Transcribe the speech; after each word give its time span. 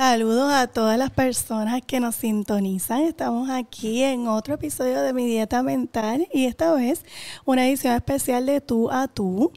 Saludos 0.00 0.50
a 0.50 0.66
todas 0.66 0.96
las 0.96 1.10
personas 1.10 1.82
que 1.86 2.00
nos 2.00 2.14
sintonizan. 2.14 3.02
Estamos 3.02 3.50
aquí 3.50 4.02
en 4.02 4.28
otro 4.28 4.54
episodio 4.54 5.02
de 5.02 5.12
Mi 5.12 5.26
Dieta 5.26 5.62
Mental 5.62 6.26
y 6.32 6.46
esta 6.46 6.72
vez 6.72 7.04
una 7.44 7.68
edición 7.68 7.94
especial 7.94 8.46
de 8.46 8.62
Tú 8.62 8.90
a 8.90 9.08
Tú 9.08 9.52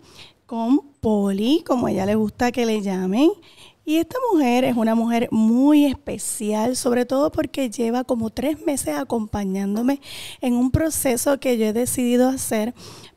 con 0.45 0.81
Poli, 0.99 1.63
como 1.66 1.88
a 1.88 1.91
ella 1.91 2.05
le 2.05 2.16
gusta 2.16 2.52
que 2.52 2.66
le 2.66 2.81
llamen. 2.81 3.31
Y 3.85 3.95
esta 3.95 4.17
mujer 4.34 4.66
es 4.66 4.75
una 4.75 4.95
mujer 4.95 5.29
muy 5.31 5.85
especial, 5.85 6.75
sobre 6.75 7.05
todo 7.05 7.31
porque 7.31 7.70
lleva 7.70 8.03
como 8.03 8.30
tres 8.30 8.66
meses 8.66 8.98
acompañándome 8.98 10.02
en 10.41 10.55
un 10.55 10.71
proceso 10.71 11.39
que 11.39 11.57
yo 11.57 11.67
he 11.67 11.73
decidido 11.73 12.27
hacer 12.27 12.73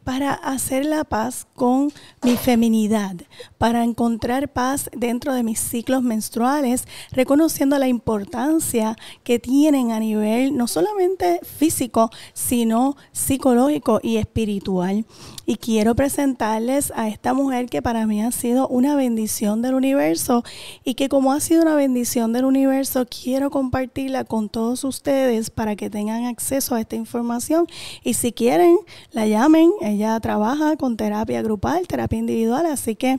para 0.06 0.34
hacer 0.34 0.86
la 0.86 1.02
paz 1.02 1.48
con 1.56 1.92
mi 2.22 2.36
feminidad, 2.36 3.16
para 3.58 3.82
encontrar 3.82 4.48
paz 4.48 4.88
dentro 4.96 5.34
de 5.34 5.42
mis 5.42 5.58
ciclos 5.58 6.00
menstruales, 6.04 6.84
reconociendo 7.10 7.76
la 7.76 7.88
importancia 7.88 8.96
que 9.24 9.40
tienen 9.40 9.90
a 9.90 9.98
nivel 9.98 10.56
no 10.56 10.68
solamente 10.68 11.40
físico, 11.42 12.10
sino 12.34 12.96
psicológico 13.10 13.98
y 14.00 14.18
espiritual. 14.18 15.04
Y 15.44 15.56
quiero 15.56 15.96
presentarles 15.96 16.92
a 16.94 17.08
esta 17.08 17.34
mujer 17.34 17.66
que 17.66 17.82
para 17.82 18.06
mí 18.06 18.22
ha 18.22 18.30
sido 18.30 18.68
una 18.68 18.94
bendición 18.94 19.60
del 19.60 19.74
universo 19.74 20.44
y 20.84 20.94
que 20.94 21.08
como 21.08 21.32
ha 21.32 21.40
sido 21.40 21.62
una 21.62 21.74
bendición 21.74 22.32
del 22.32 22.44
universo, 22.44 23.06
quiero 23.06 23.50
compartirla 23.50 24.22
con 24.22 24.48
todos 24.48 24.84
ustedes 24.84 25.50
para 25.50 25.74
que 25.74 25.90
tengan 25.90 26.26
acceso 26.26 26.76
a 26.76 26.80
esta 26.80 26.94
información. 26.94 27.66
Y 28.04 28.14
si 28.14 28.30
quieren, 28.30 28.78
la 29.10 29.26
llamen. 29.26 29.72
Ella 29.96 30.20
trabaja 30.20 30.76
con 30.76 30.98
terapia 30.98 31.40
grupal, 31.40 31.88
terapia 31.88 32.18
individual, 32.18 32.66
así 32.66 32.96
que 32.96 33.16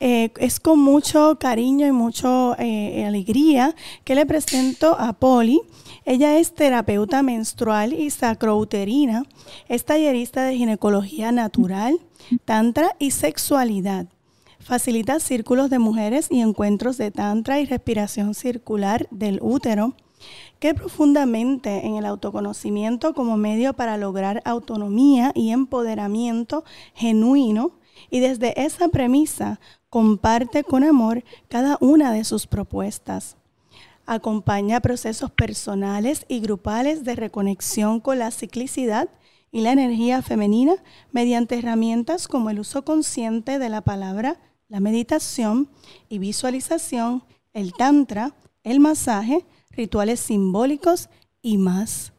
eh, 0.00 0.30
es 0.36 0.60
con 0.60 0.78
mucho 0.78 1.38
cariño 1.40 1.86
y 1.86 1.92
mucha 1.92 2.54
eh, 2.58 3.06
alegría 3.06 3.74
que 4.04 4.14
le 4.14 4.26
presento 4.26 5.00
a 5.00 5.14
Poli. 5.14 5.62
Ella 6.04 6.38
es 6.38 6.54
terapeuta 6.54 7.22
menstrual 7.22 7.94
y 7.94 8.10
sacrouterina, 8.10 9.22
es 9.66 9.86
tallerista 9.86 10.44
de 10.44 10.58
ginecología 10.58 11.32
natural, 11.32 11.98
tantra 12.44 12.94
y 12.98 13.12
sexualidad. 13.12 14.04
Facilita 14.58 15.20
círculos 15.20 15.70
de 15.70 15.78
mujeres 15.78 16.26
y 16.30 16.42
encuentros 16.42 16.98
de 16.98 17.10
tantra 17.10 17.60
y 17.60 17.64
respiración 17.64 18.34
circular 18.34 19.08
del 19.10 19.38
útero. 19.40 19.94
Que 20.60 20.74
profundamente 20.74 21.86
en 21.86 21.96
el 21.96 22.04
autoconocimiento 22.04 23.14
como 23.14 23.36
medio 23.36 23.72
para 23.72 23.96
lograr 23.96 24.42
autonomía 24.44 25.32
y 25.34 25.50
empoderamiento 25.50 26.64
genuino 26.94 27.72
y 28.10 28.20
desde 28.20 28.62
esa 28.62 28.88
premisa 28.88 29.58
comparte 29.88 30.62
con 30.62 30.84
amor 30.84 31.24
cada 31.48 31.78
una 31.80 32.12
de 32.12 32.24
sus 32.24 32.46
propuestas. 32.46 33.36
Acompaña 34.06 34.80
procesos 34.80 35.30
personales 35.30 36.26
y 36.28 36.40
grupales 36.40 37.04
de 37.04 37.16
reconexión 37.16 38.00
con 38.00 38.18
la 38.18 38.30
ciclicidad 38.30 39.08
y 39.50 39.62
la 39.62 39.72
energía 39.72 40.22
femenina 40.22 40.74
mediante 41.10 41.58
herramientas 41.58 42.28
como 42.28 42.50
el 42.50 42.60
uso 42.60 42.84
consciente 42.84 43.58
de 43.58 43.68
la 43.68 43.80
palabra, 43.80 44.40
la 44.68 44.80
meditación 44.80 45.70
y 46.08 46.18
visualización, 46.18 47.24
el 47.52 47.72
tantra, 47.72 48.34
el 48.62 48.78
masaje, 48.78 49.44
rituales 49.70 50.20
simbólicos 50.20 51.08
y 51.42 51.58
más. 51.58 52.12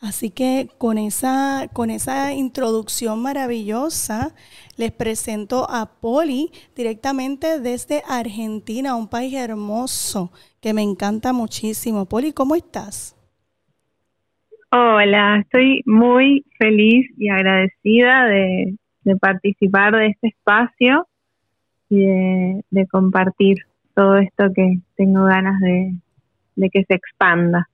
Así 0.00 0.30
que 0.30 0.68
con 0.76 0.98
esa, 0.98 1.68
con 1.72 1.88
esa 1.88 2.34
introducción 2.34 3.22
maravillosa, 3.22 4.34
les 4.76 4.92
presento 4.92 5.66
a 5.70 5.98
Poli 6.00 6.50
directamente 6.76 7.58
desde 7.58 8.02
Argentina, 8.06 8.96
un 8.96 9.08
país 9.08 9.32
hermoso 9.32 10.30
que 10.60 10.74
me 10.74 10.82
encanta 10.82 11.32
muchísimo. 11.32 12.06
Poli, 12.06 12.32
¿cómo 12.32 12.54
estás? 12.54 13.16
Hola, 14.70 15.38
estoy 15.38 15.82
muy 15.86 16.44
feliz 16.58 17.06
y 17.16 17.28
agradecida 17.28 18.26
de, 18.26 18.76
participar 19.20 19.94
de 19.94 20.08
este 20.08 20.28
espacio 20.28 21.06
y 21.88 22.04
de, 22.04 22.86
compartir 22.90 23.56
todo 23.94 24.16
esto 24.18 24.46
que 24.54 24.80
tengo 24.96 25.24
ganas 25.24 25.60
de 25.60 25.94
que 26.70 26.84
se 26.84 26.94
expanda. 26.94 27.68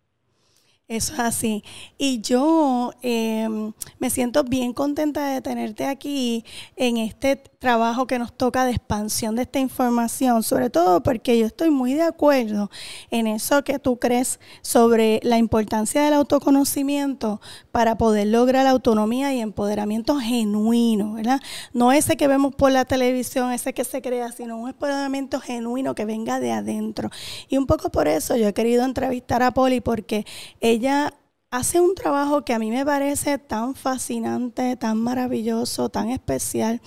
Eso 0.91 1.13
es 1.13 1.21
así. 1.21 1.63
Y 1.99 2.21
yo 2.21 2.93
em, 3.01 3.73
me 4.01 4.11
siento 4.11 4.43
bien 4.43 4.73
contenta 4.73 5.25
de 5.29 5.41
tenerte 5.41 5.87
aquí 5.87 6.45
en 6.75 6.97
este 6.97 7.37
trabajo 7.61 8.09
que 8.09 8.19
nos 8.19 8.33
toca 8.33 8.65
de 8.65 8.73
expansión 8.73 9.37
de 9.37 9.43
esta 9.43 9.61
información, 9.61 10.43
sobre 10.43 10.69
todo 10.69 11.01
porque 11.01 11.39
yo 11.39 11.47
estoy 11.47 11.71
muy 11.71 11.95
de 11.95 12.03
acuerdo 12.03 12.71
en 13.13 13.29
eso 13.29 13.63
que 13.63 13.79
tú 13.79 14.01
crees 14.01 14.41
sobre 14.63 15.21
la 15.23 15.39
importancia 15.39 16.03
del 16.03 16.15
autoconocimiento 16.15 17.41
para 17.71 17.97
poder 17.97 18.27
lograr 18.27 18.65
la 18.65 18.71
autonomía 18.71 19.33
y 19.33 19.39
empoderamiento 19.39 20.17
genuino, 20.17 21.13
¿verdad? 21.13 21.41
No 21.73 21.93
ese 21.93 22.17
que 22.17 22.27
vemos 22.27 22.53
por 22.57 22.73
la 22.73 22.85
televisión, 22.85 23.53
ese 23.53 23.75
que 23.75 23.85
se 23.85 24.03
crea, 24.03 24.33
sino 24.33 24.57
un 24.57 24.71
empoderamiento 24.71 25.39
genuino 25.39 25.95
que 25.95 26.05
venga 26.05 26.41
de 26.41 26.51
adentro. 26.51 27.11
Y 27.49 27.59
un 27.59 27.67
poco 27.67 27.91
por 27.91 28.09
eso 28.09 28.35
yo 28.37 28.49
he 28.49 28.55
querido 28.55 28.85
entrevistar 28.85 29.45
a 29.45 29.53
Poli 29.53 29.81
porque 29.81 30.27
ella 30.61 30.80
ella 30.81 31.13
hace 31.51 31.79
un 31.79 31.95
trabajo 31.95 32.43
que 32.43 32.55
a 32.55 32.59
mí 32.59 32.71
me 32.71 32.87
parece 32.87 33.37
tan 33.37 33.75
fascinante, 33.75 34.77
tan 34.77 34.97
maravilloso, 34.97 35.91
tan 35.91 36.09
especial. 36.09 36.81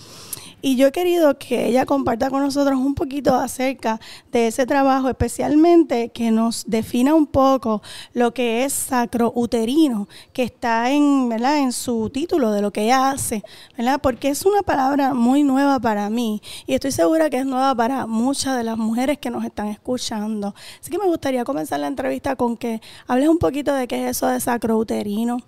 Y 0.65 0.77
yo 0.77 0.87
he 0.87 0.91
querido 0.93 1.37
que 1.37 1.67
ella 1.67 1.85
comparta 1.85 2.29
con 2.29 2.41
nosotros 2.41 2.79
un 2.79 2.95
poquito 2.95 3.35
acerca 3.35 3.99
de 4.31 4.47
ese 4.47 4.65
trabajo, 4.65 5.09
especialmente 5.09 6.07
que 6.07 6.31
nos 6.31 6.63
defina 6.65 7.13
un 7.13 7.27
poco 7.27 7.81
lo 8.13 8.33
que 8.33 8.63
es 8.63 8.71
sacrouterino, 8.71 10.07
que 10.31 10.43
está 10.43 10.89
en, 10.89 11.27
¿verdad? 11.27 11.57
en 11.57 11.73
su 11.73 12.09
título 12.09 12.53
de 12.53 12.61
lo 12.61 12.71
que 12.71 12.85
ella 12.85 13.11
hace, 13.11 13.43
¿verdad? 13.77 13.99
porque 14.01 14.29
es 14.29 14.45
una 14.45 14.61
palabra 14.61 15.13
muy 15.13 15.43
nueva 15.43 15.81
para 15.81 16.09
mí 16.09 16.41
y 16.65 16.75
estoy 16.75 16.93
segura 16.93 17.29
que 17.29 17.39
es 17.39 17.45
nueva 17.45 17.75
para 17.75 18.07
muchas 18.07 18.55
de 18.55 18.63
las 18.63 18.77
mujeres 18.77 19.17
que 19.17 19.29
nos 19.31 19.43
están 19.43 19.67
escuchando. 19.67 20.55
Así 20.79 20.89
que 20.89 20.97
me 20.97 21.07
gustaría 21.07 21.43
comenzar 21.43 21.81
la 21.81 21.87
entrevista 21.87 22.37
con 22.37 22.55
que 22.55 22.79
hables 23.05 23.27
un 23.27 23.37
poquito 23.37 23.73
de 23.73 23.85
qué 23.85 24.05
es 24.05 24.11
eso 24.11 24.27
de 24.27 24.39
sacrouterino. 24.39 25.39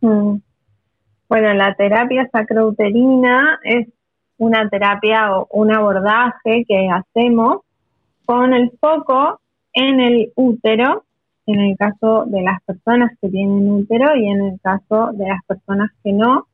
Mm. 0.00 0.47
Bueno, 1.28 1.52
la 1.52 1.74
terapia 1.74 2.26
sacrouterina 2.32 3.60
es 3.62 3.86
una 4.38 4.66
terapia 4.70 5.36
o 5.36 5.46
un 5.50 5.70
abordaje 5.74 6.64
que 6.66 6.88
hacemos 6.88 7.58
con 8.24 8.54
el 8.54 8.70
foco 8.80 9.38
en 9.74 10.00
el 10.00 10.32
útero, 10.36 11.04
en 11.46 11.60
el 11.60 11.76
caso 11.76 12.24
de 12.26 12.40
las 12.40 12.62
personas 12.62 13.12
que 13.20 13.28
tienen 13.28 13.70
útero 13.70 14.16
y 14.16 14.26
en 14.26 14.40
el 14.40 14.60
caso 14.62 15.10
de 15.12 15.28
las 15.28 15.44
personas 15.46 15.90
que 16.02 16.12
no, 16.12 16.46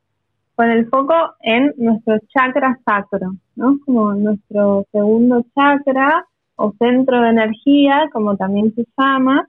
con 0.55 0.69
el 0.69 0.89
foco 0.89 1.35
en 1.39 1.73
nuestro 1.77 2.17
chakra 2.33 2.77
sacro, 2.85 3.31
¿no? 3.55 3.77
Como 3.85 4.13
nuestro 4.13 4.85
segundo 4.91 5.45
chakra 5.55 6.25
o 6.57 6.73
centro 6.77 7.21
de 7.21 7.29
energía, 7.29 8.09
como 8.11 8.35
también 8.35 8.73
se 8.75 8.85
llama, 8.97 9.47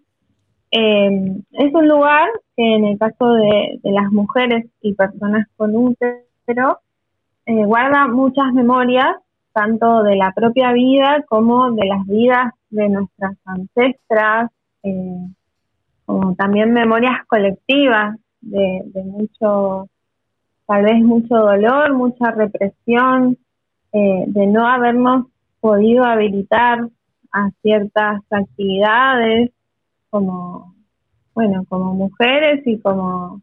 eh, 0.70 1.42
es 1.52 1.74
un 1.74 1.88
lugar 1.88 2.28
que 2.56 2.74
en 2.74 2.84
el 2.84 2.98
caso 2.98 3.32
de, 3.34 3.78
las 3.84 4.10
mujeres 4.10 4.66
y 4.80 4.94
personas 4.94 5.46
con 5.56 5.76
útero 5.76 6.80
eh, 7.46 7.64
guarda 7.64 8.08
muchas 8.08 8.52
memorias, 8.52 9.16
tanto 9.52 10.02
de 10.02 10.16
la 10.16 10.32
propia 10.32 10.72
vida 10.72 11.24
como 11.28 11.70
de 11.72 11.86
las 11.86 12.06
vidas 12.06 12.52
de 12.70 12.88
nuestras 12.88 13.36
ancestras, 13.44 14.50
eh, 14.82 15.28
como 16.04 16.34
también 16.34 16.72
memorias 16.72 17.24
colectivas 17.26 18.16
de, 18.40 18.82
de, 18.86 19.02
mucho, 19.04 19.88
tal 20.66 20.84
vez 20.84 21.00
mucho 21.02 21.36
dolor, 21.36 21.94
mucha 21.94 22.30
represión, 22.30 23.38
de 23.92 24.46
no 24.46 24.68
habernos 24.68 25.28
podido 25.58 26.04
habilitar 26.04 26.86
a 27.32 27.50
ciertas 27.62 28.20
actividades 28.30 29.52
como, 30.10 30.74
bueno, 31.34 31.64
como 31.68 31.94
mujeres 31.94 32.66
y 32.66 32.80
como 32.80 33.42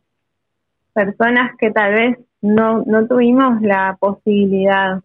personas 0.94 1.56
que 1.58 1.72
tal 1.72 1.94
vez 1.94 2.18
no, 2.42 2.84
no 2.86 3.08
tuvimos 3.08 3.62
la 3.62 3.98
posibilidad, 4.00 5.02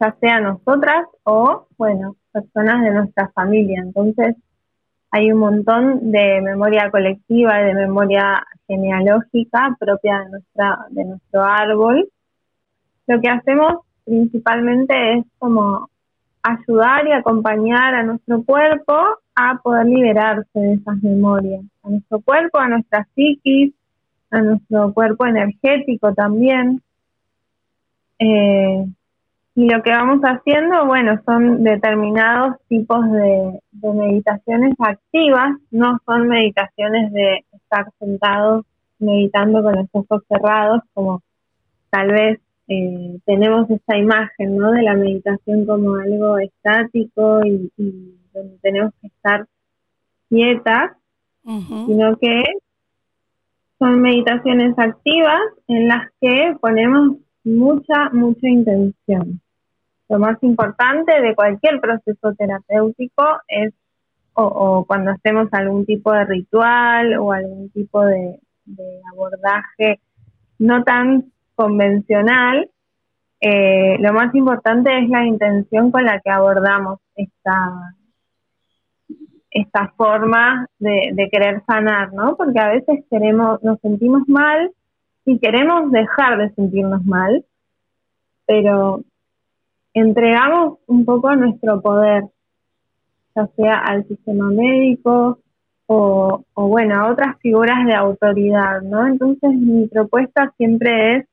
ya 0.00 0.16
sea 0.20 0.40
nosotras 0.40 1.06
o, 1.24 1.66
bueno, 1.76 2.16
personas 2.32 2.82
de 2.84 2.90
nuestra 2.90 3.28
familia. 3.34 3.82
Entonces, 3.82 4.36
hay 5.10 5.32
un 5.32 5.40
montón 5.40 6.12
de 6.12 6.40
memoria 6.40 6.90
colectiva 6.90 7.60
y 7.60 7.64
de 7.64 7.74
memoria 7.74 8.46
genealógica 8.66 9.76
propia 9.78 10.20
de, 10.20 10.30
nuestra, 10.30 10.86
de 10.90 11.04
nuestro 11.04 11.42
árbol. 11.42 12.08
Lo 13.06 13.20
que 13.20 13.28
hacemos 13.28 13.84
principalmente 14.04 15.18
es 15.18 15.24
como 15.38 15.88
ayudar 16.42 17.06
y 17.08 17.12
acompañar 17.12 17.94
a 17.94 18.02
nuestro 18.04 18.42
cuerpo 18.44 19.19
a 19.34 19.58
poder 19.62 19.86
liberarse 19.86 20.58
de 20.58 20.74
esas 20.74 21.02
memorias, 21.02 21.62
a 21.82 21.90
nuestro 21.90 22.20
cuerpo, 22.20 22.58
a 22.58 22.68
nuestra 22.68 23.06
psiquis, 23.14 23.72
a 24.30 24.40
nuestro 24.40 24.92
cuerpo 24.92 25.26
energético 25.26 26.12
también. 26.14 26.82
Eh, 28.18 28.84
y 29.54 29.68
lo 29.68 29.82
que 29.82 29.90
vamos 29.90 30.20
haciendo, 30.22 30.86
bueno, 30.86 31.20
son 31.26 31.64
determinados 31.64 32.56
tipos 32.68 33.10
de, 33.10 33.60
meditaciones 33.82 34.74
activas, 34.78 35.56
no 35.70 35.98
son 36.06 36.28
meditaciones 36.28 37.12
de 37.12 37.44
estar 37.52 37.86
sentados 37.98 38.64
meditando 38.98 39.62
con 39.62 39.74
los 39.74 39.86
ojos 39.92 40.22
cerrados, 40.28 40.82
como 40.94 41.22
tal 41.90 42.08
vez 42.12 42.40
eh, 42.68 43.18
tenemos 43.24 43.68
esa 43.70 43.96
imagen, 43.96 44.56
¿no? 44.56 44.70
De 44.72 44.82
la 44.82 44.94
meditación 44.94 45.66
como 45.66 45.96
algo 45.96 46.38
estático 46.38 47.44
y, 47.44 48.19
donde 48.32 48.58
tenemos 48.58 48.92
que 49.00 49.08
estar 49.08 49.46
quietas, 50.28 50.92
sino 51.44 52.16
que 52.16 52.44
son 53.78 54.00
meditaciones 54.00 54.78
activas 54.78 55.40
en 55.66 55.88
las 55.88 56.10
que 56.20 56.54
ponemos 56.60 57.16
mucha, 57.44 58.10
mucha 58.12 58.48
intención. 58.48 59.40
Lo 60.08 60.18
más 60.18 60.36
importante 60.42 61.20
de 61.20 61.34
cualquier 61.34 61.80
proceso 61.80 62.34
terapéutico 62.34 63.24
es, 63.48 63.72
o, 64.34 64.84
cuando 64.86 65.12
hacemos 65.12 65.48
algún 65.52 65.86
tipo 65.86 66.12
de 66.12 66.24
ritual 66.24 67.18
o 67.18 67.32
algún 67.32 67.70
tipo 67.70 68.04
de, 68.04 68.38
abordaje 69.12 70.00
no 70.58 70.84
tan 70.84 71.32
convencional, 71.54 72.70
eh, 73.40 73.96
lo 73.98 74.12
más 74.12 74.34
importante 74.34 74.96
es 74.98 75.08
la 75.08 75.24
intención 75.24 75.90
con 75.90 76.04
la 76.04 76.20
que 76.20 76.30
abordamos 76.30 77.00
esta, 77.16 77.94
esta 79.50 79.92
forma 79.96 80.66
de, 80.78 81.28
querer 81.30 81.62
sanar, 81.66 82.12
¿no? 82.12 82.36
Porque 82.36 82.58
a 82.58 82.68
veces 82.68 83.04
queremos, 83.10 83.62
nos 83.62 83.80
sentimos 83.80 84.28
mal 84.28 84.70
y 85.24 85.38
queremos 85.38 85.90
dejar 85.90 86.38
de 86.38 86.50
sentirnos 86.54 87.04
mal, 87.04 87.44
pero 88.46 89.02
entregamos 89.92 90.78
un 90.86 91.04
poco 91.04 91.34
nuestro 91.34 91.80
poder, 91.80 92.24
ya 93.34 93.46
sea 93.56 93.78
al 93.78 94.06
sistema 94.06 94.50
médico 94.50 95.38
o, 95.86 96.44
o, 96.54 96.68
bueno, 96.68 96.94
a 96.94 97.10
otras 97.10 97.36
figuras 97.40 97.84
de 97.86 97.94
autoridad, 97.94 98.82
¿no? 98.82 99.06
Entonces 99.06 99.50
mi 99.52 99.88
propuesta 99.88 100.52
siempre 100.56 101.16
es 101.16 101.26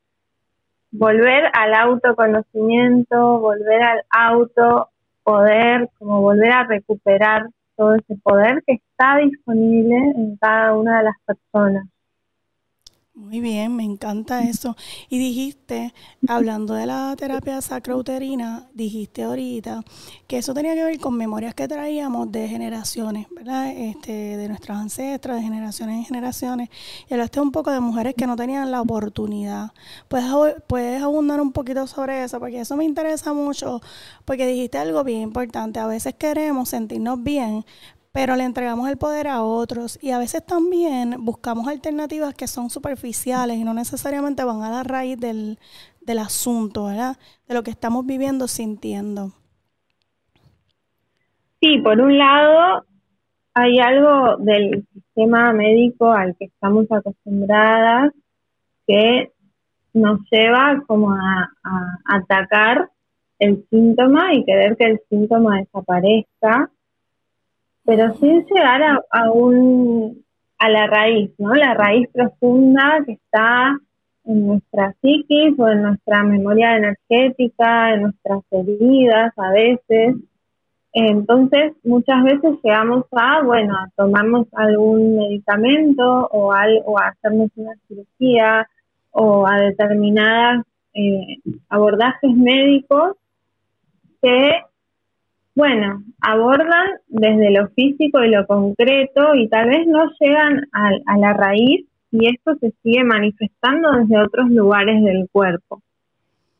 volver 0.92 1.52
al 1.54 1.74
autoconocimiento, 1.75 3.40
volver 3.40 3.84
al 3.84 4.02
auto 4.10 4.90
poder, 5.24 5.90
como 6.00 6.22
volver 6.22 6.52
a 6.52 6.64
recuperar 6.64 7.48
todo 7.77 7.95
ese 7.95 8.15
poder 8.24 8.63
que 8.65 8.74
está 8.74 9.18
disponible 9.18 9.95
en 9.95 10.35
cada 10.38 10.75
una 10.75 10.97
de 10.97 11.03
las 11.06 11.15
personas. 11.25 11.88
Muy 13.18 13.40
bien, 13.40 13.75
me 13.75 13.84
encanta 13.84 14.44
eso. 14.44 14.78
Y 15.10 15.18
dijiste, 15.18 15.92
hablando 16.28 16.75
de 16.75 16.86
la 16.86 17.16
terapia 17.18 17.60
sacrouterina, 17.64 18.69
dijiste 18.75 19.24
ahorita 19.24 19.84
que 20.28 20.38
eso 20.38 20.54
tenía 20.54 20.75
que 20.75 20.84
ver 20.84 21.00
con 21.00 21.18
memorias 21.18 21.56
que 21.56 21.68
traíamos 21.68 22.31
de 22.31 22.48
generaciones, 22.48 23.25
¿verdad? 23.31 23.72
Este, 23.72 24.12
de 24.12 24.48
nuestras 24.48 24.78
ancestras, 24.78 25.38
de 25.38 25.42
generaciones 25.42 25.98
en 25.98 26.06
generaciones. 26.06 26.69
Y 27.10 27.14
hablaste 27.16 27.42
un 27.42 27.52
poco 27.52 27.72
de 27.72 27.80
mujeres 27.80 28.14
que 28.16 28.28
no 28.28 28.36
tenían 28.36 28.69
la 28.69 28.81
oportunidad. 28.81 29.72
¿Puedes, 30.10 30.31
puedes 30.68 31.02
abundar 31.02 31.42
un 31.42 31.54
poquito 31.54 31.88
sobre 31.88 32.24
eso? 32.24 32.40
Porque 32.40 32.60
eso 32.62 32.78
me 32.78 32.86
interesa 32.86 33.34
mucho, 33.34 33.81
porque 34.25 34.46
dijiste 34.46 34.78
algo 34.78 35.04
bien 35.04 35.22
importante. 35.22 35.80
A 35.80 35.88
veces 35.88 36.14
queremos 36.14 36.69
sentirnos 36.69 37.24
bien, 37.24 37.66
pero 38.18 38.36
le 38.36 38.46
entregamos 38.46 38.90
el 38.90 38.98
poder 38.98 39.28
a 39.28 39.44
otros 39.44 40.00
y 40.02 40.10
a 40.10 40.18
veces 40.18 40.44
también 40.44 41.18
buscamos 41.19 41.68
alternativas 41.68 42.34
que 42.34 42.48
son 42.48 42.72
superficiales 42.72 43.58
y 43.58 43.64
no 43.64 43.75
necesariamente 43.75 44.44
van 44.44 44.64
a 44.64 44.72
la 44.72 44.81
raíz 44.81 45.19
del, 45.19 45.60
del 46.02 46.18
asunto, 46.18 46.86
¿verdad? 46.86 47.18
De 47.48 47.54
lo 47.54 47.62
que 47.62 47.69
estamos 47.69 48.08
viviendo, 48.08 48.48
sintiendo. 48.48 49.34
Sí, 51.62 51.78
por 51.84 52.02
un 52.02 52.18
lado 52.18 52.86
hay 53.54 53.78
algo 53.78 54.38
del 54.38 54.88
sistema 54.92 55.54
médico 55.54 56.12
al 56.12 56.36
que 56.38 56.46
estamos 56.46 56.92
acostumbradas 56.92 58.14
que 58.88 59.31
nos 59.94 60.22
lleva 60.31 60.84
como 60.88 61.12
a, 61.12 61.52
a 61.64 62.16
atacar 62.16 62.90
el 63.38 63.64
síntoma 63.69 64.34
y 64.34 64.44
querer 64.44 64.75
que 64.75 64.86
el 64.86 65.02
síntoma 65.08 65.60
desaparezca 65.60 66.72
pero 67.88 68.13
sin 68.18 68.45
llegar 68.45 68.81
a, 69.12 69.31
un, 69.31 70.22
a 70.60 70.69
la 70.69 70.88
raíz, 70.88 71.31
¿no? 71.38 71.56
La 71.56 71.74
raíz 71.74 72.10
profunda 72.12 73.01
que 73.06 73.13
está 73.13 73.80
en 74.25 74.45
nuestra 74.45 74.94
psiquis 75.00 75.57
o 75.57 75.69
en 75.69 75.84
nuestra 75.84 76.22
memoria 76.24 76.75
energética, 76.75 77.94
en 77.94 78.01
nuestras 78.01 78.44
heridas 78.51 79.31
a 79.38 79.51
veces. 79.54 80.18
Entonces, 80.92 81.75
muchas 81.86 82.25
veces 82.25 82.57
llegamos 82.62 83.06
a, 83.13 83.42
bueno, 83.44 83.74
a 83.75 83.90
tomarnos 83.95 84.48
algún 84.51 85.16
medicamento 85.16 86.28
o, 86.30 86.54
o 86.86 87.00
a 87.00 87.07
hacernos 87.07 87.51
una 87.56 87.72
cirugía 87.88 88.68
o 89.12 89.48
a 89.48 89.62
determinadas 89.62 90.66
eh, 90.94 91.38
abordajes 91.69 92.36
médicos 92.36 93.16
que 94.22 94.51
bueno, 95.57 96.04
abordan 96.21 96.88
desde 97.07 97.50
lo 97.50 97.68
físico 97.69 98.24
y 98.24 98.30
lo 98.30 98.45
concreto 98.45 99.33
y 99.33 99.50
tal 99.50 99.69
vez 99.69 99.88
no 99.88 100.07
llegan 100.19 100.68
a, 100.71 101.18
la 101.18 101.33
raíz 101.33 101.83
y 102.12 102.27
esto 102.27 102.54
se 102.62 102.75
sigue 102.83 103.04
manifestando 103.04 103.92
desde 103.94 104.21
otros 104.21 104.51
lugares 104.51 105.04
del 105.04 105.27
cuerpo. 105.31 105.81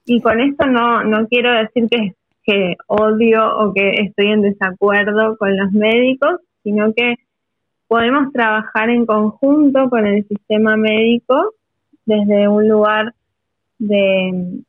Y 0.04 0.20
con 0.20 0.42
esto 0.42 0.66
no, 0.66 1.04
no 1.04 1.28
quiero 1.28 1.54
decir 1.54 1.88
que, 1.92 2.16
que 2.44 2.76
odio 2.88 3.60
o 3.60 3.72
que 3.72 3.92
estoy 4.02 4.32
en 4.32 4.42
desacuerdo 4.42 5.38
con 5.38 5.56
los 5.56 5.72
médicos, 5.74 6.42
sino 6.64 6.92
que 6.92 7.18
podemos 7.88 8.34
trabajar 8.34 8.90
en 8.90 9.06
conjunto 9.06 9.92
con 9.92 10.08
el 10.08 10.28
sistema 10.28 10.76
médico 10.76 11.54
desde 12.04 12.48
un 12.48 12.68
lugar 12.68 13.14
de, 13.78 14.64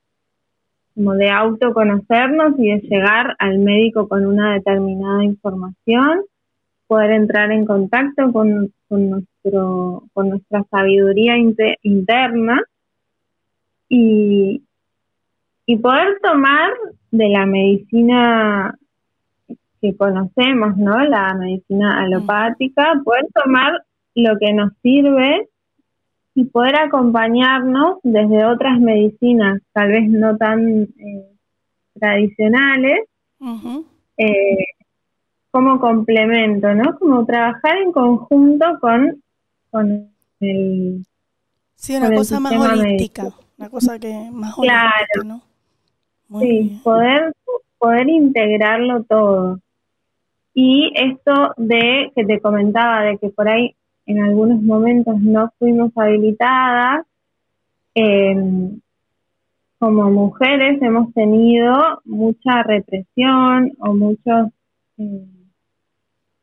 como 0.98 1.14
de 1.14 1.30
autoconocernos 1.30 2.58
y 2.58 2.72
de 2.72 2.80
llegar 2.80 3.36
al 3.38 3.60
médico 3.60 4.08
con 4.08 4.26
una 4.26 4.54
determinada 4.54 5.22
información, 5.22 6.22
poder 6.88 7.12
entrar 7.12 7.52
en 7.52 7.64
contacto 7.66 8.32
con, 8.32 8.72
nuestro, 8.90 10.02
con 10.12 10.30
nuestra 10.30 10.64
sabiduría 10.68 11.36
interna 11.82 12.60
y, 13.88 14.64
y 15.66 15.76
poder 15.76 16.18
tomar 16.20 16.73
de 17.12 17.28
la 17.28 17.46
medicina 17.46 18.76
que 19.80 19.96
conocemos, 19.96 20.76
¿no? 20.78 20.99
La 21.04 21.32
medicina 21.34 22.02
alopática, 22.02 23.00
poder 23.04 23.25
tomar 23.32 23.84
lo 24.16 24.37
que 24.37 24.52
nos 24.52 24.73
sirve 24.82 25.49
y 26.38 26.45
poder 26.45 26.76
acompañarnos 26.76 27.99
desde 28.04 28.45
otras 28.45 28.78
medicinas, 28.78 29.61
tal 29.73 29.88
vez 29.88 30.09
no 30.09 30.37
tan 30.37 30.83
eh, 30.83 31.33
tradicionales, 31.99 33.09
eh, 34.18 34.66
como 35.50 35.80
complemento, 35.80 36.73
¿no? 36.75 36.97
Como 36.97 37.26
trabajar 37.26 37.78
en 37.78 37.90
conjunto 37.90 38.66
con, 38.80 39.21
con 39.73 40.12
el... 40.38 41.04
Sí, 41.75 41.97
una 41.97 42.14
cosa 42.14 42.38
más 42.38 42.52
holística, 42.52 43.35
una 43.59 43.68
cosa 43.68 43.99
que 43.99 44.30
más 44.30 44.57
holística, 44.57 44.92
claro. 45.14 45.42
¿no? 46.28 46.40
sí, 46.40 46.80
poder, 46.85 47.33
poder 47.78 48.09
integrarlo 48.09 49.02
todo. 49.02 49.59
Y 50.54 50.92
esto 50.95 51.52
de 51.57 52.12
que 52.14 52.25
te 52.25 52.40
comentaba, 52.40 53.02
de 53.02 53.18
que 53.18 53.28
por 53.30 53.49
ahí 53.49 53.75
en 54.08 54.22
algunos 54.22 54.62
momentos 54.62 55.20
no 55.20 55.52
fuimos 55.58 55.92
habilitadas. 55.94 57.06
Em, 57.94 58.80
como 59.78 60.10
mujeres 60.10 60.80
hemos 60.82 61.12
tenido 61.12 62.00
mucha 62.04 62.62
represión 62.62 63.72
o 63.78 63.94
muchos, 63.94 64.50
em, 64.96 65.28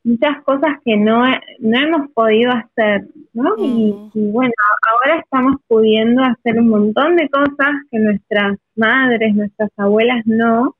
muchas 0.03 0.43
cosas 0.43 0.77
que 0.85 0.95
no, 0.95 1.23
no 1.59 1.79
hemos 1.79 2.11
podido 2.11 2.51
hacer, 2.51 3.07
¿no? 3.33 3.55
y, 3.57 3.95
y, 4.13 4.31
bueno, 4.31 4.53
ahora 4.87 5.19
estamos 5.21 5.55
pudiendo 5.67 6.21
hacer 6.23 6.59
un 6.59 6.69
montón 6.69 7.15
de 7.15 7.27
cosas 7.29 7.73
que 7.89 7.97
nuestras 7.97 8.59
madres, 8.75 9.35
nuestras 9.35 9.71
abuelas 9.75 10.21
no, 10.25 10.75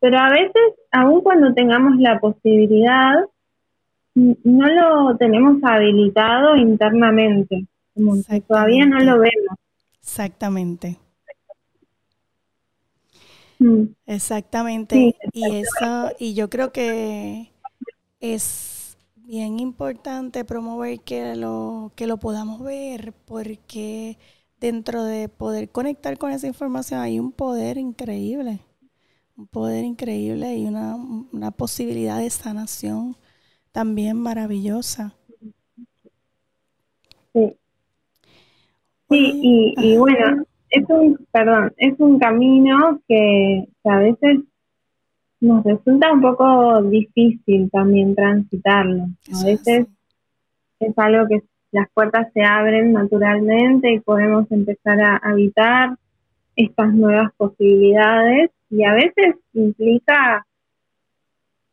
pero 0.00 0.18
a 0.18 0.30
veces, 0.30 0.74
aun 0.92 1.20
cuando 1.20 1.52
tengamos 1.52 1.96
la 1.98 2.18
posibilidad, 2.20 3.26
no 4.44 4.66
lo 4.66 5.16
tenemos 5.16 5.62
habilitado 5.62 6.56
internamente, 6.56 7.66
como 7.94 8.16
todavía 8.46 8.86
no 8.86 8.98
lo 8.98 9.18
vemos. 9.18 9.58
Exactamente. 10.00 10.98
Mm. 13.58 13.84
Exactamente. 14.06 15.16
y 15.32 15.56
eso, 15.56 16.10
y 16.18 16.34
yo 16.34 16.48
creo 16.48 16.72
que 16.72 17.52
es 18.20 18.96
bien 19.16 19.60
importante 19.60 20.44
promover 20.44 21.00
que 21.00 21.36
lo, 21.36 21.92
que 21.94 22.06
lo 22.06 22.18
podamos 22.18 22.62
ver, 22.62 23.12
porque 23.24 24.18
dentro 24.60 25.04
de 25.04 25.28
poder 25.28 25.70
conectar 25.70 26.18
con 26.18 26.32
esa 26.32 26.46
información 26.46 27.00
hay 27.00 27.20
un 27.20 27.32
poder 27.32 27.78
increíble, 27.78 28.60
un 29.36 29.46
poder 29.46 29.84
increíble 29.84 30.56
y 30.56 30.66
una, 30.66 30.96
una 30.96 31.50
posibilidad 31.50 32.18
de 32.18 32.30
sanación 32.30 33.16
también 33.78 34.20
maravillosa. 34.20 35.14
Sí. 37.32 37.56
Sí, 39.08 39.74
y, 39.76 39.96
bueno, 39.96 40.42
es 40.68 40.84
un, 40.88 41.16
perdón, 41.30 41.72
es 41.76 41.94
un 42.00 42.18
camino 42.18 43.00
que, 43.06 43.68
a 43.84 43.98
veces 43.98 44.40
nos 45.40 45.62
resulta 45.62 46.12
un 46.12 46.20
poco 46.20 46.82
difícil 46.82 47.70
también 47.70 48.16
transitarlo. 48.16 49.04
A 49.32 49.44
veces 49.44 49.86
es 50.80 50.98
algo 50.98 51.28
que 51.28 51.44
las 51.70 51.88
puertas 51.94 52.32
se 52.34 52.42
abren 52.42 52.92
naturalmente 52.92 53.92
y 53.92 54.00
podemos 54.00 54.50
empezar 54.50 55.00
a 55.00 55.18
habitar 55.18 55.90
estas 56.56 56.92
nuevas 56.92 57.30
posibilidades 57.36 58.50
y 58.70 58.82
a 58.82 58.92
veces 58.94 59.36
implica 59.52 60.44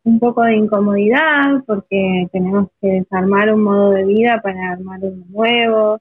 un 0.06 0.20
poco 0.20 0.44
de 0.44 0.56
incomodidad 0.56 1.64
porque 1.66 2.28
tenemos 2.32 2.70
que 2.80 2.88
desarmar 2.88 3.52
un 3.54 3.64
modo 3.64 3.92
de 3.92 4.06
vida 4.06 4.40
para 4.42 4.72
armar 4.72 5.00
uno 5.02 5.26
nuevo. 5.30 6.00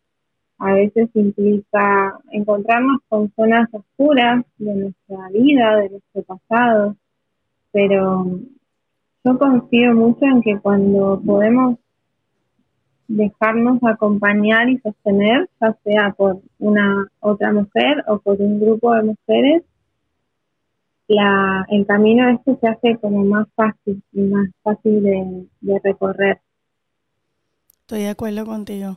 A 0.58 0.75
veces 0.75 1.08
implica 1.14 2.18
encontrarnos 2.30 3.00
con 3.08 3.32
zonas 3.34 3.68
oscuras 3.73 4.44
de 4.58 4.75
nuestra 4.75 5.28
vida, 5.32 5.76
de 5.76 5.90
nuestro 5.90 6.23
pasado. 6.23 6.96
Pero 7.73 8.26
yo 9.25 9.38
confío 9.38 9.94
mucho 9.94 10.26
en 10.26 10.42
que 10.42 10.58
cuando 10.61 11.20
podemos 11.25 11.78
dejarnos 13.08 13.82
acompañar 13.84 14.68
y 14.68 14.78
sostener, 14.78 15.49
ya 15.61 15.76
sea 15.82 16.14
por 16.16 16.40
una 16.58 17.08
otra 17.20 17.52
mujer 17.52 18.04
o 18.06 18.18
por 18.18 18.40
un 18.40 18.61
grupo 18.61 18.94
de 18.94 19.02
mujeres, 19.02 19.62
la, 21.08 21.66
el 21.68 21.87
camino 21.87 22.28
este 22.30 22.56
se 22.56 22.68
hace 22.68 22.99
como 23.00 23.25
más 23.25 23.46
fácil 23.54 24.02
y 24.12 24.20
más 24.23 24.49
fácil 24.62 25.02
de, 25.02 25.80
recorrer. 25.82 26.40
Estoy 27.80 28.00
de 28.00 28.08
acuerdo 28.08 28.46
contigo. 28.46 28.96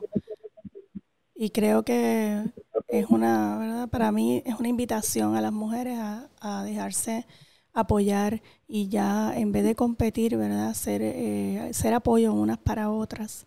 Y 1.34 1.50
creo 1.50 1.84
que 1.84 2.42
es 2.88 3.06
una, 3.10 3.58
¿verdad? 3.58 3.88
Para 3.88 4.10
mí 4.10 4.42
es 4.44 4.58
una 4.58 4.68
invitación 4.68 5.36
a 5.36 5.40
las 5.40 5.52
mujeres 5.52 5.98
a, 5.98 6.64
dejarse 6.64 7.26
apoyar 7.74 8.42
y 8.66 8.88
ya 8.88 9.32
en 9.36 9.52
vez 9.52 9.64
de 9.64 9.76
competir, 9.76 10.36
¿verdad? 10.36 10.74
Ser, 10.74 11.02
eh, 11.02 11.68
ser 11.72 11.94
apoyo 11.94 12.32
unas 12.32 12.58
para 12.58 12.90
otras. 12.90 13.46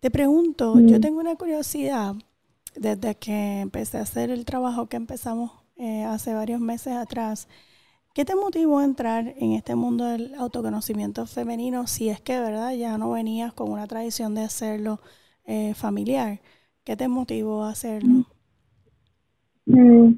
Te 0.00 0.10
pregunto, 0.10 0.78
yo 0.80 0.98
mm. 0.98 1.00
tengo 1.00 1.20
una 1.20 1.36
curiosidad 1.36 2.14
desde 2.74 3.14
que 3.14 3.60
empecé 3.60 3.98
a 3.98 4.02
hacer 4.02 4.30
el 4.30 4.44
trabajo 4.44 4.88
que 4.88 4.96
empezamos 4.96 5.52
eh, 5.76 6.04
hace 6.04 6.34
varios 6.34 6.60
meses 6.60 6.94
atrás. 6.94 7.48
¿Qué 8.16 8.24
te 8.24 8.34
motivó 8.34 8.78
a 8.78 8.84
entrar 8.86 9.34
en 9.36 9.52
este 9.52 9.74
mundo 9.74 10.06
del 10.06 10.34
autoconocimiento 10.36 11.26
femenino 11.26 11.86
si 11.86 12.08
es 12.08 12.18
que, 12.18 12.40
verdad, 12.40 12.72
ya 12.72 12.96
no 12.96 13.10
venías 13.10 13.52
con 13.52 13.70
una 13.70 13.86
tradición 13.86 14.34
de 14.34 14.40
hacerlo 14.40 15.00
eh, 15.44 15.74
familiar? 15.74 16.38
¿Qué 16.82 16.96
te 16.96 17.08
motivó 17.08 17.64
a 17.64 17.72
hacerlo? 17.72 18.24
Mm. 19.66 20.14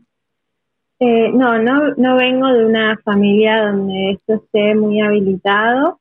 Eh, 1.00 1.32
no, 1.32 1.58
no, 1.58 1.92
no 1.96 2.14
vengo 2.14 2.46
de 2.46 2.66
una 2.66 2.96
familia 3.04 3.64
donde 3.66 4.12
esto 4.12 4.34
esté 4.34 4.76
muy 4.76 5.00
habilitado. 5.00 5.98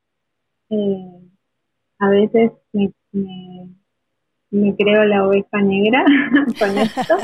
Eh, 0.70 1.20
a 1.98 2.10
veces 2.10 2.52
me, 2.72 2.92
me, 4.52 4.76
creo 4.76 5.04
la 5.04 5.26
oveja 5.26 5.60
negra 5.62 6.04
con 6.60 6.78
esto. 6.78 7.16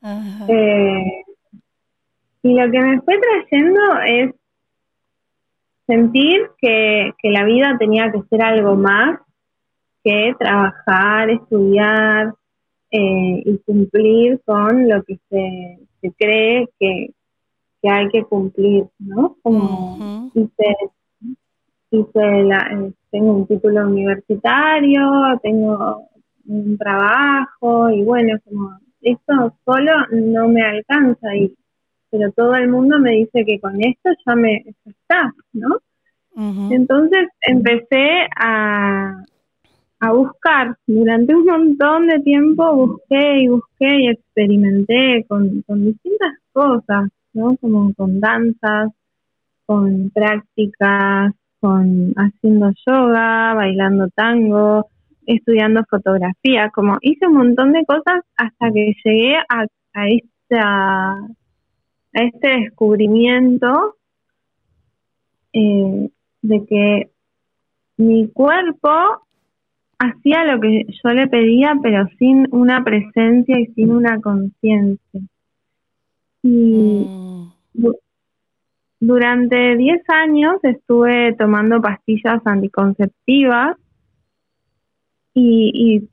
Eh, 0.46 1.24
y 2.42 2.54
lo 2.54 2.70
que 2.70 2.80
me 2.80 3.00
fue 3.02 3.18
trayendo 3.18 3.80
es 4.06 4.34
sentir 5.86 6.50
que, 6.58 7.12
la 7.24 7.44
vida 7.44 7.76
tenía 7.78 8.12
que 8.12 8.22
ser 8.30 8.42
algo 8.42 8.76
más 8.76 9.18
que 10.04 10.34
trabajar, 10.38 11.30
estudiar 11.30 12.34
eh, 12.90 13.42
y 13.44 13.58
cumplir 13.66 14.40
con 14.44 14.88
lo 14.88 15.02
que 15.02 15.18
se, 15.28 15.80
se 16.00 16.12
cree 16.12 16.68
que, 16.78 17.10
hay 17.82 18.08
que 18.08 18.24
cumplir, 18.24 18.84
¿no? 18.98 19.36
Como 19.42 20.30
hice, 20.34 20.76
la, 22.44 22.90
tengo 23.10 23.32
un 23.32 23.46
título 23.46 23.86
universitario, 23.86 25.00
tengo 25.42 26.08
un 26.46 26.76
trabajo 26.76 27.90
y 27.90 28.02
bueno, 28.02 28.38
como 28.44 28.78
esto 29.00 29.54
solo 29.64 29.92
no 30.10 30.48
me 30.48 30.62
alcanza 30.62 31.34
y 31.34 31.56
pero 32.10 32.32
todo 32.32 32.54
el 32.54 32.68
mundo 32.68 32.98
me 32.98 33.12
dice 33.12 33.44
que 33.44 33.60
con 33.60 33.80
esto 33.80 34.10
ya 34.26 34.34
me 34.34 34.64
está, 34.84 35.32
¿no? 35.52 35.78
Entonces 36.70 37.26
empecé 37.40 38.28
a, 38.40 39.24
a 39.98 40.12
buscar, 40.12 40.76
durante 40.86 41.34
un 41.34 41.44
montón 41.44 42.06
de 42.06 42.20
tiempo 42.20 42.76
busqué 42.76 43.40
y 43.40 43.48
busqué 43.48 44.02
y 44.02 44.08
experimenté 44.08 45.24
con, 45.28 45.62
con 45.62 45.84
distintas 45.84 46.34
cosas, 46.52 47.10
¿no? 47.32 47.56
Como 47.60 47.92
con 47.94 48.20
danzas, 48.20 48.92
con 49.66 50.10
prácticas, 50.10 51.34
con 51.60 52.12
haciendo 52.16 52.70
yoga, 52.86 53.54
bailando 53.54 54.08
tango, 54.14 54.86
estudiando 55.26 55.82
fotografía, 55.90 56.70
como 56.70 56.98
hice 57.00 57.26
un 57.26 57.34
montón 57.34 57.72
de 57.72 57.84
cosas 57.84 58.22
hasta 58.36 58.70
que 58.72 58.94
llegué 59.04 59.36
a, 59.36 59.66
a 59.94 60.08
esta 60.08 61.16
a 62.18 62.24
este 62.24 62.48
descubrimiento 62.48 63.96
eh, 65.52 66.10
de 66.42 66.66
que 66.66 67.10
mi 67.96 68.28
cuerpo 68.28 68.90
hacía 69.98 70.44
lo 70.44 70.60
que 70.60 70.86
yo 71.02 71.10
le 71.10 71.28
pedía, 71.28 71.74
pero 71.82 72.08
sin 72.18 72.46
una 72.50 72.82
presencia 72.84 73.58
y 73.58 73.66
sin 73.74 73.92
una 73.92 74.20
conciencia. 74.20 75.20
Y 76.42 77.04
mm. 77.06 77.52
durante 79.00 79.76
10 79.76 80.02
años 80.08 80.56
estuve 80.62 81.34
tomando 81.34 81.80
pastillas 81.80 82.40
anticonceptivas 82.44 83.76
y, 85.34 85.72
y 85.74 86.08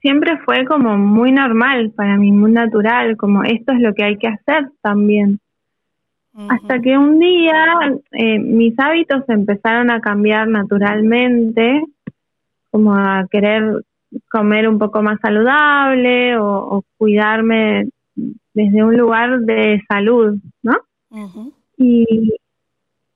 siempre 0.00 0.38
fue 0.44 0.64
como 0.64 0.98
muy 0.98 1.32
normal 1.32 1.92
para 1.92 2.16
mí, 2.16 2.32
muy 2.32 2.52
natural, 2.52 3.16
como 3.16 3.44
esto 3.44 3.72
es 3.72 3.80
lo 3.80 3.94
que 3.94 4.04
hay 4.04 4.18
que 4.18 4.28
hacer 4.28 4.70
también. 4.82 5.40
Hasta 6.48 6.80
que 6.80 6.96
un 6.96 7.18
día 7.18 7.64
eh, 8.12 8.38
mis 8.38 8.78
hábitos 8.78 9.28
empezaron 9.28 9.90
a 9.90 10.00
cambiar 10.00 10.48
naturalmente, 10.48 11.84
como 12.70 12.94
a 12.94 13.26
querer 13.30 13.82
comer 14.30 14.68
un 14.68 14.78
poco 14.78 15.02
más 15.02 15.18
saludable 15.20 16.36
o, 16.38 16.84
cuidarme 16.96 17.88
desde 18.54 18.84
un 18.84 18.96
lugar 18.96 19.40
de 19.40 19.82
salud, 19.88 20.38
¿no? 20.62 20.76
Y 21.76 22.34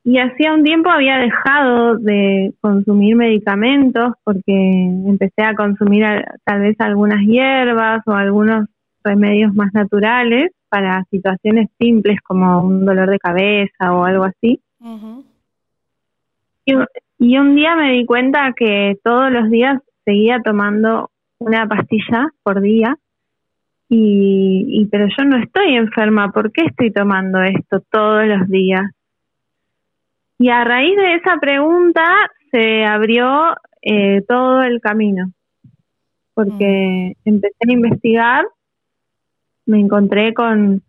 y 0.06 0.18
hacía 0.18 0.52
un 0.52 0.62
tiempo 0.62 0.90
había 0.90 1.16
dejado 1.16 1.96
de 1.96 2.52
consumir 2.60 3.16
medicamentos 3.16 4.12
porque 4.22 4.52
empecé 4.52 5.42
a 5.42 5.54
consumir 5.54 6.04
tal 6.44 6.60
vez 6.60 6.76
algunas 6.78 7.22
hierbas 7.22 8.02
o 8.06 8.12
algunos 8.12 8.66
remedios 9.02 9.54
más 9.54 9.72
naturales 9.72 10.52
para 10.74 11.04
situaciones 11.04 11.68
simples 11.78 12.18
como 12.20 12.60
un 12.62 12.84
dolor 12.84 13.08
de 13.08 13.20
cabeza 13.20 13.92
o 13.92 14.02
algo 14.04 14.24
así. 14.24 14.60
y, 16.64 16.74
y 17.20 17.38
un 17.38 17.54
día 17.54 17.76
me 17.76 17.92
di 17.92 18.04
cuenta 18.04 18.52
que 18.56 18.98
todos 19.04 19.30
los 19.30 19.48
días 19.50 19.80
seguía 20.04 20.40
tomando 20.42 21.12
una 21.38 21.68
pastilla 21.68 22.26
por 22.42 22.60
día 22.60 22.96
y, 23.88 24.80
y 24.80 24.86
pero 24.86 25.06
yo 25.16 25.24
no 25.24 25.36
estoy 25.36 25.76
enferma, 25.76 26.32
¿por 26.32 26.50
qué 26.50 26.64
estoy 26.64 26.90
tomando 26.90 27.40
esto 27.40 27.80
todos 27.88 28.26
los 28.26 28.48
días? 28.48 28.82
Y 30.40 30.48
a 30.48 30.64
raíz 30.64 30.96
de 30.96 31.14
esa 31.14 31.36
pregunta 31.36 32.02
se 32.50 32.84
abrió 32.84 33.54
eh, 33.80 34.22
todo 34.26 34.64
el 34.64 34.80
camino, 34.80 35.30
porque 36.34 37.12
mm. 37.24 37.28
empecé 37.28 37.56
a 37.68 37.72
investigar, 37.72 38.44
me 39.66 39.80
encontré 39.80 40.34
con, 40.34 40.82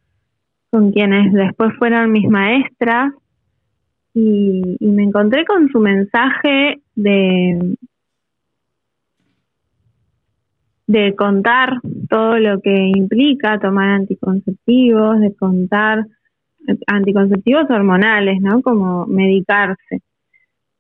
con 0.72 0.92
quienes 0.92 1.34
después 1.34 1.74
fueron 1.78 2.12
mis 2.12 2.28
maestras 2.30 3.14
y, 4.14 4.78
y 4.80 4.88
me 4.88 5.04
encontré 5.04 5.46
con 5.46 5.70
su 5.70 5.80
mensaje 5.80 6.82
de, 6.96 7.78
de 10.88 11.16
contar 11.16 11.80
todo 12.10 12.38
lo 12.38 12.62
que 12.62 12.74
implica 12.96 13.60
tomar 13.60 13.90
anticonceptivos, 13.90 15.20
de 15.20 15.36
contar 15.36 16.06
anticonceptivos 16.88 17.70
hormonales, 17.70 18.42
¿no? 18.42 18.62
Como 18.62 19.06
medicarse. 19.06 20.02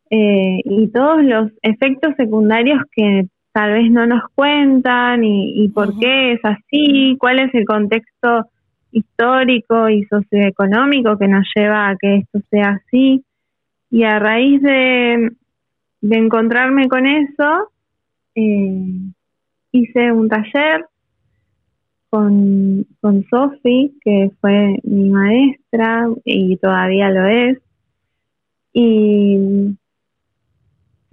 Eh, 0.09 0.61
y 0.63 0.87
todos 0.89 1.23
los 1.23 1.51
efectos 1.61 2.13
secundarios 2.15 2.79
que 2.91 3.27
tal 3.55 3.71
vez 3.71 3.89
no 3.89 4.05
nos 4.05 4.23
cuentan 4.35 5.23
y, 5.23 5.69
por 5.69 5.97
qué 5.97 6.33
es 6.33 6.41
así, 6.43 7.15
cuál 7.17 7.39
es 7.39 7.55
el 7.55 7.63
contexto 7.63 8.49
histórico 8.91 9.87
y 9.87 10.03
socioeconómico 10.03 11.17
que 11.17 11.29
nos 11.29 11.47
lleva 11.55 11.87
a 11.87 11.95
que 11.95 12.17
esto 12.17 12.39
sea 12.49 12.81
así. 12.83 13.23
Y 13.89 14.03
a 14.03 14.19
raíz 14.19 14.61
de, 14.61 15.31
encontrarme 16.01 16.89
con 16.89 17.07
eso, 17.07 17.71
eh, 18.35 18.81
hice 19.71 20.11
un 20.11 20.27
taller 20.27 20.87
con, 22.09 22.85
con 22.99 23.23
Sofi, 23.29 23.97
que 24.03 24.31
fue 24.41 24.75
mi 24.83 25.09
maestra 25.11 26.09
y 26.25 26.57
todavía 26.57 27.09
lo 27.09 27.25
es. 27.25 27.57
Y 28.73 29.77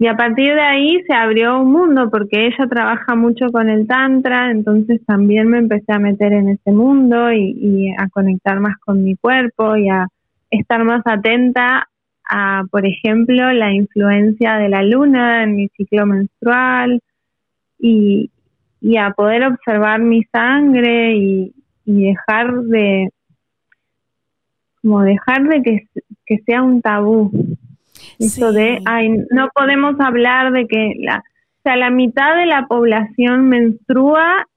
y 0.03 0.07
a 0.07 0.17
partir 0.17 0.53
de 0.53 0.61
ahí 0.61 1.01
se 1.07 1.13
abrió 1.13 1.61
un 1.61 1.71
mundo 1.71 2.09
porque 2.11 2.47
ella 2.47 2.67
trabaja 2.69 3.15
mucho 3.15 3.45
con 3.53 3.69
el 3.69 3.87
tantra, 3.87 4.51
entonces 4.51 4.99
también 5.05 5.47
me 5.47 5.59
empecé 5.59 5.93
a 5.93 5.97
meter 5.97 6.33
en 6.33 6.49
ese 6.49 6.73
mundo 6.73 7.31
y, 7.31 7.89
a 7.97 8.09
conectar 8.09 8.59
más 8.59 8.77
con 8.79 9.01
mi 9.01 9.15
cuerpo 9.15 9.77
y 9.77 9.87
a 9.87 10.07
estar 10.49 10.83
más 10.83 11.03
atenta 11.05 11.87
a, 12.29 12.63
por 12.69 12.85
ejemplo, 12.85 13.53
la 13.53 13.71
influencia 13.71 14.55
de 14.55 14.67
la 14.67 14.83
luna 14.83 15.43
en 15.43 15.55
mi 15.55 15.69
ciclo 15.69 16.05
menstrual 16.05 16.99
y, 17.79 18.29
a 18.99 19.11
poder 19.11 19.45
observar 19.45 20.01
mi 20.01 20.21
sangre 20.25 21.15
y, 21.15 21.53
dejar 21.85 22.51
de 22.63 23.09
como 24.81 25.01
dejar 25.03 25.43
de 25.43 25.61
que, 25.61 25.87
que 26.25 26.39
sea 26.39 26.61
un 26.61 26.81
tabú 26.81 27.31
eso 28.25 28.51
de, 28.51 28.79
ay, 28.85 29.09
no 29.31 29.49
podemos 29.53 29.99
hablar 29.99 30.51
de 30.51 30.67
que 30.67 30.93
la, 30.99 31.17
o 31.17 31.61
sea, 31.63 31.75
la 31.77 31.89
mitad 31.89 32.35
de 32.35 32.45
la 32.45 32.67
población 32.67 33.49
menstrua 33.49 34.47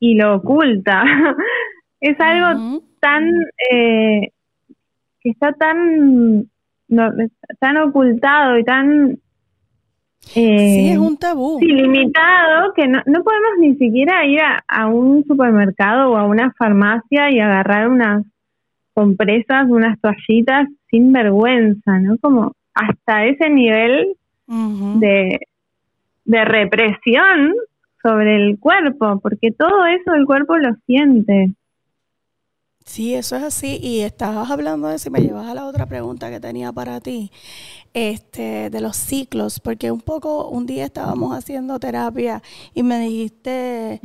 y 0.00 0.14
lo 0.14 0.36
oculta. 0.36 1.04
es 2.00 2.18
algo 2.20 2.82
tan, 3.00 3.28
eh, 3.70 4.32
que 5.20 5.30
está 5.30 5.52
tan, 5.52 6.48
tan 7.60 7.76
ocultado 7.76 8.58
y 8.58 8.64
tan... 8.64 9.18
Eh, 10.34 10.74
sí, 10.74 10.88
es 10.90 10.98
un 10.98 11.16
tabú. 11.16 11.60
limitado, 11.60 12.72
que 12.74 12.88
no, 12.88 13.00
no 13.06 13.22
podemos 13.22 13.50
ni 13.60 13.76
siquiera 13.76 14.26
ir 14.26 14.40
a, 14.40 14.64
a 14.66 14.88
un 14.88 15.24
supermercado 15.24 16.10
o 16.10 16.16
a 16.16 16.24
una 16.24 16.52
farmacia 16.58 17.30
y 17.30 17.38
agarrar 17.38 17.88
unas 17.88 18.24
compresas, 18.92 19.66
unas 19.68 20.00
toallitas 20.00 20.68
sin 20.90 21.12
vergüenza, 21.12 22.00
¿no? 22.00 22.16
Como 22.18 22.55
hasta 22.76 23.24
ese 23.24 23.48
nivel 23.48 24.16
de, 24.46 25.40
de 26.24 26.44
represión 26.44 27.54
sobre 28.02 28.36
el 28.36 28.58
cuerpo, 28.60 29.18
porque 29.20 29.50
todo 29.50 29.86
eso 29.86 30.14
el 30.14 30.26
cuerpo 30.26 30.56
lo 30.58 30.74
siente. 30.86 31.52
Sí, 32.84 33.14
eso 33.14 33.34
es 33.34 33.42
así. 33.42 33.80
Y 33.82 34.02
estabas 34.02 34.50
hablando 34.50 34.88
de 34.88 34.98
si 34.98 35.10
me 35.10 35.20
llevas 35.20 35.48
a 35.48 35.54
la 35.54 35.66
otra 35.66 35.86
pregunta 35.86 36.30
que 36.30 36.38
tenía 36.38 36.70
para 36.72 37.00
ti, 37.00 37.32
este, 37.94 38.70
de 38.70 38.80
los 38.80 38.96
ciclos, 38.96 39.58
porque 39.58 39.90
un 39.90 40.02
poco, 40.02 40.48
un 40.48 40.66
día 40.66 40.84
estábamos 40.84 41.36
haciendo 41.36 41.80
terapia 41.80 42.42
y 42.74 42.82
me 42.84 43.00
dijiste 43.00 44.00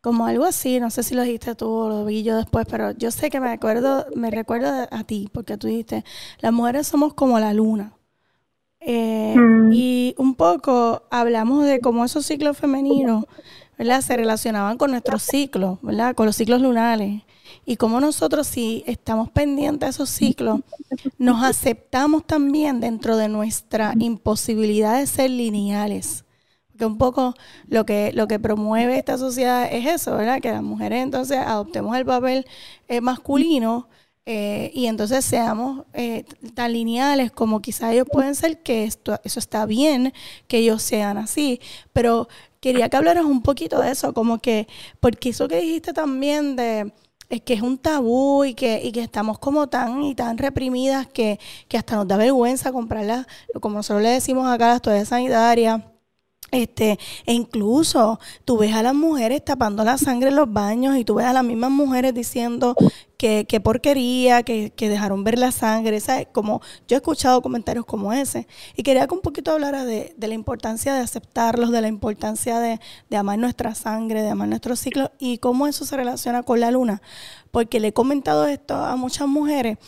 como 0.00 0.26
algo 0.26 0.44
así, 0.44 0.80
no 0.80 0.90
sé 0.90 1.02
si 1.02 1.14
lo 1.14 1.22
dijiste 1.22 1.54
tú 1.54 1.68
o 1.70 1.88
lo 1.88 2.04
vi 2.04 2.22
yo 2.24 2.36
después, 2.36 2.66
pero 2.68 2.90
yo 2.92 3.10
sé 3.10 3.30
que 3.30 3.40
me 3.40 3.50
acuerdo, 3.50 4.06
me 4.16 4.30
recuerdo 4.30 4.88
a 4.90 5.04
ti, 5.04 5.28
porque 5.32 5.56
tú 5.56 5.68
dijiste, 5.68 6.04
las 6.40 6.52
mujeres 6.52 6.86
somos 6.86 7.14
como 7.14 7.38
la 7.38 7.54
luna. 7.54 7.92
Eh, 8.86 9.34
mm. 9.36 9.72
Y 9.72 10.14
un 10.18 10.34
poco 10.34 11.02
hablamos 11.10 11.64
de 11.64 11.80
cómo 11.80 12.04
esos 12.04 12.26
ciclos 12.26 12.56
femeninos, 12.56 13.24
¿verdad? 13.78 14.02
Se 14.02 14.16
relacionaban 14.16 14.76
con 14.76 14.90
nuestros 14.90 15.22
ciclos, 15.22 15.78
¿verdad? 15.82 16.14
Con 16.14 16.26
los 16.26 16.36
ciclos 16.36 16.60
lunares. 16.60 17.22
Y 17.64 17.76
cómo 17.76 18.00
nosotros, 18.00 18.46
si 18.46 18.84
estamos 18.86 19.30
pendientes 19.30 19.86
de 19.86 19.90
esos 19.90 20.10
ciclos, 20.10 20.60
nos 21.18 21.42
aceptamos 21.42 22.26
también 22.26 22.80
dentro 22.80 23.16
de 23.16 23.28
nuestra 23.28 23.94
imposibilidad 23.98 24.98
de 24.98 25.06
ser 25.06 25.30
lineales. 25.30 26.24
Porque 26.70 26.86
un 26.86 26.98
poco 26.98 27.34
lo 27.68 27.86
que, 27.86 28.12
lo 28.12 28.26
que 28.26 28.38
promueve 28.38 28.98
esta 28.98 29.16
sociedad 29.16 29.66
es 29.70 29.86
eso, 29.86 30.16
¿verdad? 30.16 30.40
Que 30.42 30.50
las 30.50 30.62
mujeres 30.62 31.02
entonces 31.02 31.38
adoptemos 31.38 31.96
el 31.96 32.04
papel 32.04 32.46
eh, 32.88 33.00
masculino 33.00 33.88
eh, 34.26 34.70
y 34.74 34.86
entonces 34.86 35.24
seamos 35.24 35.84
eh, 35.92 36.24
tan 36.54 36.72
lineales 36.72 37.30
como 37.30 37.60
quizás 37.60 37.92
ellos 37.92 38.06
pueden 38.10 38.34
ser, 38.34 38.62
que 38.62 38.84
esto, 38.84 39.20
eso 39.22 39.38
está 39.38 39.66
bien 39.66 40.14
que 40.48 40.58
ellos 40.58 40.82
sean 40.82 41.18
así, 41.18 41.60
pero 41.92 42.28
quería 42.60 42.88
que 42.88 42.96
hablaras 42.96 43.24
un 43.26 43.42
poquito 43.42 43.80
de 43.80 43.90
eso, 43.90 44.14
como 44.14 44.38
que, 44.38 44.66
porque 45.00 45.30
eso 45.30 45.46
que 45.48 45.60
dijiste 45.60 45.92
también 45.92 46.56
de 46.56 46.92
es 47.30 47.40
que 47.42 47.54
es 47.54 47.62
un 47.62 47.78
tabú 47.78 48.44
y 48.44 48.54
que, 48.54 48.80
y 48.82 48.92
que 48.92 49.00
estamos 49.00 49.38
como 49.38 49.68
tan 49.68 50.02
y 50.04 50.14
tan 50.14 50.38
reprimidas 50.38 51.06
que, 51.06 51.40
que 51.68 51.76
hasta 51.78 51.96
nos 51.96 52.06
da 52.06 52.16
vergüenza 52.16 52.72
comprarlas, 52.72 53.26
como 53.60 53.76
nosotros 53.76 54.02
le 54.02 54.10
decimos 54.10 54.46
acá, 54.48 54.68
las 54.68 54.82
toallas 54.82 55.08
sanitarias 55.08 55.82
este, 56.54 56.98
e 57.26 57.32
incluso 57.32 58.18
tú 58.44 58.58
ves 58.58 58.74
a 58.74 58.82
las 58.82 58.94
mujeres 58.94 59.44
tapando 59.44 59.84
la 59.84 59.98
sangre 59.98 60.28
en 60.28 60.36
los 60.36 60.52
baños 60.52 60.96
y 60.96 61.04
tú 61.04 61.14
ves 61.16 61.26
a 61.26 61.32
las 61.32 61.44
mismas 61.44 61.70
mujeres 61.70 62.14
diciendo 62.14 62.74
que, 63.16 63.46
que 63.46 63.60
porquería, 63.60 64.42
que, 64.42 64.72
que, 64.74 64.88
dejaron 64.88 65.24
ver 65.24 65.38
la 65.38 65.50
sangre. 65.52 66.00
¿sabes? 66.00 66.28
Como 66.32 66.60
yo 66.88 66.96
he 66.96 66.98
escuchado 66.98 67.42
comentarios 67.42 67.84
como 67.84 68.12
ese. 68.12 68.46
Y 68.76 68.82
quería 68.82 69.06
que 69.06 69.14
un 69.14 69.20
poquito 69.20 69.52
hablara 69.52 69.84
de, 69.84 70.14
de 70.16 70.28
la 70.28 70.34
importancia 70.34 70.94
de 70.94 71.00
aceptarlos, 71.00 71.70
de 71.70 71.80
la 71.80 71.88
importancia 71.88 72.60
de, 72.60 72.80
de, 73.10 73.16
amar 73.16 73.38
nuestra 73.38 73.74
sangre, 73.74 74.22
de 74.22 74.30
amar 74.30 74.48
nuestro 74.48 74.76
ciclo 74.76 75.10
y 75.18 75.38
cómo 75.38 75.66
eso 75.66 75.84
se 75.84 75.96
relaciona 75.96 76.42
con 76.42 76.60
la 76.60 76.70
luna. 76.70 77.02
Porque 77.50 77.80
le 77.80 77.88
he 77.88 77.92
comentado 77.92 78.46
esto 78.46 78.74
a 78.74 78.96
muchas 78.96 79.28
mujeres 79.28 79.78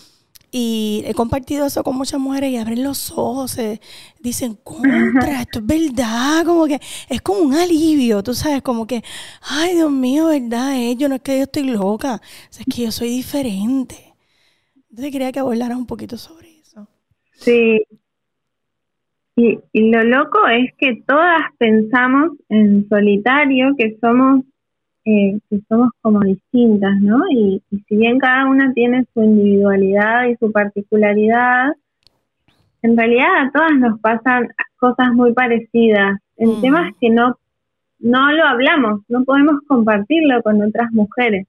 y 0.59 1.03
he 1.05 1.12
compartido 1.12 1.66
eso 1.66 1.85
con 1.85 1.99
muchas 1.99 2.19
mujeres 2.19 2.51
y 2.51 2.57
abren 2.57 2.83
los 2.83 3.12
ojos, 3.12 3.51
se 3.51 3.79
dicen, 4.21 4.57
contra, 4.64 5.42
esto 5.42 5.59
es 5.59 5.66
verdad, 5.66 6.47
como 6.47 6.66
que 6.66 6.81
es 7.11 7.21
como 7.21 7.40
un 7.40 7.53
alivio, 7.53 8.23
tú 8.23 8.33
sabes, 8.33 8.62
como 8.62 8.87
que, 8.87 9.03
ay 9.42 9.75
Dios 9.75 9.90
mío, 9.90 10.29
verdad, 10.29 10.75
eh, 10.75 10.97
yo 10.97 11.11
no 11.11 11.16
es 11.16 11.21
que 11.21 11.37
yo 11.37 11.42
estoy 11.42 11.64
loca, 11.64 12.23
es 12.59 12.64
que 12.75 12.85
yo 12.85 12.90
soy 12.90 13.11
diferente. 13.11 14.14
Entonces 14.88 15.12
quería 15.12 15.31
que 15.31 15.40
hablaras 15.40 15.77
un 15.77 15.87
poquito 15.87 16.16
sobre 16.16 16.49
eso. 16.61 16.88
Sí. 17.33 17.83
Y, 19.37 19.59
y 19.73 19.90
lo 19.90 20.05
loco 20.05 20.38
es 20.49 20.73
que 20.79 21.03
todas 21.07 21.42
pensamos 21.59 22.31
en 22.49 22.88
solitario 22.88 23.75
que 23.77 23.99
somos 24.01 24.47
eh, 25.09 25.38
que 25.49 25.61
somos 25.69 25.90
como 26.03 26.21
distintas, 26.23 27.01
¿no? 27.01 27.21
Y, 27.31 27.62
si 27.71 27.97
bien 27.97 28.19
cada 28.19 28.47
una 28.47 28.73
tiene 28.73 29.07
su 29.14 29.23
individualidad 29.23 30.27
y 30.27 30.35
su 30.35 30.51
particularidad, 30.51 31.75
en 32.83 32.97
realidad 32.97 33.29
a 33.40 33.51
todas 33.53 33.79
nos 33.79 34.01
pasan 34.01 34.49
cosas 34.77 35.12
muy 35.12 35.33
parecidas. 35.33 36.19
El 36.37 36.49
mm. 36.49 36.61
tema 36.61 36.88
es 36.88 36.97
que 37.01 37.11
no, 37.11 37.38
no 38.01 38.33
lo 38.33 38.45
hablamos, 38.47 39.03
no 39.09 39.23
podemos 39.25 39.61
compartirlo 39.69 40.42
con 40.42 40.61
otras 40.61 40.90
mujeres. 40.90 41.47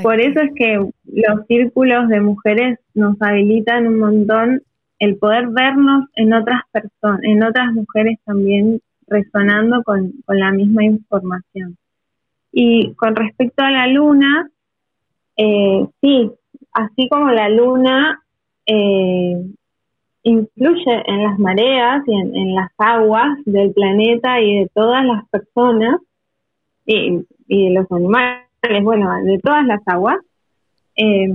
Por 0.00 0.20
eso 0.20 0.40
es 0.40 0.52
que 0.54 0.76
los 0.76 1.46
círculos 1.48 2.08
de 2.08 2.20
mujeres 2.20 2.78
nos 2.94 3.20
habilitan 3.20 3.88
un 3.88 3.98
montón 3.98 4.62
el 5.00 5.16
poder 5.16 5.48
vernos 5.48 6.04
en 6.14 6.32
otras 6.32 6.60
personas, 6.70 7.20
en 7.24 7.42
otras 7.42 7.72
mujeres 7.72 8.20
también 8.24 8.80
resonando 9.08 9.82
con 9.82 10.14
la 10.28 10.52
misma 10.52 10.84
información. 10.84 11.76
Y 12.52 12.94
con 12.94 13.16
respecto 13.16 13.62
a 13.62 13.70
la 13.70 13.86
luna, 13.86 14.50
eh, 15.36 15.86
sí, 16.00 16.30
así 16.72 17.08
como 17.08 17.30
la 17.30 17.48
luna 17.48 18.22
eh, 18.66 19.42
influye 20.22 21.02
en 21.06 21.22
las 21.24 21.38
mareas 21.38 22.02
y 22.06 22.14
en, 22.14 22.54
las 22.54 22.70
aguas 22.78 23.38
del 23.46 23.72
planeta 23.72 24.40
y 24.40 24.60
de 24.60 24.70
todas 24.74 25.04
las 25.04 25.26
personas 25.30 26.00
y, 26.86 27.24
de 27.48 27.70
los 27.70 27.90
animales, 27.90 28.46
bueno, 28.82 29.10
de 29.24 29.38
todas 29.38 29.64
las 29.66 29.80
aguas, 29.86 30.18
eh, 30.96 31.28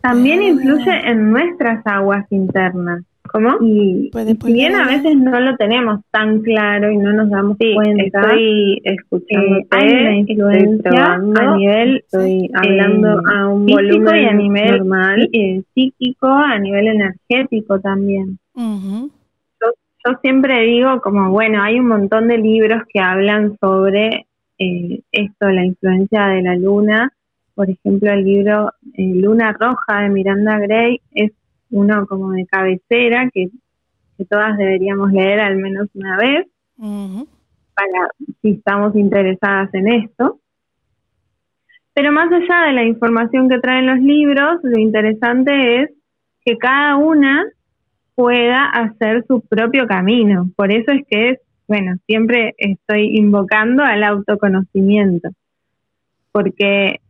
también 0.00 0.42
influye 0.42 1.08
en 1.08 1.30
nuestras 1.30 1.86
aguas 1.86 2.26
internas. 2.30 3.04
¿Cómo? 3.32 3.56
Y, 3.62 4.10
si 4.12 4.52
bien 4.52 4.74
a 4.74 4.86
veces 4.86 5.16
no 5.16 5.40
lo 5.40 5.56
tenemos 5.56 6.00
tan 6.10 6.42
claro 6.42 6.90
y 6.90 6.98
no 6.98 7.14
nos 7.14 7.30
damos 7.30 7.56
cuenta, 7.56 8.02
estoy 8.02 8.78
escuchando, 8.84 9.56
eh, 9.56 9.66
hay 9.70 9.88
una 9.88 10.16
influencia 10.16 11.14
a 11.14 11.56
nivel, 11.56 11.96
estoy 11.96 12.50
hablando 12.52 13.08
eh, 13.08 13.22
a 13.34 13.48
un 13.48 13.64
volumen 13.64 14.16
y 14.16 14.26
a 14.26 14.32
nivel 14.34 14.78
normal, 14.78 15.30
eh, 15.32 15.62
psíquico, 15.72 16.26
a 16.26 16.58
nivel 16.58 16.88
energético 16.88 17.80
también. 17.80 18.38
yo, 18.54 19.72
yo, 20.04 20.18
siempre 20.20 20.66
digo 20.66 21.00
como, 21.00 21.30
bueno, 21.30 21.62
hay 21.62 21.80
un 21.80 21.88
montón 21.88 22.28
de 22.28 22.36
libros 22.36 22.82
que 22.92 23.00
hablan 23.00 23.56
sobre 23.60 24.26
esto, 24.58 25.48
la 25.48 25.64
influencia 25.64 26.26
de 26.26 26.42
la 26.42 26.54
luna. 26.54 27.10
Por 27.54 27.70
ejemplo, 27.70 28.12
el 28.12 28.24
libro 28.24 28.72
Luna 28.94 29.56
Roja 29.58 30.02
de 30.02 30.10
Miranda 30.10 30.58
Gray 30.58 31.00
es 31.14 31.32
uno 31.72 32.06
como 32.06 32.30
de 32.30 32.46
cabecera 32.46 33.28
que, 33.32 33.48
todas 34.30 34.56
deberíamos 34.56 35.10
leer 35.10 35.40
al 35.40 35.56
menos 35.56 35.88
una 35.94 36.16
vez. 36.16 36.46
para 37.74 38.08
si 38.40 38.50
estamos 38.50 38.94
interesadas 38.94 39.74
en 39.74 39.88
esto. 39.88 40.38
Pero 41.94 42.12
más 42.12 42.32
allá 42.32 42.66
de 42.66 42.72
la 42.72 42.84
información 42.84 43.48
que 43.48 43.58
traen 43.58 43.86
los 43.86 43.98
libros, 43.98 44.60
lo 44.62 44.78
interesante 44.78 45.82
es 45.82 45.90
que 46.44 46.56
cada 46.56 46.96
una 46.96 47.44
pueda 48.14 48.64
hacer 48.66 49.24
su 49.26 49.40
propio 49.40 49.86
camino. 49.86 50.50
Por 50.56 50.72
eso 50.72 50.92
es 50.92 51.04
que 51.08 51.30
es, 51.30 51.38
bueno, 51.68 51.96
siempre 52.06 52.54
estoy 52.58 53.16
invocando 53.16 53.82
al 53.82 54.04
autoconocimiento, 54.04 55.30
porque 56.30 57.00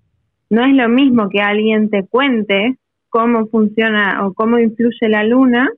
no 0.50 0.64
es 0.64 0.74
lo 0.74 0.88
mismo 0.88 1.28
que 1.28 1.40
alguien 1.40 1.88
te 1.90 2.06
cuente 2.06 2.76
cómo 3.12 3.46
funciona 3.46 4.26
o 4.26 4.32
cómo 4.32 4.58
influye 4.58 5.08
la 5.08 5.22
luna, 5.22 5.68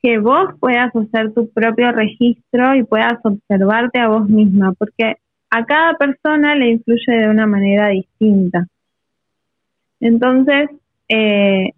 que 0.00 0.18
vos 0.18 0.54
puedas 0.60 0.94
hacer 0.94 1.34
tu 1.34 1.50
propio 1.50 1.90
registro 1.90 2.76
y 2.76 2.84
puedas 2.84 3.18
observarte 3.24 3.98
a 3.98 4.08
vos 4.08 4.28
misma, 4.28 4.72
porque 4.78 5.16
a 5.50 5.64
cada 5.66 5.94
persona 5.94 6.54
le 6.54 6.70
influye 6.70 7.12
de 7.12 7.28
una 7.28 7.46
manera 7.46 7.88
distinta. 7.88 8.66
Entonces, 9.98 10.70
eh, 11.08 11.72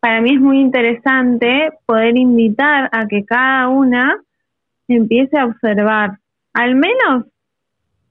para 0.00 0.22
mí 0.22 0.34
es 0.34 0.40
muy 0.40 0.60
interesante 0.60 1.68
poder 1.84 2.16
invitar 2.16 2.88
a 2.90 3.06
que 3.06 3.24
cada 3.24 3.68
una 3.68 4.16
empiece 4.88 5.38
a 5.38 5.44
observar, 5.44 6.18
al 6.54 6.74
menos 6.74 7.26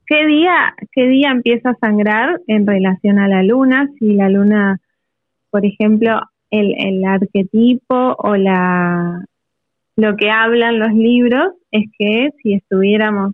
qué 0.06 0.28
día, 0.28 0.76
qué 0.92 1.08
día 1.08 1.32
empieza 1.32 1.72
a 1.72 1.76
sangrar 1.82 2.40
en 2.46 2.68
relación 2.68 3.18
a 3.18 3.28
la 3.28 3.42
luna, 3.42 3.90
si 3.98 4.14
la 4.14 4.30
luna, 4.30 4.80
por 5.52 5.66
ejemplo, 5.66 6.20
el, 6.50 6.74
el 6.78 7.04
arquetipo 7.06 8.16
o 8.18 8.36
la 8.36 9.26
lo 9.96 10.16
que 10.16 10.32
hablan 10.32 10.80
los 10.80 10.94
libros 10.94 11.54
es 11.70 11.86
que 11.98 12.30
si 12.42 12.54
estuviéramos, 12.54 13.34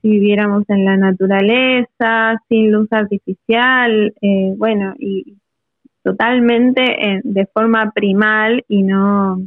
si 0.00 0.08
viviéramos 0.08 0.64
en 0.68 0.84
la 0.84 0.96
naturaleza, 0.96 2.40
sin 2.48 2.72
luz 2.72 2.88
artificial, 2.90 4.14
eh, 4.22 4.54
bueno, 4.56 4.94
y 4.98 5.36
totalmente 6.02 7.20
de 7.22 7.46
forma 7.52 7.90
primal 7.90 8.64
y 8.68 8.82
no, 8.82 9.42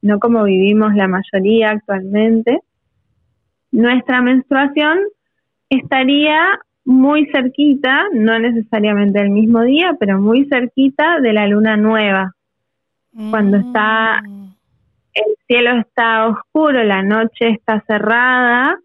no 0.00 0.18
como 0.18 0.44
vivimos 0.44 0.94
la 0.94 1.08
mayoría 1.08 1.70
actualmente, 1.70 2.60
nuestra 3.70 4.22
menstruación 4.22 4.98
estaría 5.68 6.58
muy 6.84 7.26
cerquita, 7.26 8.04
no 8.12 8.38
necesariamente 8.38 9.20
el 9.20 9.30
mismo 9.30 9.62
día, 9.62 9.96
pero 9.98 10.20
muy 10.20 10.46
cerquita 10.46 11.20
de 11.20 11.32
la 11.32 11.46
luna 11.46 11.76
nueva, 11.76 12.34
cuando 13.30 13.58
está 13.58 14.22
mm. 14.22 14.54
el 15.14 15.36
cielo 15.46 15.78
está 15.80 16.28
oscuro, 16.28 16.82
la 16.82 17.02
noche 17.02 17.50
está 17.50 17.82
cerrada, 17.86 18.78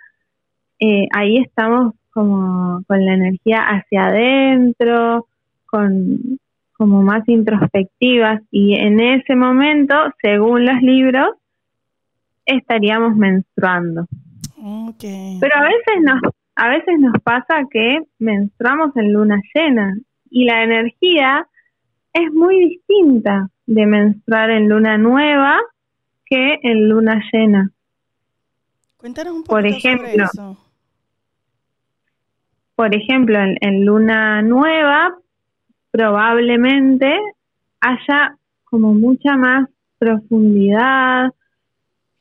eh, 0.80 1.08
ahí 1.14 1.38
estamos 1.38 1.94
como 2.12 2.84
con 2.88 3.06
la 3.06 3.14
energía 3.14 3.62
hacia 3.62 4.08
adentro, 4.08 5.28
con 5.66 6.40
como 6.78 7.02
más 7.02 7.28
introspectivas 7.28 8.42
y 8.52 8.76
en 8.76 9.00
ese 9.00 9.36
momento, 9.36 9.96
según 10.22 10.66
los 10.66 10.80
libros, 10.82 11.30
estaríamos 12.46 13.16
menstruando. 13.16 14.06
Pero 15.40 15.56
a 15.56 15.64
veces 15.64 16.04
nos 16.04 16.22
a 16.58 16.70
veces 16.70 17.00
nos 17.00 17.13
pasa 17.24 17.67
que 17.70 18.00
menstruamos 18.17 18.96
en 18.98 19.13
luna 19.13 19.39
llena 19.54 19.96
y 20.32 20.46
la 20.46 20.63
energía 20.63 21.48
es 22.13 22.34
muy 22.34 22.70
distinta 22.70 23.50
de 23.67 23.86
menstruar 23.86 24.50
en 24.50 24.67
luna 24.67 24.98
nueva 24.98 25.60
que 26.26 26.58
en 26.63 26.89
luna 26.89 27.22
llena. 27.32 27.70
Cuéntanos 28.98 29.34
un 29.34 29.43
poco 29.43 29.54
por 29.54 29.67
ejemplo, 29.67 30.26
Por 32.76 32.96
ejemplo, 32.96 33.38
en 33.62 33.86
luna 33.86 34.41
nueva 34.41 35.15
probablemente 35.91 37.20
haya 37.82 38.36
como 38.65 38.96
mucha 38.96 39.38
más 39.38 39.70
profundidad, 40.00 41.32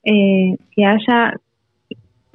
eh, 0.04 0.56
que 0.72 0.84
haya, 0.84 1.40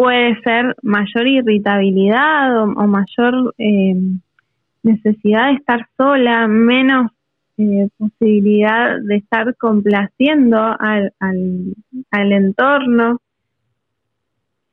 puede 0.01 0.41
ser 0.41 0.75
mayor 0.81 1.27
irritabilidad 1.27 2.59
o, 2.63 2.87
mayor 2.87 3.53
eh, 3.59 3.93
necesidad 4.81 5.49
de 5.49 5.53
estar 5.57 5.87
sola, 5.95 6.47
menos 6.47 7.11
eh, 7.59 7.87
posibilidad 7.99 8.97
de 8.99 9.17
estar 9.17 9.55
complaciendo 9.57 10.57
al, 10.57 11.13
al, 11.19 12.31
entorno. 12.31 13.21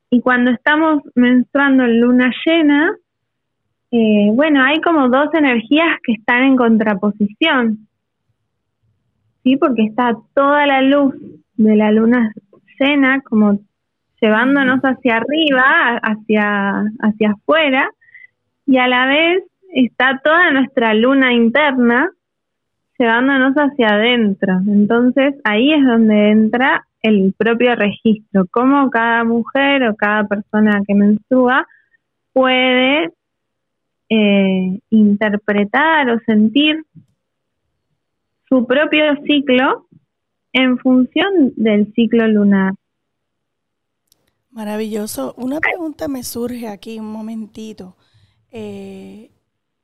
Y 0.09 0.19
cuando 0.21 0.49
estamos 0.49 1.03
menstruando 1.13 1.83
en 1.83 2.01
luna 2.01 2.31
llena, 2.43 2.95
eh, 3.91 4.31
bueno, 4.33 4.63
hay 4.63 4.81
como 4.81 5.09
dos 5.09 5.31
energías 5.35 5.99
que 6.03 6.13
están 6.13 6.41
en 6.41 6.55
contraposición, 6.55 7.87
¿sí? 9.43 9.57
Porque 9.57 9.83
está 9.83 10.17
toda 10.33 10.65
la 10.65 10.81
luz 10.81 11.13
de 11.55 11.75
la 11.75 11.91
luna 11.91 12.33
llena 12.79 13.21
como 13.21 13.59
llevándonos 14.21 14.79
hacia 14.81 15.17
arriba, 15.17 15.99
hacia, 16.01 16.83
hacia 16.99 17.31
afuera, 17.31 17.89
y 18.65 18.77
a 18.77 18.87
la 18.87 19.05
vez 19.07 19.43
está 19.73 20.19
toda 20.23 20.51
nuestra 20.51 20.93
luna 20.93 21.33
interna 21.33 22.09
llevándonos 22.97 23.55
hacia 23.55 23.89
adentro. 23.89 24.59
Entonces 24.67 25.35
ahí 25.43 25.73
es 25.73 25.85
donde 25.85 26.31
entra 26.31 26.85
el 27.01 27.33
propio 27.37 27.75
registro, 27.75 28.45
cómo 28.51 28.89
cada 28.89 29.23
mujer 29.23 29.87
o 29.87 29.95
cada 29.95 30.27
persona 30.27 30.81
que 30.85 30.93
menstrua 30.93 31.65
puede 32.33 33.11
eh, 34.09 34.79
interpretar 34.89 36.09
o 36.09 36.19
sentir 36.25 36.83
su 38.49 38.65
propio 38.67 39.03
ciclo 39.25 39.87
en 40.51 40.77
función 40.79 41.53
del 41.55 41.93
ciclo 41.93 42.27
lunar. 42.27 42.73
Maravilloso. 44.51 45.33
Una 45.37 45.59
pregunta 45.59 46.07
me 46.07 46.23
surge 46.23 46.67
aquí 46.67 46.99
un 46.99 47.11
momentito. 47.11 47.95
Eh, 48.51 49.31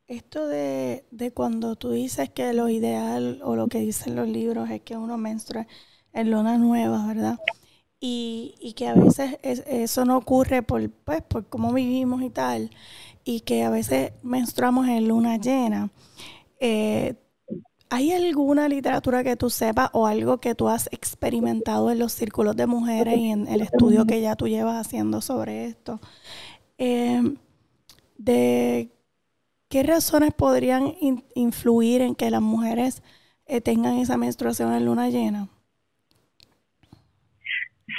esto 0.07 0.47
de, 0.47 1.05
de, 1.11 1.31
cuando 1.33 1.75
tú 1.75 1.91
dices 1.91 2.29
que 2.31 2.53
lo 2.53 2.69
ideal 2.69 3.39
o 3.43 3.55
lo 3.55 3.67
que 3.67 3.79
dicen 3.79 4.15
los 4.15 4.27
libros 4.27 4.69
es 4.69 4.81
que 4.81 4.97
uno 4.97 5.17
menstrue 5.17 5.67
en 6.13 6.31
luna 6.31 6.57
nueva, 6.57 7.05
¿verdad? 7.07 7.39
Y, 7.99 8.55
y 8.59 8.73
que 8.73 8.87
a 8.87 8.95
veces 8.95 9.39
eso 9.43 10.05
no 10.05 10.17
ocurre 10.17 10.63
por, 10.63 10.89
pues, 10.91 11.21
por 11.23 11.47
cómo 11.49 11.73
vivimos 11.73 12.21
y 12.23 12.29
tal 12.31 12.71
y 13.25 13.41
que 13.41 13.63
a 13.63 13.69
veces 13.71 14.13
menstruamos 14.23 14.87
en 14.87 15.07
luna 15.07 15.37
llena. 15.37 15.91
Eh, 16.59 17.15
¿Hay 17.89 18.11
alguna 18.11 18.67
literatura 18.67 19.23
que 19.23 19.35
tú 19.35 19.49
sepas 19.49 19.89
o 19.93 20.07
algo 20.07 20.39
que 20.39 20.55
tú 20.55 20.69
has 20.69 20.87
experimentado 20.91 21.91
en 21.91 21.99
los 21.99 22.11
círculos 22.13 22.55
de 22.55 22.65
mujeres 22.67 23.17
y 23.17 23.29
en 23.29 23.47
el 23.47 23.61
estudio 23.61 24.05
que 24.05 24.21
ya 24.21 24.35
tú 24.35 24.47
llevas 24.47 24.85
haciendo 24.85 25.21
sobre 25.21 25.65
esto? 25.65 25.99
Eh, 26.77 27.21
¿De 28.17 28.89
qué 29.69 29.83
razones 29.83 30.33
podrían 30.33 30.93
influir 31.35 32.01
en 32.01 32.15
que 32.15 32.31
las 32.31 32.41
mujeres 32.41 33.03
eh, 33.45 33.61
tengan 33.61 33.97
esa 33.97 34.17
menstruación 34.17 34.73
en 34.73 34.85
luna 34.85 35.09
llena? 35.09 35.47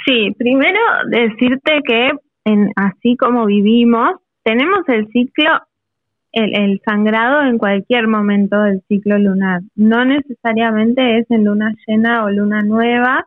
Sí, 0.05 0.31
primero 0.37 0.79
decirte 1.09 1.81
que 1.85 2.11
en, 2.45 2.71
así 2.75 3.15
como 3.17 3.45
vivimos, 3.45 4.15
tenemos 4.43 4.79
el 4.87 5.07
ciclo, 5.11 5.49
el, 6.37 6.81
sangrado 6.85 7.41
en 7.41 7.57
cualquier 7.57 8.07
momento 8.07 8.61
del 8.61 8.81
ciclo 8.87 9.17
lunar. 9.17 9.61
No 9.75 10.05
necesariamente 10.05 11.19
es 11.19 11.31
en 11.31 11.45
luna 11.45 11.73
llena 11.85 12.23
o 12.23 12.29
luna 12.29 12.61
nueva. 12.61 13.25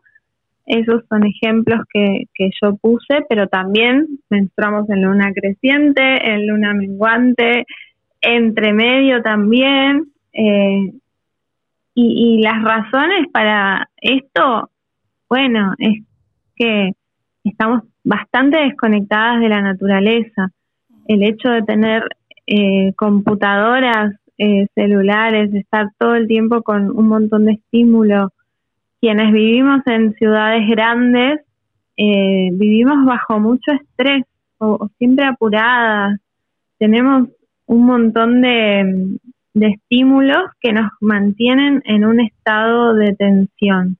Esos 0.67 1.03
son 1.09 1.25
ejemplos 1.27 1.81
que, 1.93 2.27
yo 2.63 2.77
puse, 2.77 3.25
pero 3.29 3.49
también 3.49 4.07
menstruamos 4.29 4.89
en 4.91 5.03
luna 5.03 5.33
creciente, 5.33 6.31
en 6.31 6.47
luna 6.47 6.75
menguante, 6.75 7.67
entre 8.21 8.73
medio 8.73 9.23
también. 9.23 10.07
Eh, 10.33 10.93
y, 11.95 12.39
y, 12.39 12.43
las 12.43 12.63
razones 12.63 13.27
para 13.33 13.91
esto, 14.01 14.71
bueno, 15.29 15.75
es 15.79 16.05
que 16.55 16.93
estamos 17.43 17.83
bastante 18.05 18.59
desconectadas 18.59 19.41
de 19.41 19.49
la 19.49 19.61
naturaleza 19.61 20.53
el 21.09 21.25
hecho 21.25 21.49
de 21.49 21.63
tener 21.63 22.05
eh, 22.47 22.93
computadoras, 22.97 24.15
eh, 24.39 24.67
celulares, 24.75 25.53
estar 25.55 25.89
todo 25.99 26.15
el 26.15 26.27
tiempo 26.27 26.63
con 26.63 26.91
un 26.91 27.09
montón 27.09 27.45
de 27.45 27.53
estímulos, 27.53 28.31
quienes 29.01 29.33
vivimos 29.33 29.81
en 29.87 30.15
ciudades 30.15 30.69
grandes, 30.69 31.41
eh, 31.97 32.49
vivimos 32.53 33.05
bajo 33.05 33.39
mucho 33.39 33.73
estrés 33.73 34.25
o, 34.59 34.89
siempre 34.99 35.27
apuradas, 35.27 36.19
tenemos 36.79 37.29
un 37.67 37.87
montón 37.87 38.41
de, 38.41 39.19
estímulos 39.55 40.45
que 40.61 40.73
nos 40.73 40.91
mantienen 41.01 41.83
en 41.85 42.05
un 42.05 42.21
estado 42.21 42.95
de 42.95 43.15
tensión. 43.15 43.99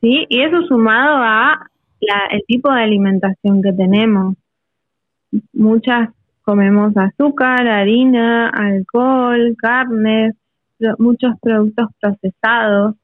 ¿sí? 0.00 0.26
Y 0.28 0.42
eso 0.42 0.62
sumado 0.68 1.16
a 1.18 1.70
el 2.30 2.42
tipo 2.46 2.72
de 2.72 2.82
alimentación 2.82 3.62
que 3.62 3.72
tenemos, 3.72 4.36
muchas 5.52 6.10
comemos 6.44 6.96
azúcar, 6.96 7.66
harina, 7.66 8.48
alcohol, 8.50 9.56
carnes, 9.58 10.34
muchos 10.98 11.32
productos 11.40 11.88
procesados. 12.00 12.96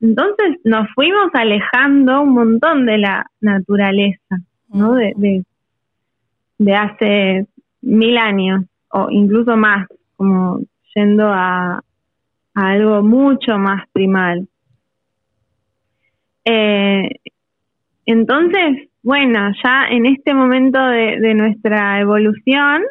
Entonces 0.00 0.58
nos 0.64 0.88
fuimos 0.94 1.30
alejando 1.32 2.22
un 2.22 2.34
montón 2.34 2.86
de 2.86 2.98
la 2.98 3.26
naturaleza, 3.40 4.38
¿no? 4.68 4.94
De, 4.94 5.12
de, 5.16 5.44
de 6.58 6.74
hace 6.74 7.46
mil 7.80 8.18
años 8.18 8.64
o 8.90 9.08
incluso 9.10 9.56
más, 9.56 9.86
como 10.16 10.60
yendo 10.94 11.28
a, 11.28 11.82
algo 12.54 13.02
mucho 13.02 13.58
más 13.58 13.88
primal. 13.92 14.46
Eh, 16.44 17.08
entonces, 18.04 18.88
bueno, 19.02 19.50
ya 19.64 19.86
en 19.90 20.06
este 20.06 20.32
momento 20.32 20.78
de, 20.78 21.34
nuestra 21.34 22.00
evolución 22.00 22.82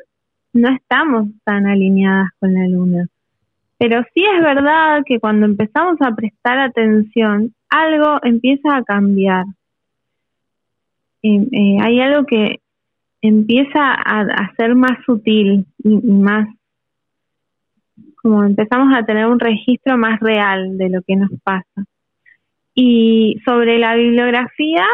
no 0.53 0.69
estamos 0.69 1.29
tan 1.45 1.65
alineadas 1.67 2.29
con 2.39 2.53
la 2.53 2.67
luna. 2.67 3.07
Pero 3.77 4.03
sí 4.13 4.23
es 4.23 4.43
verdad 4.43 5.03
que 5.05 5.19
cuando 5.19 5.45
empezamos 5.45 5.95
a 6.01 6.13
prestar 6.13 6.59
atención, 6.59 7.53
algo 7.69 8.19
empieza 8.23 8.75
a 8.75 8.83
cambiar. 8.83 9.45
Eh, 11.23 11.77
hay 11.81 12.01
algo 12.01 12.25
que 12.25 12.59
empieza 13.21 13.93
a, 13.93 14.53
ser 14.57 14.75
más 14.75 14.97
sutil 15.05 15.65
y, 15.83 15.89
más 15.89 16.47
como 18.21 18.43
empezamos 18.43 18.93
a 18.95 19.03
tener 19.03 19.25
un 19.27 19.39
registro 19.39 19.97
más 19.97 20.19
real 20.19 20.77
de 20.77 20.89
lo 20.89 21.01
que 21.01 21.15
nos 21.15 21.31
pasa. 21.43 21.85
Y 22.75 23.41
sobre 23.45 23.79
la 23.79 23.95
bibliografía, 23.95 24.85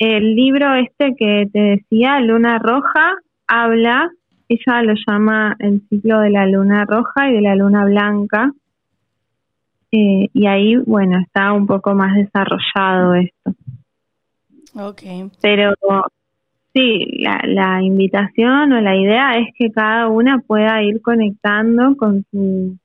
el 0.00 0.34
libro 0.34 0.74
este 0.74 1.14
que 1.14 1.48
te 1.52 1.60
decía, 1.60 2.20
Luna 2.20 2.58
Roja, 2.58 3.12
habla, 3.46 4.10
ella 4.48 4.82
lo 4.82 4.94
llama 5.06 5.54
el 5.58 5.82
ciclo 5.88 6.20
de 6.20 6.30
la 6.30 6.46
luna 6.46 6.84
roja 6.84 7.30
y 7.30 7.34
de 7.34 7.40
la 7.42 7.54
luna 7.54 7.84
blanca. 7.84 8.50
Eh, 9.92 10.28
y 10.32 10.46
ahí, 10.46 10.76
bueno, 10.76 11.20
está 11.20 11.52
un 11.52 11.66
poco 11.66 11.94
más 11.94 12.16
desarrollado 12.16 13.14
esto. 13.14 13.54
Ok. 14.74 15.02
Pero 15.42 15.74
Sí, 16.72 17.04
la, 17.18 17.40
la 17.46 17.82
invitación 17.82 18.72
o 18.72 18.80
la 18.80 18.94
idea 18.94 19.32
es 19.38 19.48
que 19.58 19.72
cada 19.72 20.06
una 20.06 20.38
pueda 20.38 20.80
ir 20.82 21.02
conectando 21.02 21.96
con 21.96 22.24
su 22.30 22.76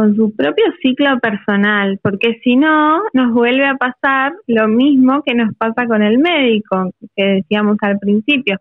con 0.00 0.16
su 0.16 0.34
propio 0.34 0.64
ciclo 0.80 1.18
personal, 1.20 2.00
porque 2.02 2.40
si 2.42 2.56
no, 2.56 3.02
nos 3.12 3.34
vuelve 3.34 3.66
a 3.66 3.74
pasar 3.74 4.32
lo 4.46 4.66
mismo 4.66 5.22
que 5.22 5.34
nos 5.34 5.54
pasa 5.56 5.86
con 5.86 6.02
el 6.02 6.16
médico, 6.16 6.90
que 7.14 7.24
decíamos 7.24 7.76
al 7.82 7.98
principio. 7.98 8.56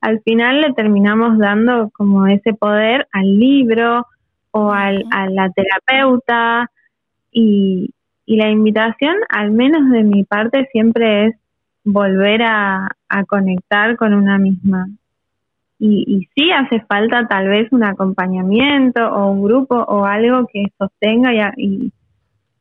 Al 0.00 0.20
final 0.20 0.60
le 0.60 0.72
terminamos 0.72 1.36
dando 1.36 1.90
como 1.90 2.28
ese 2.28 2.54
poder 2.54 3.08
al 3.10 3.40
libro 3.40 4.06
o 4.52 4.70
al, 4.70 5.04
a 5.10 5.28
la 5.30 5.50
terapeuta 5.50 6.70
y, 7.32 7.90
y 8.24 8.36
la 8.36 8.50
invitación, 8.50 9.16
al 9.30 9.50
menos 9.50 9.90
de 9.90 10.04
mi 10.04 10.22
parte, 10.22 10.68
siempre 10.70 11.26
es 11.26 11.34
volver 11.82 12.42
a, 12.42 12.88
conectar 13.26 13.96
con 13.96 14.14
una 14.14 14.38
misma. 14.38 14.86
Y, 15.78 16.04
y 16.06 16.28
sí 16.34 16.50
hace 16.52 16.80
falta 16.86 17.26
tal 17.26 17.48
vez 17.48 17.70
un 17.72 17.84
acompañamiento 17.84 19.06
o 19.06 19.30
un 19.30 19.42
grupo 19.42 19.76
o 19.76 20.04
algo 20.04 20.46
que 20.52 20.66
sostenga 20.78 21.32
y, 21.56 21.92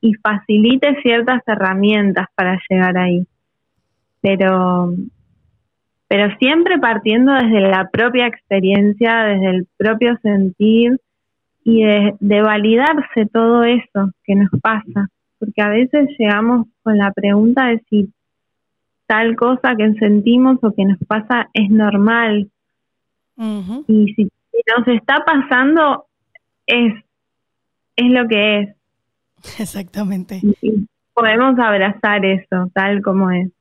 y, 0.01 0.13
facilite 0.15 1.01
ciertas 1.01 1.41
herramientas 1.45 2.27
para 2.35 2.59
llegar 2.69 2.97
ahí. 2.97 3.25
Pero, 4.21 4.93
pero 6.07 6.35
siempre 6.39 6.79
partiendo 6.79 7.33
desde 7.33 7.61
la 7.61 7.89
propia 7.91 8.27
experiencia, 8.27 9.23
desde 9.23 9.49
el 9.49 9.67
propio 9.77 10.17
sentir 10.21 10.99
y 11.63 11.83
de, 11.83 12.15
de 12.19 12.41
validarse 12.41 13.25
todo 13.31 13.63
eso 13.63 14.11
que 14.23 14.35
nos 14.35 14.49
pasa. 14.61 15.07
Porque 15.39 15.61
a 15.61 15.69
veces 15.69 16.09
llegamos 16.17 16.67
con 16.83 16.97
la 16.97 17.11
pregunta 17.11 17.67
de 17.67 17.79
si 17.89 18.13
tal 19.05 19.35
cosa 19.35 19.75
que 19.75 19.93
sentimos 19.93 20.57
o 20.63 20.73
que 20.73 20.85
nos 20.85 20.97
pasa 21.07 21.49
es 21.53 21.69
normal. 21.69 22.49
Y 23.37 24.13
si, 24.13 24.23
nos 24.23 24.87
está 24.87 25.23
pasando, 25.25 26.05
es, 26.65 26.93
es 27.95 28.11
lo 28.11 28.27
que 28.27 28.59
es. 28.59 28.75
Exactamente. 29.59 30.41
podemos 31.13 31.57
abrazar 31.59 32.25
eso 32.25 32.69
tal 32.73 33.01
como 33.01 33.31
es. 33.31 33.51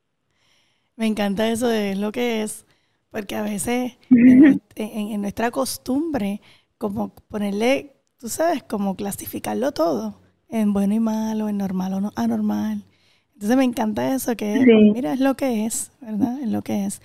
Me 0.96 1.06
encanta 1.06 1.48
eso 1.48 1.68
de 1.68 1.96
lo 1.96 2.12
que 2.12 2.42
es, 2.42 2.66
porque 3.10 3.34
a 3.34 3.42
veces 3.42 3.98
en, 4.10 4.60
en, 4.76 5.20
nuestra 5.20 5.50
costumbre, 5.50 6.40
como 6.78 7.14
ponerle, 7.28 7.92
tú 8.18 8.28
sabes, 8.28 8.62
como 8.62 8.94
clasificarlo 8.94 9.72
todo, 9.72 10.20
en 10.48 10.72
bueno 10.72 10.94
y 10.94 11.00
malo, 11.00 11.48
en 11.48 11.56
normal 11.56 11.94
o 11.94 12.00
no, 12.00 12.12
anormal. 12.14 12.84
Entonces 13.42 13.56
me 13.56 13.64
encanta 13.64 14.14
eso, 14.14 14.36
que 14.36 14.64
mira, 14.94 15.14
es 15.14 15.20
lo 15.20 15.34
que 15.34 15.66
es, 15.66 15.90
¿verdad? 16.00 16.38
Es 16.40 16.48
lo 16.48 16.62
que 16.62 16.84
es. 16.84 17.02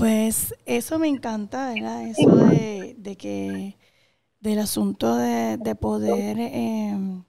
Pues 0.00 0.54
eso 0.64 0.98
me 0.98 1.08
encanta, 1.08 1.74
¿verdad? 1.74 2.06
Eso 2.08 2.34
de, 2.34 3.16
que, 3.18 3.76
del 4.40 4.58
asunto 4.58 5.14
de, 5.14 5.74
poder 5.78 6.38
em, 6.40 7.22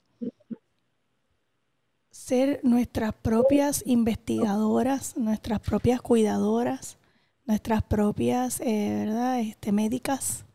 ser 2.10 2.60
nuestras 2.62 3.12
propias 3.12 3.82
investigadoras, 3.84 5.18
nuestras 5.18 5.60
propias 5.60 6.00
cuidadoras, 6.00 6.96
nuestras 7.44 7.82
propias, 7.82 8.58
eh, 8.60 9.04
¿verdad? 9.04 9.40
Este, 9.40 9.70
médicas. 9.70 10.46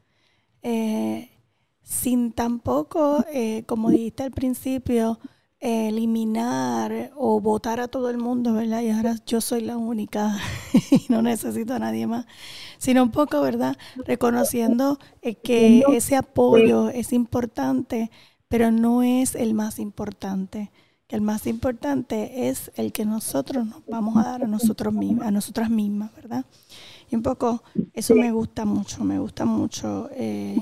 Eh, 0.63 1.29
sin 1.83 2.31
tampoco, 2.31 3.23
eh, 3.31 3.63
como 3.67 3.91
dijiste 3.91 4.23
al 4.23 4.31
principio, 4.31 5.19
eliminar 5.59 7.11
o 7.15 7.41
votar 7.41 7.79
a 7.79 7.87
todo 7.87 8.09
el 8.09 8.17
mundo, 8.17 8.53
¿verdad? 8.53 8.81
Y 8.81 8.91
ahora 8.91 9.15
yo 9.25 9.41
soy 9.41 9.61
la 9.61 9.77
única 9.77 10.37
y 10.91 11.05
no 11.09 11.21
necesito 11.21 11.73
a 11.73 11.79
nadie 11.79 12.05
más, 12.05 12.25
sino 12.77 13.03
un 13.03 13.11
poco, 13.11 13.41
¿verdad? 13.41 13.77
Reconociendo 14.05 14.99
eh, 15.21 15.35
que 15.35 15.83
ese 15.93 16.15
apoyo 16.15 16.89
es 16.89 17.11
importante, 17.11 18.11
pero 18.47 18.71
no 18.71 19.01
es 19.03 19.35
el 19.35 19.53
más 19.53 19.79
importante. 19.79 20.71
Que 21.07 21.15
el 21.15 21.21
más 21.21 21.47
importante 21.47 22.49
es 22.49 22.69
el 22.75 22.91
que 22.91 23.05
nosotros 23.05 23.65
nos 23.65 23.85
vamos 23.87 24.17
a 24.17 24.23
dar 24.23 24.43
a 24.43 24.47
nosotros 24.47 24.93
mismos, 24.93 25.25
a 25.25 25.31
nosotras 25.31 25.69
mismas, 25.69 26.13
¿verdad? 26.13 26.45
Y 27.09 27.15
un 27.15 27.23
poco 27.23 27.63
eso 27.93 28.13
me 28.13 28.31
gusta 28.33 28.65
mucho, 28.65 29.05
me 29.05 29.17
gusta 29.17 29.45
mucho. 29.45 30.09
Eh, 30.11 30.57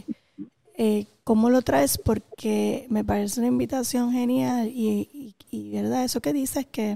eh, 0.78 1.08
cómo 1.24 1.50
lo 1.50 1.62
traes 1.62 1.98
porque 1.98 2.86
me 2.90 3.04
parece 3.04 3.40
una 3.40 3.48
invitación 3.48 4.12
genial 4.12 4.68
y, 4.68 5.34
verdad, 5.72 6.04
eso 6.04 6.22
que 6.22 6.34
dices 6.34 6.66
que, 6.66 6.96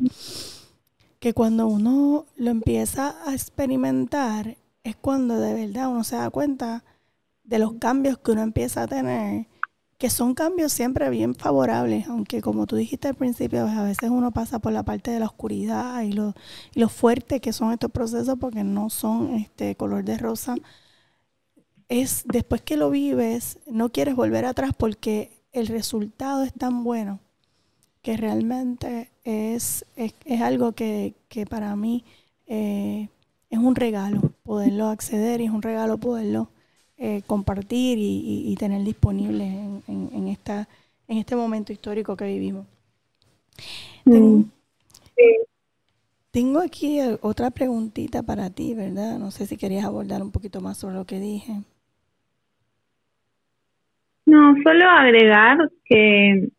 que 1.20 1.34
cuando 1.34 1.68
uno 1.68 2.26
lo 2.36 2.52
empieza 2.52 3.16
a 3.26 3.34
experimentar 3.34 4.58
es 4.84 4.96
cuando 4.96 5.40
de 5.40 5.54
verdad 5.54 5.90
uno 5.90 6.04
se 6.04 6.16
da 6.16 6.30
cuenta 6.30 6.84
de 7.44 7.60
los 7.60 7.74
cambios 7.74 8.18
que 8.20 8.32
uno 8.32 8.42
empieza 8.42 8.84
a 8.84 8.88
tener, 8.88 9.48
que 9.98 10.10
son 10.10 10.34
cambios 10.34 10.72
siempre 10.72 11.10
bien 11.10 11.36
favorables, 11.36 12.08
aunque 12.08 12.42
como 12.42 12.68
tú 12.68 12.76
dijiste 12.76 13.08
al 13.08 13.16
principio, 13.16 13.64
pues, 13.64 13.78
a 13.78 13.84
veces 13.84 14.10
uno 14.10 14.32
pasa 14.32 14.60
por 14.60 14.72
la 14.72 14.84
parte 14.84 15.12
de 15.12 15.20
la 15.20 15.26
oscuridad 15.26 16.02
y 16.04 16.12
lo, 16.12 16.36
y 16.74 16.80
lo 16.80 16.90
fuerte 16.90 17.40
que 17.40 17.54
son 17.54 17.72
estos 17.72 17.92
procesos 17.92 18.38
porque 18.40 18.64
no 18.64 18.90
son 18.90 19.34
este 19.34 19.76
color 19.76 20.04
de 20.04 20.18
rosa 20.18 20.56
es 21.90 22.24
después 22.26 22.62
que 22.62 22.78
lo 22.78 22.92
vives, 22.92 23.58
no 23.66 23.90
quieres 23.90 24.16
volver 24.16 24.46
atrás 24.46 24.72
porque 24.78 25.32
el 25.52 25.68
resultado 25.68 26.44
es 26.44 26.54
tan 26.54 26.84
bueno 26.84 27.20
que 28.04 28.16
realmente 28.16 29.10
es, 29.24 29.86
es, 29.96 30.42
algo 30.42 30.72
que, 30.72 31.16
para 31.50 31.76
mí 31.76 32.06
eh, 32.48 33.10
es 33.50 33.60
un 33.60 33.76
regalo 33.76 34.22
poderlo 34.44 34.88
acceder 34.88 35.42
y 35.42 35.46
es 35.46 35.52
un 35.52 35.64
regalo 35.64 35.98
poderlo 35.98 36.50
eh, 36.98 37.24
compartir 37.26 37.98
y, 38.00 38.56
tener 38.58 38.84
disponible 38.84 39.46
en, 39.88 40.28
esta, 40.28 40.68
en 41.08 41.18
este 41.18 41.36
momento 41.36 41.74
histórico 41.74 42.16
que 42.16 42.26
vivimos. 42.26 42.66
Mm. 44.06 44.44
tengo 46.32 46.60
aquí 46.60 47.00
otra 47.22 47.52
preguntita 47.52 48.24
para 48.24 48.50
ti, 48.50 48.74
¿verdad? 48.74 49.20
No 49.20 49.32
sé 49.32 49.46
si 49.46 49.58
querías 49.58 49.86
abordar 49.86 50.22
un 50.22 50.32
poquito 50.32 50.62
más 50.62 50.78
sobre 50.78 50.96
lo 50.96 51.06
que 51.06 51.20
dije. 51.20 51.62
Solo 54.64 54.90
agregar 54.90 55.70
que 55.86 56.50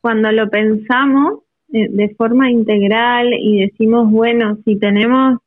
cuando 0.00 0.32
lo 0.32 0.48
pensamos 0.48 1.40
eh, 1.72 1.88
de 1.90 2.14
forma 2.16 2.50
integral 2.50 3.32
y 3.32 3.60
decimos, 3.60 4.10
bueno, 4.10 4.58
si 4.64 4.78
tenemos 4.78 5.38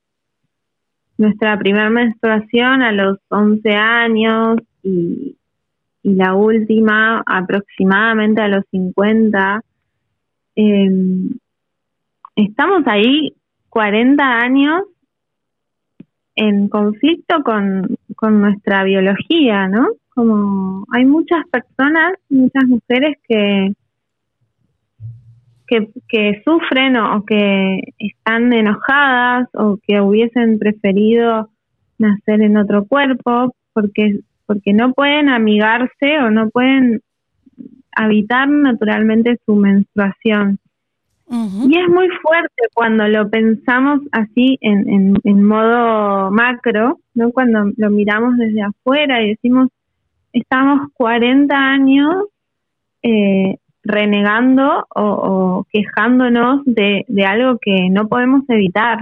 nuestra 1.18 1.58
primera 1.58 1.90
menstruación 1.90 2.82
a 2.82 2.92
los 2.92 3.20
11 3.30 3.70
años 3.72 4.58
y, 4.84 5.38
la 6.04 6.36
última 6.36 7.24
aproximadamente 7.26 8.42
a 8.42 8.50
los 8.50 8.66
50, 8.72 9.62
em, 10.54 11.30
estamos 12.36 12.84
ahí 12.88 13.34
40 13.70 14.22
años 14.22 14.82
en 16.36 16.68
conflicto 16.68 17.42
con, 17.44 17.96
con 18.18 18.42
nuestra 18.42 18.84
biología, 18.84 19.70
¿no? 19.70 19.88
Como 20.16 20.86
hay 20.92 21.06
muchas 21.06 21.46
personas, 21.50 22.14
muchas 22.30 22.66
mujeres 22.68 23.18
que 23.28 23.74
que, 26.08 26.42
sufren 26.46 26.98
o, 26.98 27.26
que 27.26 27.80
están 27.98 28.54
enojadas 28.54 29.50
o 29.54 29.80
que 29.88 30.02
hubiesen 30.02 30.60
preferido 30.60 31.50
nacer 31.98 32.42
en 32.42 32.58
otro 32.58 32.86
cuerpo 32.86 33.56
porque 33.74 34.20
porque 34.46 34.74
no 34.74 34.94
pueden 34.94 35.30
amigarse 35.30 36.20
o 36.20 36.30
no 36.30 36.50
pueden 36.50 37.02
habitar 37.96 38.48
naturalmente 38.50 39.40
su 39.46 39.56
menstruación. 39.56 40.60
Y 41.30 41.80
es 41.80 41.88
muy 41.88 42.10
fuerte 42.22 42.64
cuando 42.76 43.08
lo 43.08 43.28
pensamos 43.28 44.02
así 44.12 44.60
en, 44.62 45.16
en, 45.24 45.44
modo 45.44 46.30
macro, 46.30 47.00
¿no? 47.16 47.32
Cuando 47.32 47.72
lo 47.76 47.90
miramos 47.90 48.38
desde 48.38 48.62
afuera 48.62 49.24
y 49.24 49.30
decimos, 49.30 49.70
estamos 50.34 50.90
40 50.96 51.56
años 51.56 52.26
eh, 53.04 53.58
renegando 53.84 54.88
o, 54.96 55.66
quejándonos 55.72 56.62
de, 56.66 57.06
algo 57.26 57.60
que 57.62 57.90
no 57.90 58.08
podemos 58.08 58.44
evitar. 58.50 59.00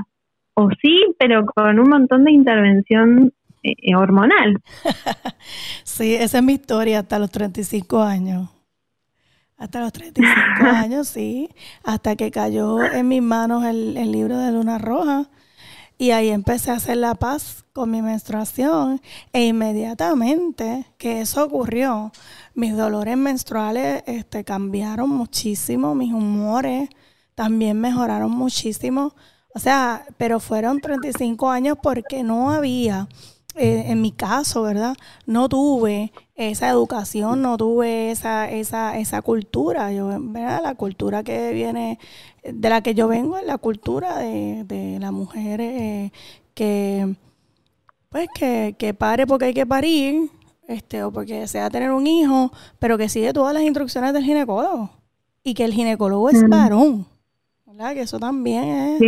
O 0.54 0.70
sí, 0.82 1.16
pero 1.18 1.46
con 1.46 1.80
un 1.80 1.90
montón 1.90 2.26
de 2.26 2.32
intervención 2.32 3.32
eh, 3.64 3.74
eh, 3.82 3.96
hormonal. 3.96 4.62
sí, 5.84 6.16
esa 6.16 6.40
es 6.40 6.44
mi 6.44 6.54
historia 6.54 7.00
hasta 7.00 7.20
los 7.20 7.32
35 7.32 8.02
años. 8.02 8.50
Hasta 9.58 9.80
los 9.80 9.94
35 9.94 10.36
años, 10.76 11.08
sí. 11.08 11.50
Hasta 11.84 12.16
que 12.16 12.32
cayó 12.32 12.84
en 12.84 13.08
mis 13.08 13.22
manos 13.22 13.64
el, 13.64 13.96
el 13.96 14.12
libro 14.12 14.38
de 14.38 14.52
Luna 14.52 14.78
Roja. 14.78 15.30
Y 15.98 16.12
ahí 16.12 16.30
empecé 16.30 16.72
a 16.72 16.76
hacer 16.76 16.98
la 16.98 17.14
paz 17.14 17.61
con 17.74 17.92
mi 17.92 18.02
menstruación. 18.02 19.02
E 19.34 19.46
inmediatamente 19.46 20.86
que 20.98 21.22
eso 21.22 21.46
ocurrió, 21.46 22.12
mis 22.54 22.76
dolores 22.76 23.18
menstruales 23.18 24.04
este, 24.08 24.44
cambiaron 24.44 25.10
muchísimo, 25.10 25.96
mis 25.96 26.14
humores 26.14 26.90
también 27.36 27.80
mejoraron 27.80 28.32
muchísimo. 28.32 29.14
O 29.54 29.60
sea, 29.60 30.06
pero 30.18 30.40
fueron 30.40 30.80
35 30.80 31.50
años 31.50 31.78
porque 31.82 32.24
no 32.24 32.52
había, 32.52 33.08
eh, 33.56 33.86
en 33.88 34.02
mi 34.02 34.12
caso, 34.12 34.64
¿verdad? 34.64 34.96
No 35.26 35.50
tuve 35.50 36.14
esa 36.36 36.70
educación, 36.70 37.42
no 37.42 37.58
tuve 37.58 38.12
esa, 38.12 38.50
esa, 38.50 38.98
esa 38.98 39.22
cultura. 39.22 39.92
Yo, 39.92 40.08
¿verdad? 40.20 40.62
La 40.64 40.76
cultura 40.76 41.24
que 41.24 41.52
viene, 41.54 42.00
de 42.44 42.70
la 42.70 42.82
que 42.82 42.94
yo 42.96 43.08
vengo, 43.08 43.38
es 43.38 43.46
la 43.46 43.58
cultura 43.58 44.18
de, 44.20 44.64
de 44.66 45.00
la 45.00 45.12
mujer 45.12 45.60
eh, 45.62 46.12
que, 46.54 47.16
pues, 48.12 48.28
que, 48.36 48.76
que 48.78 48.94
pare 48.94 49.26
porque 49.26 49.46
hay 49.46 49.54
que 49.54 49.66
parir, 49.66 50.30
este, 50.68 51.02
o 51.04 51.12
porque 51.12 51.40
desea 51.40 51.70
tener 51.70 51.92
un 51.92 52.06
hijo, 52.06 52.52
pero 52.78 52.98
que 52.98 53.08
sigue 53.08 53.32
todas 53.32 53.54
las 53.54 53.64
instrucciones 53.64 54.12
del 54.14 54.26
ginecólogo. 54.26 54.90
Y 55.44 55.54
que 55.54 55.64
el 55.64 55.74
ginecólogo 55.74 56.30
es 56.30 56.48
varón. 56.48 57.08
¿Verdad? 57.66 57.94
Que 57.94 58.02
eso 58.02 58.20
también 58.20 58.64
es, 58.66 59.02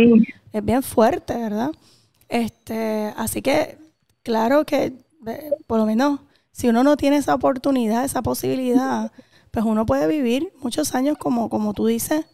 es 0.52 0.64
bien 0.64 0.82
fuerte, 0.82 1.34
¿verdad? 1.34 1.70
Este, 2.30 3.12
así 3.16 3.42
que, 3.42 3.78
claro 4.22 4.64
que, 4.64 4.94
por 5.66 5.78
lo 5.78 5.86
menos, 5.86 6.20
si 6.50 6.68
uno 6.68 6.82
no 6.82 6.96
tiene 6.96 7.18
esa 7.18 7.34
oportunidad, 7.34 8.04
esa 8.04 8.22
posibilidad, 8.22 9.12
pues 9.50 9.66
uno 9.66 9.84
puede 9.84 10.06
vivir 10.06 10.50
muchos 10.62 10.94
años, 10.94 11.18
como, 11.18 11.50
como 11.50 11.74
tú 11.74 11.86
dices, 11.86 12.24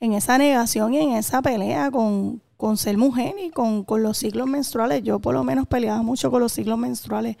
en 0.00 0.14
esa 0.14 0.38
negación 0.38 0.94
y 0.94 0.98
en 1.00 1.12
esa 1.12 1.42
pelea 1.42 1.90
con, 1.90 2.40
con 2.56 2.76
ser 2.76 2.96
mujer 2.98 3.34
y 3.42 3.50
con, 3.50 3.84
con 3.84 4.02
los 4.02 4.18
ciclos 4.18 4.46
menstruales. 4.46 5.02
Yo 5.02 5.18
por 5.18 5.34
lo 5.34 5.44
menos 5.44 5.66
peleaba 5.66 6.02
mucho 6.02 6.30
con 6.30 6.40
los 6.40 6.52
ciclos 6.52 6.78
menstruales 6.78 7.36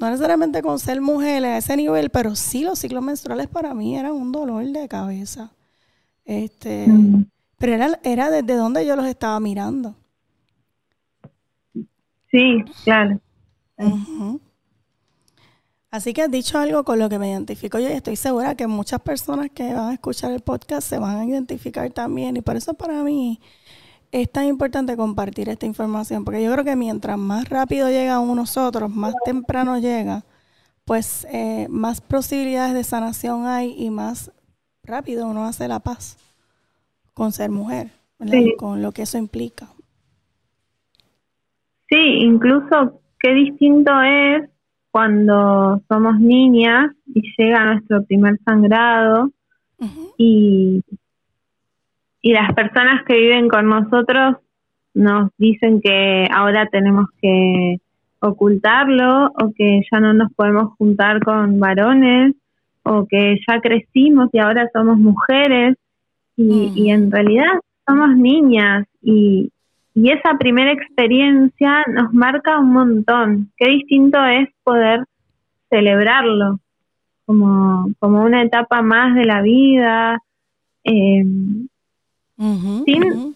no 0.00 0.08
necesariamente 0.08 0.62
con 0.62 0.78
ser 0.78 1.00
mujer 1.02 1.44
a 1.44 1.58
ese 1.58 1.76
nivel, 1.76 2.08
pero 2.08 2.34
sí 2.34 2.64
los 2.64 2.78
ciclos 2.78 3.04
menstruales 3.04 3.48
para 3.48 3.74
mí 3.74 3.98
eran 3.98 4.12
un 4.12 4.32
dolor 4.32 4.64
de 4.64 4.88
cabeza. 4.88 5.52
Este, 6.24 6.86
mm. 6.88 7.26
Pero 7.58 7.74
era, 7.74 8.00
era 8.02 8.30
desde 8.30 8.54
donde 8.54 8.86
yo 8.86 8.96
los 8.96 9.04
estaba 9.04 9.38
mirando. 9.40 9.94
Sí, 12.30 12.64
claro. 12.84 13.20
Así 15.90 16.14
que 16.14 16.22
has 16.22 16.30
dicho 16.30 16.58
algo 16.58 16.84
con 16.84 16.98
lo 16.98 17.10
que 17.10 17.18
me 17.18 17.30
identifico 17.30 17.78
yo 17.78 17.88
y 17.88 17.92
estoy 17.92 18.16
segura 18.16 18.54
que 18.54 18.66
muchas 18.66 19.00
personas 19.00 19.50
que 19.50 19.74
van 19.74 19.90
a 19.90 19.92
escuchar 19.94 20.30
el 20.32 20.40
podcast 20.40 20.88
se 20.88 20.98
van 20.98 21.16
a 21.16 21.26
identificar 21.26 21.90
también. 21.90 22.36
Y 22.38 22.40
por 22.40 22.56
eso 22.56 22.72
para 22.72 23.02
mí 23.02 23.40
es 24.12 24.30
tan 24.30 24.46
importante 24.46 24.96
compartir 24.96 25.48
esta 25.48 25.66
información, 25.66 26.24
porque 26.24 26.42
yo 26.42 26.52
creo 26.52 26.64
que 26.64 26.76
mientras 26.76 27.18
más 27.18 27.48
rápido 27.48 27.88
llega 27.88 28.16
a 28.16 28.24
nosotros, 28.24 28.90
más 28.90 29.14
temprano 29.24 29.78
llega, 29.78 30.24
pues 30.84 31.26
eh, 31.30 31.66
más 31.70 32.00
posibilidades 32.00 32.74
de 32.74 32.84
sanación 32.84 33.46
hay 33.46 33.74
y 33.78 33.90
más 33.90 34.32
rápido 34.82 35.28
uno 35.28 35.44
hace 35.44 35.68
la 35.68 35.80
paz 35.80 36.16
con 37.14 37.32
ser 37.32 37.50
mujer, 37.50 37.88
con 38.58 38.82
lo 38.82 38.92
que 38.92 39.02
eso 39.02 39.18
implica. 39.18 39.68
Sí, 41.88 41.96
incluso 42.20 43.00
qué 43.18 43.34
distinto 43.34 43.92
es 44.02 44.48
cuando 44.90 45.82
somos 45.88 46.18
niñas 46.18 46.92
y 47.06 47.22
llega 47.36 47.74
nuestro 47.74 48.04
primer 48.04 48.38
sangrado 48.44 49.30
y 50.18 50.82
y 52.22 52.32
las 52.32 52.52
personas 52.54 53.04
que 53.04 53.16
viven 53.16 53.48
con 53.48 53.68
nosotros 53.68 54.36
nos 54.94 55.30
dicen 55.38 55.80
que 55.80 56.28
ahora 56.32 56.66
tenemos 56.66 57.06
que 57.20 57.78
ocultarlo 58.20 59.26
o 59.28 59.52
que 59.56 59.82
ya 59.90 60.00
no 60.00 60.12
nos 60.12 60.32
podemos 60.34 60.74
juntar 60.76 61.20
con 61.22 61.58
varones 61.58 62.34
o 62.82 63.06
que 63.06 63.38
ya 63.46 63.60
crecimos 63.60 64.28
y 64.32 64.38
ahora 64.38 64.68
somos 64.72 64.98
mujeres 64.98 65.76
y, 66.36 66.90
en 66.90 67.10
realidad 67.10 67.52
somos 67.86 68.16
niñas 68.16 68.86
y, 69.02 69.50
y 69.94 70.10
esa 70.10 70.38
primera 70.38 70.72
experiencia 70.72 71.84
nos 71.88 72.14
marca 72.14 72.58
un 72.58 72.72
montón. 72.72 73.50
Qué 73.58 73.68
distinto 73.68 74.24
es 74.24 74.48
poder 74.64 75.04
celebrarlo 75.68 76.58
como, 77.26 77.90
como 77.98 78.24
una 78.24 78.42
etapa 78.42 78.80
más 78.80 79.14
de 79.14 79.24
la 79.24 79.42
vida. 79.42 80.18
Eh, 80.84 81.24
sin, 82.40 83.34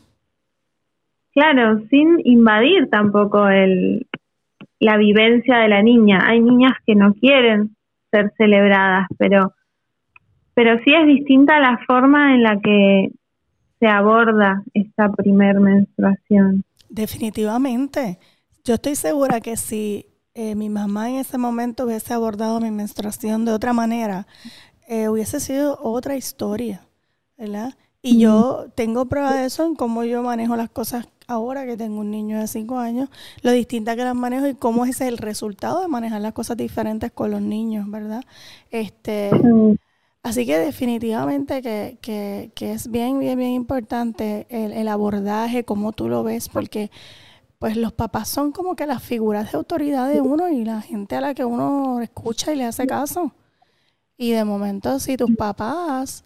claro, 1.33 1.83
sin 1.91 2.21
invadir 2.25 2.89
tampoco 2.91 3.49
el, 3.49 4.07
la 4.81 4.97
vivencia 4.97 5.59
de 5.59 5.69
la 5.69 5.83
niña. 5.83 6.21
Hay 6.25 6.41
niñas 6.41 6.73
que 6.87 6.95
no 6.95 7.15
quieren 7.15 7.77
ser 8.11 8.33
celebradas, 8.39 9.07
pero, 9.19 9.53
pero 10.55 10.79
sí 10.85 10.93
es 10.95 11.07
distinta 11.07 11.61
la 11.61 11.79
forma 11.87 12.35
en 12.35 12.43
la 12.43 12.61
que 12.61 13.11
se 13.79 13.87
aborda 13.87 14.63
esta 14.73 15.11
primer 15.11 15.61
menstruación. 15.61 16.65
Definitivamente. 16.89 18.19
Yo 18.65 18.75
estoy 18.75 18.95
segura 18.95 19.41
que 19.41 19.57
si 19.57 20.07
eh, 20.35 20.55
mi 20.55 20.71
mamá 20.71 21.11
en 21.11 21.17
ese 21.17 21.37
momento 21.37 21.85
hubiese 21.85 22.15
abordado 22.15 22.61
mi 22.61 22.71
menstruación 22.71 23.45
de 23.45 23.53
otra 23.53 23.73
manera, 23.73 24.27
eh, 24.89 25.09
hubiese 25.09 25.41
sido 25.41 25.79
otra 25.83 26.17
historia, 26.17 26.87
¿verdad? 27.37 27.75
Y 28.07 28.19
yo 28.19 28.67
tengo 28.75 29.07
prueba 29.07 29.35
de 29.35 29.47
eso 29.47 29.65
en 29.65 29.75
cómo 29.75 30.05
yo 30.05 30.23
manejo 30.23 30.57
las 30.57 30.69
cosas 30.69 31.09
ahora 31.27 31.65
que 31.65 31.79
tengo 31.79 32.01
un 32.01 32.11
niño 32.11 32.39
de 32.39 32.47
5 32.47 32.77
años, 32.79 33.09
lo 33.41 33.51
distinta 33.51 33.97
que 33.97 34.05
las 34.05 34.15
manejo 34.15 34.47
y 34.47 34.55
cómo 34.55 34.85
es 34.85 35.01
el 35.01 35.17
resultado 35.17 35.81
de 35.81 35.89
manejar 35.89 36.21
las 36.21 36.35
cosas 36.35 36.59
diferentes 36.59 37.11
con 37.13 37.31
los 37.31 37.41
niños, 37.41 37.91
¿verdad? 37.91 38.23
Este, 38.71 39.31
Así 40.23 40.45
que 40.45 40.59
definitivamente 40.59 41.63
que, 41.63 41.97
que, 42.03 42.51
que, 42.55 42.73
es 42.73 42.91
bien, 42.91 43.21
bien, 43.21 43.39
bien 43.39 43.53
importante 43.53 44.47
el, 44.51 44.73
el, 44.73 44.89
abordaje, 44.89 45.65
cómo 45.65 45.93
tú 45.93 46.11
lo 46.11 46.23
ves, 46.23 46.51
porque 46.51 46.91
pues 47.59 47.75
los 47.79 47.95
papás 47.95 48.29
son 48.29 48.53
como 48.53 48.77
que 48.77 48.87
las 48.87 49.03
figuras 49.03 49.51
de 49.51 49.57
autoridad 49.57 50.11
de 50.11 50.21
uno 50.21 50.51
y 50.51 50.63
la 50.67 50.83
gente 50.83 51.17
a 51.17 51.23
la 51.23 51.33
que 51.33 51.47
uno 51.47 52.03
escucha 52.03 52.53
y 52.53 52.57
le 52.57 52.65
hace 52.65 52.87
caso. 52.87 53.33
Y 54.19 54.33
de 54.33 54.45
momento, 54.45 55.01
si 55.01 55.17
tus 55.17 55.35
papás 55.37 56.25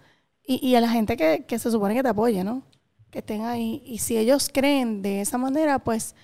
y, 0.50 0.74
a 0.76 0.80
la 0.80 0.88
gente 0.88 1.16
que, 1.16 1.58
se 1.58 1.70
supone 1.70 1.94
que 1.94 2.02
te 2.02 2.08
apoye, 2.08 2.42
¿no? 2.42 2.62
Que 3.10 3.18
estén 3.18 3.44
ahí. 3.44 3.82
Y 3.84 3.98
si 3.98 4.16
ellos 4.16 4.50
creen 4.52 5.02
de 5.02 5.20
esa 5.20 5.36
manera, 5.36 5.78
pues 5.78 6.14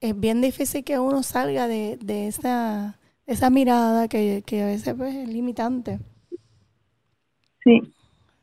es 0.00 0.18
bien 0.18 0.40
difícil 0.40 0.84
que 0.84 0.98
uno 0.98 1.22
salga 1.22 1.68
de, 1.68 1.98
esa, 2.26 2.98
esa 3.26 3.50
mirada 3.50 4.08
que, 4.08 4.42
a 4.62 4.66
veces 4.66 4.94
pues, 4.96 5.14
es 5.14 5.28
limitante. 5.28 5.98
Sí. 7.62 7.92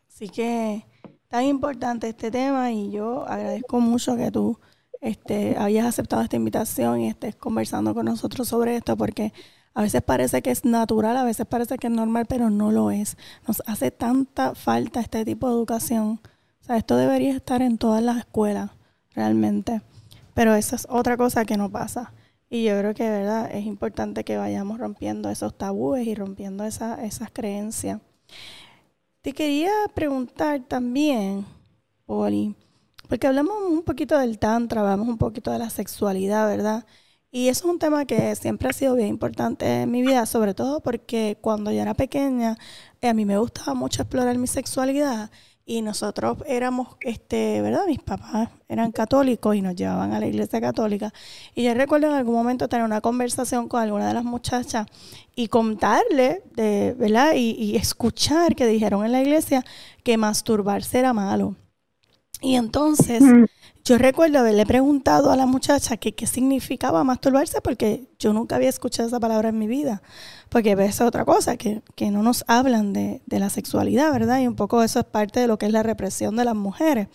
Así 0.07 0.29
que 0.29 0.85
tan 1.27 1.45
importante 1.45 2.09
este 2.09 2.29
tema 2.29 2.71
y 2.71 2.91
yo 2.91 3.27
agradezco 3.27 3.79
mucho 3.79 4.15
que 4.15 4.29
tú 4.29 4.59
este, 5.01 5.57
hayas 5.57 5.87
aceptado 5.87 6.21
esta 6.21 6.35
invitación 6.35 7.01
y 7.01 7.09
estés 7.09 7.35
conversando 7.35 7.95
con 7.95 8.05
nosotros 8.05 8.47
sobre 8.47 8.75
esto 8.75 8.95
porque 8.95 9.33
a 9.73 9.81
veces 9.81 10.01
parece 10.03 10.41
que 10.41 10.51
es 10.51 10.65
natural, 10.65 11.17
a 11.17 11.23
veces 11.23 11.47
parece 11.47 11.77
que 11.77 11.87
es 11.87 11.93
normal, 11.93 12.25
pero 12.27 12.49
no 12.49 12.71
lo 12.71 12.91
es. 12.91 13.17
Nos 13.47 13.63
hace 13.65 13.89
tanta 13.91 14.53
falta 14.53 14.99
este 14.99 15.25
tipo 15.25 15.47
de 15.47 15.53
educación. 15.53 16.19
O 16.61 16.65
sea, 16.65 16.77
esto 16.77 16.95
debería 16.95 17.35
estar 17.35 17.61
en 17.61 17.77
todas 17.77 18.03
las 18.03 18.17
escuelas, 18.17 18.71
realmente. 19.15 19.81
Pero 20.33 20.55
esa 20.55 20.75
es 20.75 20.87
otra 20.89 21.17
cosa 21.17 21.45
que 21.45 21.57
no 21.57 21.71
pasa. 21.71 22.13
Y 22.49 22.63
yo 22.65 22.77
creo 22.77 22.93
que, 22.93 23.09
¿verdad? 23.09 23.49
Es 23.51 23.65
importante 23.65 24.23
que 24.23 24.37
vayamos 24.37 24.77
rompiendo 24.77 25.29
esos 25.29 25.57
tabúes 25.57 26.05
y 26.05 26.13
rompiendo 26.13 26.63
esa, 26.65 27.03
esas 27.03 27.31
creencias. 27.31 27.99
Te 29.21 29.33
quería 29.33 29.71
preguntar 29.95 30.61
también, 30.67 31.45
Poli, 32.05 32.55
porque 33.09 33.25
hablamos 33.25 33.55
un 33.67 33.81
poquito 33.83 34.17
del 34.19 34.37
tantra, 34.37 34.81
hablamos 34.81 35.07
un 35.07 35.17
poquito 35.17 35.49
de 35.49 35.59
la 35.59 35.69
sexualidad, 35.71 36.47
¿verdad? 36.47 36.85
Y 37.35 37.47
eso 37.47 37.65
es 37.65 37.73
un 37.73 37.79
tema 37.79 38.05
que 38.05 38.35
siempre 38.35 38.69
ha 38.69 38.73
sido 38.73 38.93
bien 38.93 39.07
importante 39.07 39.81
en 39.81 39.89
mi 39.89 40.03
vida, 40.03 40.27
sobre 40.27 40.53
todo 40.53 40.81
porque 40.81 41.35
cuando 41.41 41.71
yo 41.71 41.81
era 41.81 41.95
pequeña, 41.95 42.59
eh, 43.01 43.09
a 43.09 43.13
mí 43.15 43.25
me 43.25 43.39
gustaba 43.39 43.73
mucho 43.73 44.03
explorar 44.03 44.37
mi 44.37 44.45
sexualidad 44.45 45.31
y 45.65 45.81
nosotros 45.81 46.37
éramos, 46.45 46.89
este, 47.01 47.59
¿verdad? 47.63 47.87
Mis 47.87 48.03
papás 48.03 48.49
eran 48.69 48.91
católicos 48.91 49.55
y 49.55 49.63
nos 49.63 49.73
llevaban 49.75 50.13
a 50.13 50.19
la 50.19 50.27
iglesia 50.27 50.61
católica. 50.61 51.11
Y 51.55 51.63
yo 51.63 51.73
recuerdo 51.73 52.05
en 52.05 52.13
algún 52.13 52.35
momento 52.35 52.67
tener 52.67 52.85
una 52.85 53.01
conversación 53.01 53.67
con 53.67 53.81
alguna 53.81 54.09
de 54.09 54.13
las 54.13 54.25
muchachas 54.25 54.85
y 55.35 55.47
contarle, 55.47 56.43
de, 56.55 56.93
¿verdad? 56.99 57.33
Y, 57.35 57.75
escuchar 57.75 58.55
que 58.55 58.67
dijeron 58.67 59.05
en 59.05 59.11
la 59.11 59.21
iglesia 59.23 59.65
que 60.03 60.17
masturbarse 60.17 60.99
era 60.99 61.13
malo. 61.13 61.55
Y 62.41 62.57
entonces. 62.57 63.23
Yo 63.85 63.97
recuerdo 63.97 64.39
haberle 64.39 64.65
preguntado 64.65 65.29
a 65.29 65.35
la 65.35 65.45
muchacha 65.45 65.97
que 65.97 66.15
qué 66.15 66.25
significaba 66.25 67.03
masturbarse 67.03 67.59
porque 67.59 68.07
yo 68.17 68.31
nunca 68.31 68.55
había 68.55 68.69
escuchado 68.69 69.09
esa 69.09 69.19
palabra 69.19 69.49
en 69.49 69.59
mi 69.59 69.67
vida. 69.67 70.01
Porque 70.47 70.75
ves 70.75 71.01
otra 71.01 71.25
cosa, 71.25 71.57
que, 71.57 71.81
no 71.99 72.23
nos 72.23 72.45
hablan 72.47 72.93
de, 72.93 73.21
la 73.27 73.49
sexualidad, 73.49 74.11
¿verdad? 74.13 74.39
Y 74.39 74.47
un 74.47 74.55
poco 74.55 74.83
eso 74.83 74.99
es 74.99 75.05
parte 75.05 75.41
de 75.41 75.47
lo 75.47 75.57
que 75.57 75.65
es 75.65 75.73
la 75.73 75.83
represión 75.83 76.37
de 76.37 76.45
las 76.45 76.55
mujeres. 76.55 77.09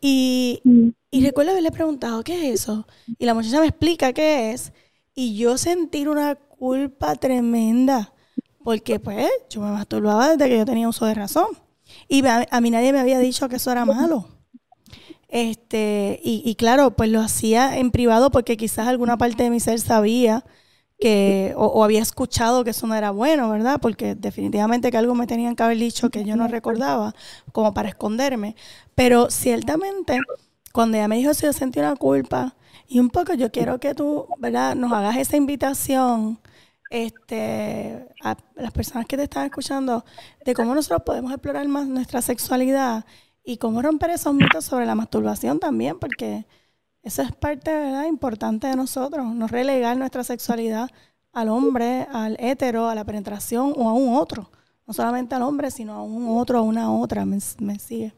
Y, 0.00 0.62
y 1.10 1.22
recuerdo 1.22 1.50
haberle 1.50 1.70
preguntado, 1.70 2.24
¿qué 2.24 2.48
es 2.48 2.62
eso? 2.62 2.86
Y 3.18 3.26
la 3.26 3.34
muchacha 3.34 3.60
me 3.60 3.66
explica 3.66 4.14
qué 4.14 4.52
es. 4.52 4.72
Y 5.14 5.36
yo 5.36 5.58
sentir 5.58 6.08
una 6.08 6.34
culpa 6.34 7.14
tremenda. 7.16 8.14
Porque 8.64 9.00
pues 9.00 9.28
yo 9.50 9.60
me 9.60 9.70
masturbaba 9.70 10.30
desde 10.30 10.48
que 10.48 10.58
yo 10.58 10.64
tenía 10.64 10.88
uso 10.88 11.04
de 11.04 11.12
razón. 11.12 11.48
Y 12.08 12.24
a 12.26 12.60
mí 12.62 12.70
nadie 12.70 12.92
me 12.94 13.00
había 13.00 13.18
dicho 13.18 13.50
que 13.50 13.56
eso 13.56 13.70
era 13.70 13.84
malo. 13.84 14.39
Este, 15.30 16.20
y, 16.24 16.42
y, 16.44 16.56
claro, 16.56 16.90
pues 16.96 17.10
lo 17.10 17.20
hacía 17.20 17.78
en 17.78 17.92
privado 17.92 18.30
porque 18.30 18.56
quizás 18.56 18.88
alguna 18.88 19.16
parte 19.16 19.44
de 19.44 19.50
mi 19.50 19.60
ser 19.60 19.80
sabía 19.80 20.44
que, 21.00 21.54
o, 21.56 21.82
había 21.82 22.02
escuchado 22.02 22.62
que 22.64 22.70
eso 22.70 22.86
no 22.86 22.94
era 22.94 23.10
bueno, 23.10 23.50
¿verdad? 23.50 23.80
Porque 23.80 24.14
definitivamente 24.14 24.90
que 24.90 24.98
algo 24.98 25.14
me 25.14 25.26
tenían 25.26 25.56
que 25.56 25.62
haber 25.62 25.78
dicho 25.78 26.10
que 26.10 26.24
yo 26.24 26.36
no 26.36 26.46
recordaba, 26.48 27.14
como 27.52 27.74
para 27.74 27.88
esconderme. 27.88 28.54
Pero 28.94 29.30
ciertamente, 29.30 30.18
cuando 30.72 30.98
ella 30.98 31.08
me 31.08 31.16
dijo 31.16 31.30
eso, 31.30 31.46
yo 31.46 31.52
sentí 31.52 31.80
una 31.80 31.96
culpa. 31.96 32.56
Y 32.86 33.00
un 33.00 33.10
poco 33.10 33.34
yo 33.34 33.50
quiero 33.50 33.80
que 33.80 33.94
tú, 33.94 34.26
¿verdad? 34.38 34.76
Nos 34.76 34.92
hagas 34.92 35.16
esa 35.16 35.36
invitación 35.36 36.40
este, 36.90 38.08
a 38.22 38.36
las 38.56 38.72
personas 38.72 39.06
que 39.06 39.16
te 39.16 39.24
están 39.24 39.46
escuchando 39.46 40.04
de 40.44 40.54
cómo 40.54 40.74
nosotros 40.74 41.02
podemos 41.06 41.32
explorar 41.32 41.66
más 41.68 41.86
nuestra 41.86 42.20
sexualidad 42.22 43.04
y 43.44 43.56
cómo 43.58 43.82
romper 43.82 44.10
esos 44.10 44.34
mitos 44.34 44.64
sobre 44.64 44.86
la 44.86 44.94
masturbación 44.94 45.58
también, 45.58 45.98
porque 45.98 46.44
eso 47.02 47.22
es 47.22 47.32
parte 47.32 47.72
¿verdad? 47.72 48.06
importante 48.06 48.66
de 48.66 48.76
nosotros, 48.76 49.24
no 49.34 49.46
relegar 49.46 49.96
nuestra 49.96 50.22
sexualidad 50.24 50.90
al 51.32 51.48
hombre, 51.48 52.06
al 52.12 52.36
hétero, 52.38 52.88
a 52.88 52.94
la 52.94 53.04
penetración 53.04 53.72
o 53.76 53.88
a 53.88 53.94
un 53.94 54.16
otro. 54.16 54.50
No 54.86 54.92
solamente 54.92 55.34
al 55.34 55.42
hombre, 55.42 55.70
sino 55.70 55.94
a 55.94 56.02
un 56.02 56.26
otro, 56.28 56.58
a 56.58 56.62
una 56.62 56.92
otra. 56.92 57.24
¿Me, 57.24 57.38
me 57.60 57.78
sigue? 57.78 58.12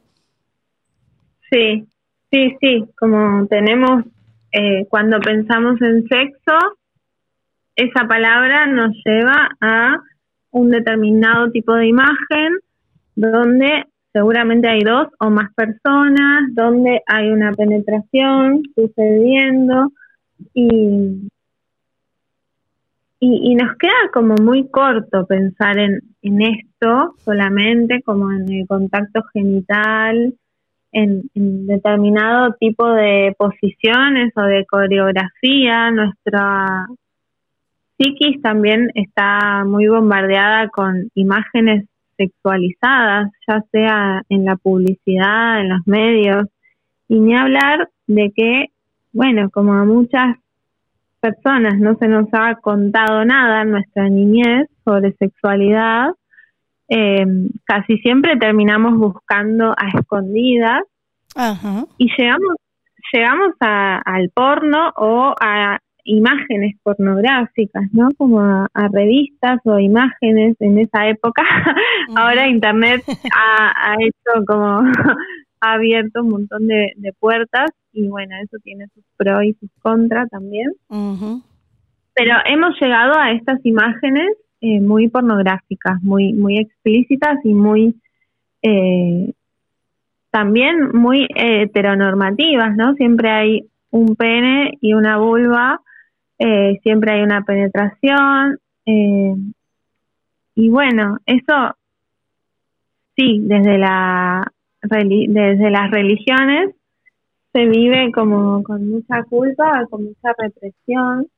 Sí, 1.50 1.86
sí, 2.30 2.56
sí. 2.60 2.84
Como 2.98 3.46
tenemos, 3.46 4.04
eh, 4.52 4.86
cuando 4.88 5.20
pensamos 5.20 5.80
en 5.82 6.08
sexo, 6.08 6.56
esa 7.76 8.08
palabra 8.08 8.66
nos 8.66 8.90
lleva 9.04 9.50
a 9.60 9.98
un 10.50 10.70
determinado 10.70 11.50
tipo 11.50 11.74
de 11.74 11.88
imagen 11.88 12.58
donde 13.14 13.84
seguramente 14.12 14.68
hay 14.68 14.80
dos 14.80 15.08
o 15.18 15.30
más 15.30 15.52
personas, 15.54 16.42
donde 16.52 17.02
hay 17.06 17.30
una 17.30 17.52
penetración 17.52 18.62
sucediendo 18.74 19.92
y, 20.54 21.28
y, 23.20 23.54
nos 23.54 23.76
queda 23.78 24.10
como 24.12 24.34
muy 24.34 24.68
corto 24.68 25.26
pensar 25.26 25.78
en, 25.78 26.00
en 26.22 26.42
esto 26.42 27.14
solamente 27.24 28.02
como 28.02 28.32
en 28.32 28.52
el 28.52 28.66
contacto 28.66 29.22
genital, 29.32 30.34
en, 30.92 31.22
en, 31.34 31.66
determinado 31.66 32.54
tipo 32.60 32.88
de 32.88 33.34
posiciones 33.38 34.32
o 34.36 34.42
de 34.42 34.66
coreografía. 34.66 35.90
Nuestra 35.90 36.86
psiquis 37.96 38.42
también 38.42 38.90
está 38.94 39.64
muy 39.64 39.86
bombardeada 39.86 40.68
con 40.68 41.08
imágenes 41.14 41.86
sexualizadas, 42.22 43.30
ya 43.48 43.62
sea 43.70 44.22
en 44.28 44.44
la 44.44 44.56
publicidad, 44.56 45.60
en 45.60 45.68
los 45.70 45.86
medios, 45.86 46.46
y 47.08 47.18
ni 47.18 47.36
hablar 47.36 47.88
de 48.06 48.32
que, 48.34 48.66
bueno, 49.12 49.50
como 49.50 49.74
a 49.74 49.84
muchas 49.84 50.36
personas 51.20 51.78
no 51.78 51.96
se 51.96 52.08
nos 52.08 52.28
ha 52.32 52.54
contado 52.56 53.24
nada 53.24 53.62
en 53.62 53.70
nuestra 53.72 54.08
niñez 54.08 54.68
sobre 54.84 55.12
sexualidad, 55.12 56.10
eh, 56.88 57.24
casi 57.64 57.98
siempre 57.98 58.36
terminamos 58.36 58.98
buscando 58.98 59.72
a 59.76 59.98
escondidas 59.98 60.82
y 61.98 62.08
llegamos 62.16 62.56
llegamos 63.12 63.54
al 63.60 64.30
porno 64.34 64.92
o 64.96 65.34
a 65.38 65.78
imágenes 66.04 66.76
pornográficas, 66.82 67.84
¿no? 67.92 68.08
Como 68.16 68.40
a, 68.40 68.68
revistas 68.92 69.60
o 69.64 69.78
imágenes 69.78 70.56
en 70.60 70.78
esa 70.78 71.08
época. 71.08 71.42
Ahora 72.16 72.48
Internet 72.48 73.02
ha, 73.36 73.94
hecho 74.00 74.44
como, 74.46 74.82
ha 75.60 75.72
abierto 75.72 76.22
un 76.22 76.30
montón 76.30 76.66
de, 76.66 76.92
puertas 77.18 77.70
y 77.92 78.08
bueno, 78.08 78.34
eso 78.42 78.56
tiene 78.64 78.86
sus 78.94 79.04
pros 79.16 79.44
y 79.44 79.52
sus 79.54 79.70
contras 79.80 80.28
también. 80.30 80.70
Pero 82.14 82.34
hemos 82.46 82.80
llegado 82.80 83.18
a 83.18 83.32
estas 83.32 83.64
imágenes 83.64 84.36
eh, 84.60 84.80
muy 84.80 85.08
pornográficas, 85.08 86.02
muy, 86.02 86.32
muy 86.32 86.58
explícitas 86.58 87.38
y 87.44 87.54
muy... 87.54 87.94
Eh, 88.62 89.32
también 90.30 90.92
muy 90.94 91.28
heteronormativas, 91.34 92.74
¿no? 92.74 92.94
Siempre 92.94 93.30
hay 93.30 93.68
un 93.90 94.16
pene 94.16 94.78
y 94.80 94.94
una 94.94 95.18
vulva 95.18 95.78
eh, 96.44 96.80
siempre 96.82 97.12
hay 97.12 97.22
una 97.22 97.42
penetración. 97.42 98.58
Eh, 98.84 99.34
y 100.56 100.68
bueno, 100.68 101.18
eso 101.24 101.76
sí, 103.16 103.40
desde, 103.44 103.78
la, 103.78 104.44
desde 104.82 105.70
las 105.70 105.90
religiones 105.92 106.74
se 107.52 107.66
vive 107.66 108.10
como 108.12 108.64
con 108.64 108.88
mucha 108.90 109.22
culpa, 109.24 109.86
con 109.88 110.04
mucha 110.04 110.34
represión. 110.36 111.28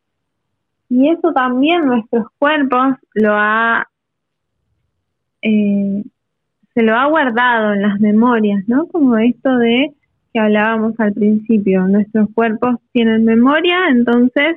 Y 0.89 1.11
eso 1.11 1.33
también 1.35 1.85
nuestros 1.85 2.27
cuerpos 2.39 2.97
lo 3.13 3.35
ha, 3.35 3.87
eh, 5.43 6.03
se 6.73 6.83
lo 6.83 6.95
ha 6.95 7.07
guardado 7.07 7.75
en 7.75 7.83
las 7.83 8.01
memorias, 8.01 8.65
¿no? 8.69 8.87
Como 8.87 9.19
esto 9.19 9.59
de 9.59 9.93
que 10.33 10.41
hablábamos 10.41 10.99
al 10.99 11.13
principio, 11.13 11.87
nuestros 11.89 12.29
cuerpos 12.35 12.77
tienen 12.93 13.25
memoria, 13.25 13.89
entonces 13.91 14.57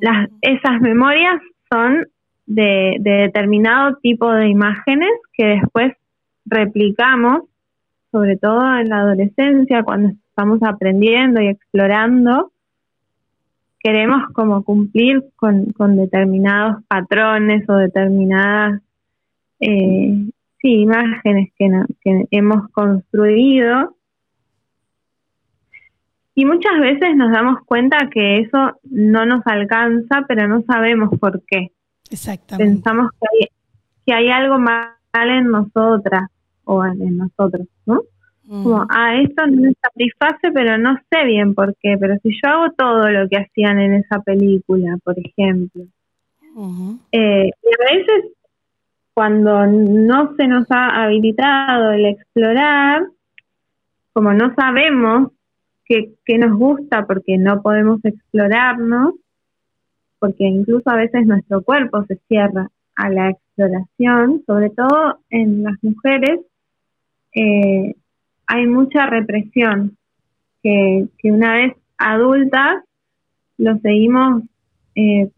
las, 0.00 0.28
esas 0.40 0.80
memorias 0.80 1.40
son 1.70 2.06
de, 2.46 2.96
determinado 3.00 3.96
tipo 4.02 4.30
de 4.32 4.48
imágenes 4.48 5.10
que 5.32 5.46
después 5.46 5.92
replicamos, 6.46 7.42
sobre 8.10 8.36
todo 8.36 8.60
en 8.78 8.88
la 8.88 9.00
adolescencia, 9.00 9.82
cuando 9.82 10.12
estamos 10.28 10.62
aprendiendo 10.62 11.40
y 11.40 11.48
explorando, 11.48 12.52
queremos 13.80 14.22
como 14.32 14.62
cumplir 14.64 15.24
con, 15.36 15.72
determinados 15.96 16.82
patrones 16.88 17.68
o 17.68 17.74
determinadas 17.74 18.80
eh, 19.60 20.30
sí, 20.60 20.68
imágenes 20.80 21.50
que, 21.56 21.70
que 22.02 22.24
hemos 22.30 22.70
construido 22.70 23.94
y 26.34 26.44
muchas 26.44 26.80
veces 26.80 27.16
nos 27.16 27.30
damos 27.30 27.60
cuenta 27.64 28.08
que 28.10 28.38
eso 28.40 28.80
no 28.84 29.24
nos 29.24 29.46
alcanza, 29.46 30.24
pero 30.26 30.48
no 30.48 30.62
sabemos 30.62 31.16
por 31.18 31.42
qué. 31.46 31.70
Exactamente. 32.10 32.72
Pensamos 32.72 33.10
que 33.12 33.26
hay, 33.30 33.48
que 34.04 34.14
hay 34.14 34.30
algo 34.30 34.58
mal 34.58 34.94
en 35.12 35.50
nosotras 35.50 36.28
o 36.64 36.84
en 36.84 37.16
nosotros, 37.16 37.68
¿no? 37.86 38.02
Como, 38.46 38.86
ah, 38.90 39.16
esto 39.16 39.46
no 39.46 39.62
me 39.62 39.72
satisface, 39.80 40.52
pero 40.52 40.76
no 40.76 40.98
sé 41.10 41.24
bien 41.24 41.54
por 41.54 41.74
qué. 41.80 41.96
Pero 41.98 42.16
si 42.22 42.30
yo 42.30 42.50
hago 42.50 42.72
todo 42.76 43.08
lo 43.08 43.26
que 43.28 43.38
hacían 43.38 43.78
en 43.78 43.94
esa 43.94 44.20
película, 44.20 44.98
por 45.02 45.16
ejemplo. 45.18 45.84
Eh, 47.10 47.50
y 47.50 47.92
a 47.92 47.94
veces, 47.94 48.32
cuando 49.14 49.66
no 49.66 50.34
se 50.36 50.46
nos 50.46 50.70
ha 50.70 51.04
habilitado 51.04 51.92
el 51.92 52.04
explorar, 52.04 53.04
como 54.12 54.34
no 54.34 54.54
sabemos 54.54 55.32
que, 55.84 56.38
nos 56.38 56.58
gusta 56.58 57.06
porque 57.06 57.38
no 57.38 57.62
podemos 57.62 58.04
explorarnos, 58.04 59.14
porque 60.18 60.44
incluso 60.44 60.88
a 60.90 60.96
veces 60.96 61.26
nuestro 61.26 61.62
cuerpo 61.62 62.04
se 62.06 62.16
cierra 62.28 62.70
a 62.96 63.10
la 63.10 63.30
exploración, 63.30 64.42
sobre 64.46 64.70
todo 64.70 65.18
en 65.30 65.64
las 65.64 65.82
mujeres, 65.82 66.40
eh, 67.34 67.94
hay 68.46 68.66
mucha 68.66 69.06
represión 69.06 69.96
que, 70.62 71.06
que, 71.18 71.32
una 71.32 71.54
vez 71.54 71.74
adultas 71.98 72.84
lo 73.58 73.76
seguimos 73.78 74.44
eh, 74.94 75.30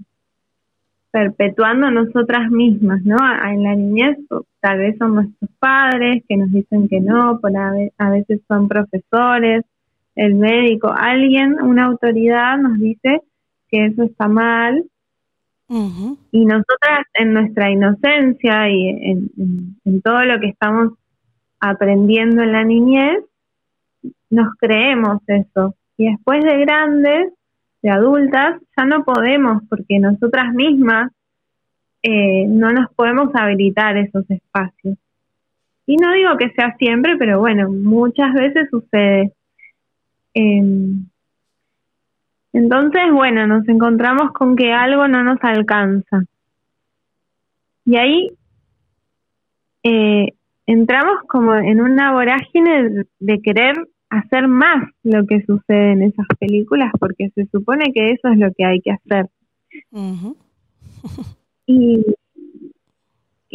perpetuando 1.10 1.90
nosotras 1.90 2.50
mismas, 2.50 3.02
¿no? 3.02 3.16
En 3.44 3.62
la 3.62 3.74
niñez 3.74 4.18
tal 4.60 4.78
vez 4.78 4.98
son 4.98 5.14
nuestros 5.14 5.50
padres 5.58 6.22
que 6.28 6.36
nos 6.36 6.50
dicen 6.52 6.88
que 6.88 7.00
no, 7.00 7.38
por 7.40 7.52
a, 7.56 8.10
veces 8.10 8.42
son 8.46 8.68
profesores, 8.68 9.64
el 10.16 10.34
médico, 10.34 10.90
alguien, 10.90 11.60
una 11.62 11.84
autoridad 11.84 12.58
nos 12.58 12.78
dice 12.78 13.20
que 13.68 13.86
eso 13.86 14.02
está 14.02 14.28
mal. 14.28 14.84
Y 15.68 16.44
nosotras 16.44 17.06
en 17.14 17.32
nuestra 17.32 17.70
inocencia 17.70 18.70
y 18.70 18.88
en, 18.88 20.02
todo 20.02 20.24
lo 20.24 20.38
que 20.38 20.48
estamos 20.48 20.92
aprendiendo 21.60 22.42
en 22.42 22.52
la 22.52 22.64
niñez, 22.64 23.24
nos 24.30 24.54
creemos 24.58 25.20
eso. 25.26 25.74
Y 25.96 26.10
después 26.10 26.44
de 26.44 26.58
grandes, 26.58 27.32
de 27.82 27.90
adultas, 27.90 28.60
ya 28.76 28.84
no 28.84 29.04
podemos 29.04 29.62
porque 29.68 29.98
nosotras 29.98 30.54
mismas 30.54 31.10
eh, 32.02 32.46
no 32.46 32.70
nos 32.72 32.92
podemos 32.94 33.34
habilitar 33.34 33.96
esos 33.96 34.24
espacios. 34.30 34.96
Y 35.86 35.96
no 35.96 36.12
digo 36.12 36.36
que 36.36 36.50
sea 36.50 36.76
siempre, 36.78 37.16
pero 37.16 37.40
bueno, 37.40 37.70
muchas 37.70 38.32
veces 38.34 38.68
sucede. 38.70 39.32
Em, 40.38 41.06
entonces, 42.52 43.02
bueno, 43.10 43.46
nos 43.46 43.66
encontramos 43.68 44.32
con 44.32 44.54
que 44.54 44.70
algo 44.70 45.08
no 45.08 45.22
nos 45.22 45.38
alcanza. 45.42 46.24
Y 47.86 47.96
ahí 47.96 48.30
eh, 49.82 50.34
entramos 50.66 51.22
como 51.26 51.54
en 51.54 51.80
una 51.80 52.12
vorágine 52.12 53.06
de, 53.18 53.40
querer 53.40 53.76
hacer 54.10 54.46
más 54.46 54.84
lo 55.02 55.26
que 55.26 55.42
sucede 55.46 55.92
en 55.92 56.02
esas 56.02 56.26
películas, 56.38 56.92
porque 57.00 57.30
se 57.30 57.46
supone 57.46 57.94
que 57.94 58.10
eso 58.10 58.28
es 58.28 58.36
lo 58.36 58.52
que 58.52 58.66
hay 58.66 58.80
que 58.82 58.92
hacer. 58.92 59.30
y, 61.66 62.04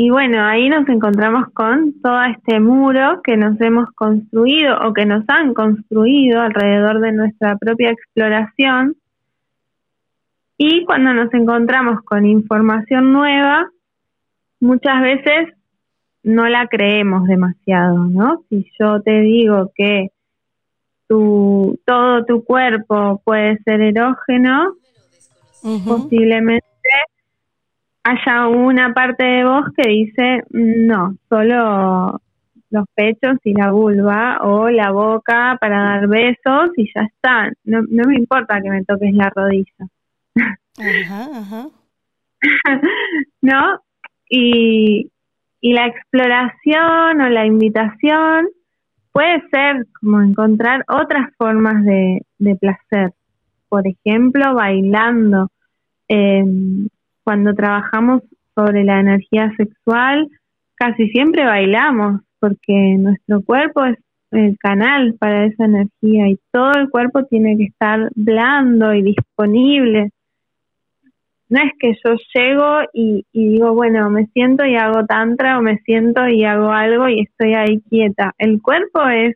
y 0.03 0.09
bueno, 0.09 0.43
ahí 0.43 0.67
nos 0.67 0.89
encontramos 0.89 1.49
con 1.53 1.93
todo 2.01 2.23
este 2.23 2.59
muro 2.59 3.21
que 3.23 3.37
nos 3.37 3.61
hemos 3.61 3.87
construido 3.91 4.75
o 4.83 4.93
que 4.93 5.05
nos 5.05 5.23
han 5.27 5.53
construido 5.53 6.41
alrededor 6.41 7.01
de 7.01 7.11
nuestra 7.11 7.55
propia 7.57 7.91
exploración. 7.91 8.95
Y 10.57 10.85
cuando 10.85 11.13
nos 11.13 11.31
encontramos 11.35 12.01
con 12.03 12.25
información 12.25 13.13
nueva, 13.13 13.69
muchas 14.59 15.03
veces 15.03 15.53
no 16.23 16.49
la 16.49 16.65
creemos 16.65 17.27
demasiado, 17.27 17.99
¿no? 18.05 18.43
Si 18.49 18.71
yo 18.79 19.03
te 19.03 19.21
digo 19.21 19.71
que 19.75 20.07
tu, 21.07 21.79
todo 21.85 22.25
tu 22.25 22.43
cuerpo 22.43 23.21
puede 23.23 23.59
ser 23.65 23.81
erógeno, 23.81 24.73
posiblemente 25.85 26.70
haya 28.03 28.47
una 28.47 28.93
parte 28.93 29.23
de 29.23 29.43
vos 29.43 29.65
que 29.75 29.89
dice 29.89 30.43
no, 30.49 31.15
solo 31.29 32.21
los 32.71 32.85
pechos 32.95 33.37
y 33.43 33.53
la 33.53 33.71
vulva 33.71 34.39
o 34.41 34.69
la 34.69 34.91
boca 34.91 35.57
para 35.59 35.83
dar 35.83 36.07
besos 36.07 36.71
y 36.77 36.89
ya 36.95 37.01
está. 37.01 37.51
No, 37.65 37.81
no 37.89 38.03
me 38.07 38.15
importa 38.15 38.61
que 38.61 38.69
me 38.69 38.83
toques 38.85 39.13
la 39.13 39.29
rodilla. 39.29 39.87
Ajá, 40.79 41.39
ajá. 41.39 41.67
¿No? 43.41 43.81
Y, 44.29 45.11
y 45.59 45.73
la 45.73 45.87
exploración 45.87 47.21
o 47.21 47.29
la 47.29 47.45
invitación 47.45 48.47
puede 49.11 49.43
ser 49.49 49.85
como 49.99 50.21
encontrar 50.21 50.85
otras 50.87 51.29
formas 51.37 51.83
de, 51.83 52.25
de 52.39 52.55
placer. 52.55 53.11
Por 53.67 53.85
ejemplo, 53.85 54.55
bailando. 54.55 55.49
Eh, 56.07 56.43
cuando 57.23 57.53
trabajamos 57.53 58.23
sobre 58.55 58.83
la 58.83 58.99
energía 58.99 59.51
sexual, 59.57 60.29
casi 60.75 61.09
siempre 61.09 61.45
bailamos, 61.45 62.21
porque 62.39 62.95
nuestro 62.97 63.41
cuerpo 63.41 63.85
es 63.85 63.97
el 64.31 64.57
canal 64.57 65.15
para 65.19 65.45
esa 65.45 65.65
energía 65.65 66.29
y 66.29 66.39
todo 66.51 66.71
el 66.73 66.89
cuerpo 66.89 67.25
tiene 67.25 67.57
que 67.57 67.65
estar 67.65 68.09
blando 68.15 68.93
y 68.93 69.03
disponible. 69.03 70.11
No 71.49 71.61
es 71.61 71.73
que 71.79 71.93
yo 72.03 72.15
llego 72.33 72.79
y, 72.93 73.25
digo, 73.33 73.73
bueno, 73.73 74.09
me 74.09 74.25
siento 74.27 74.65
y 74.65 74.75
hago 74.75 75.05
tantra 75.05 75.59
o 75.59 75.61
me 75.61 75.79
siento 75.79 76.27
y 76.29 76.45
hago 76.45 76.71
algo 76.71 77.09
y 77.09 77.21
estoy 77.21 77.55
ahí 77.55 77.81
quieta. 77.89 78.33
El 78.37 78.61
cuerpo 78.61 79.05
es 79.07 79.35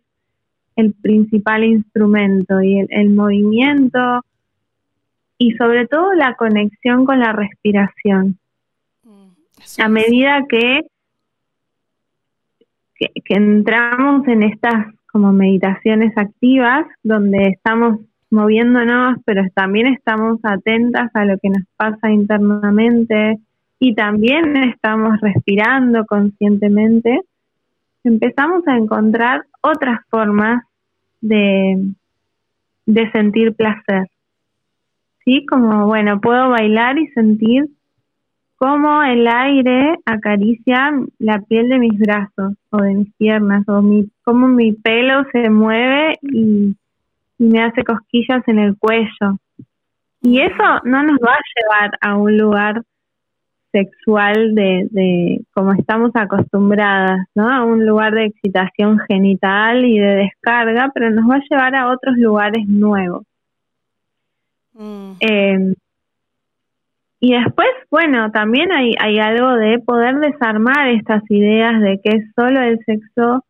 el 0.77 0.93
principal 0.93 1.65
instrumento 1.65 2.61
y 2.61 2.85
el 2.89 3.09
movimiento, 3.09 4.21
y 5.37 5.51
sobre 5.53 5.87
todo 5.87 6.13
la 6.13 6.35
conexión 6.35 7.05
con 7.05 7.19
la 7.19 7.33
respiración. 7.33 8.37
Mm, 9.03 9.29
a 9.81 9.89
medida 9.89 10.45
que, 10.47 10.81
que, 12.95 13.33
entramos 13.33 14.27
en 14.27 14.43
estas 14.43 14.93
como 15.07 15.31
meditaciones 15.31 16.17
activas, 16.17 16.85
donde 17.03 17.47
estamos 17.49 17.99
moviéndonos, 18.29 19.17
pero 19.25 19.43
también 19.53 19.87
estamos 19.87 20.39
atentas 20.43 21.09
a 21.13 21.25
lo 21.25 21.37
que 21.39 21.49
nos 21.49 21.63
pasa 21.77 22.11
internamente 22.11 23.37
y 23.79 23.93
también 23.95 24.57
estamos 24.57 25.19
respirando 25.21 26.05
conscientemente, 26.05 27.21
empezamos 28.03 28.67
a 28.67 28.77
encontrar 28.77 29.45
otras 29.61 29.99
formas 30.09 30.63
de, 31.21 31.91
de 32.85 33.11
sentir 33.11 33.55
placer. 33.55 34.07
¿Sí? 35.25 35.45
Como, 35.45 35.87
bueno, 35.87 36.21
puedo 36.21 36.49
bailar 36.49 36.97
y 36.97 37.07
sentir 37.07 37.65
cómo 38.55 39.03
el 39.03 39.27
aire 39.27 39.97
acaricia 40.05 40.93
la 41.19 41.41
piel 41.41 41.69
de 41.69 41.79
mis 41.79 41.99
brazos 41.99 42.53
o 42.69 42.77
de 42.77 42.93
mis 42.93 43.13
piernas, 43.15 43.67
o 43.67 43.81
mi, 43.81 44.09
cómo 44.23 44.47
mi 44.47 44.71
pelo 44.71 45.23
se 45.31 45.49
mueve 45.49 46.17
y, 46.21 46.75
me 47.37 47.61
hace 47.61 47.83
cosquillas 47.83 48.47
en 48.47 48.59
el 48.59 48.77
cuello. 48.77 49.37
Y 50.21 50.39
eso 50.39 50.63
no 50.85 51.03
nos 51.03 51.17
va 51.17 51.33
a 51.33 51.49
llevar 51.53 51.91
a 51.99 52.15
un 52.15 52.37
lugar 52.37 52.81
sexual 53.73 54.55
de, 54.55 54.87
de 54.89 55.41
como 55.53 55.73
estamos 55.73 56.11
acostumbradas, 56.13 57.27
¿no? 57.35 57.51
A 57.51 57.65
un 57.65 57.85
lugar 57.85 58.13
de 58.13 58.27
excitación 58.27 58.99
genital 59.09 59.83
y 59.83 59.99
de 59.99 60.15
descarga, 60.15 60.91
pero 60.93 61.11
nos 61.11 61.29
va 61.29 61.35
a 61.35 61.43
llevar 61.49 61.75
a 61.75 61.91
otros 61.91 62.15
lugares 62.15 62.65
nuevos. 62.69 63.25
Mm. 64.75 65.11
Em, 65.19 65.75
y 67.19 67.31
después, 67.31 67.69
bueno, 67.89 68.29
también 68.31 68.71
hay, 68.71 68.93
hay 68.99 69.19
algo 69.19 69.55
de 69.55 69.79
poder 69.79 70.19
desarmar 70.19 70.89
estas 70.89 71.23
ideas 71.29 71.81
de 71.81 71.99
que 72.03 72.23
solo 72.35 72.61
el 72.61 72.79
sexo 72.85 73.43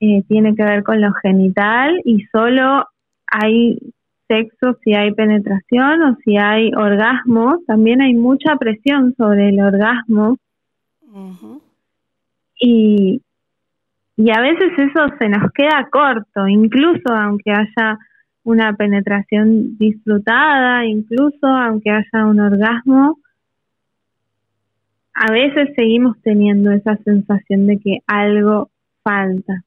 eh, 0.00 0.22
tiene 0.28 0.54
que 0.54 0.64
ver 0.64 0.82
con 0.82 1.00
lo 1.00 1.12
genital 1.22 2.00
y 2.04 2.24
solo 2.26 2.86
hay 3.26 3.78
sexo 4.26 4.76
si 4.84 4.94
hay 4.94 5.12
penetración 5.12 6.02
o 6.02 6.16
si 6.24 6.36
hay 6.36 6.72
orgasmo. 6.74 7.60
También 7.66 8.02
hay 8.02 8.14
mucha 8.14 8.56
presión 8.56 9.14
sobre 9.16 9.48
el 9.50 9.60
orgasmo. 9.60 10.36
y, 12.60 13.22
y 14.16 14.30
a 14.30 14.40
veces 14.40 14.72
eso 14.76 15.06
se 15.18 15.28
nos 15.28 15.50
queda 15.52 15.88
corto, 15.90 16.48
incluso 16.48 17.08
aunque 17.08 17.52
haya 17.52 17.98
una 18.48 18.74
penetración 18.74 19.76
disfrutada, 19.76 20.86
incluso 20.86 21.46
aunque 21.46 21.90
haya 21.90 22.24
un 22.24 22.40
orgasmo, 22.40 23.18
a 25.12 25.30
veces 25.30 25.68
seguimos 25.76 26.16
teniendo 26.22 26.70
esa 26.70 26.96
sensación 27.04 27.66
de 27.66 27.78
que 27.78 27.98
algo 28.06 28.70
falta. 29.02 29.64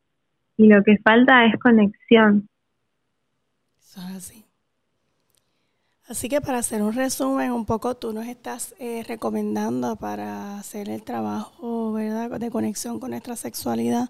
Y 0.58 0.66
lo 0.66 0.84
que 0.84 0.98
falta 0.98 1.46
es 1.46 1.60
conexión. 1.60 2.50
así. 4.16 4.44
Así 6.08 6.28
que 6.28 6.42
para 6.42 6.58
hacer 6.58 6.82
un 6.82 6.94
resumen, 6.94 7.52
un 7.52 7.68
poco 7.68 7.96
tú 7.96 8.14
nos 8.14 8.26
estás 8.26 8.74
eh, 8.80 9.04
recomendando 9.08 9.96
para 9.96 10.58
hacer 10.58 10.90
el 10.90 11.04
trabajo 11.04 11.94
¿verdad? 11.94 12.40
de 12.40 12.50
conexión 12.50 13.00
con 13.00 13.12
nuestra 13.12 13.36
sexualidad 13.36 14.10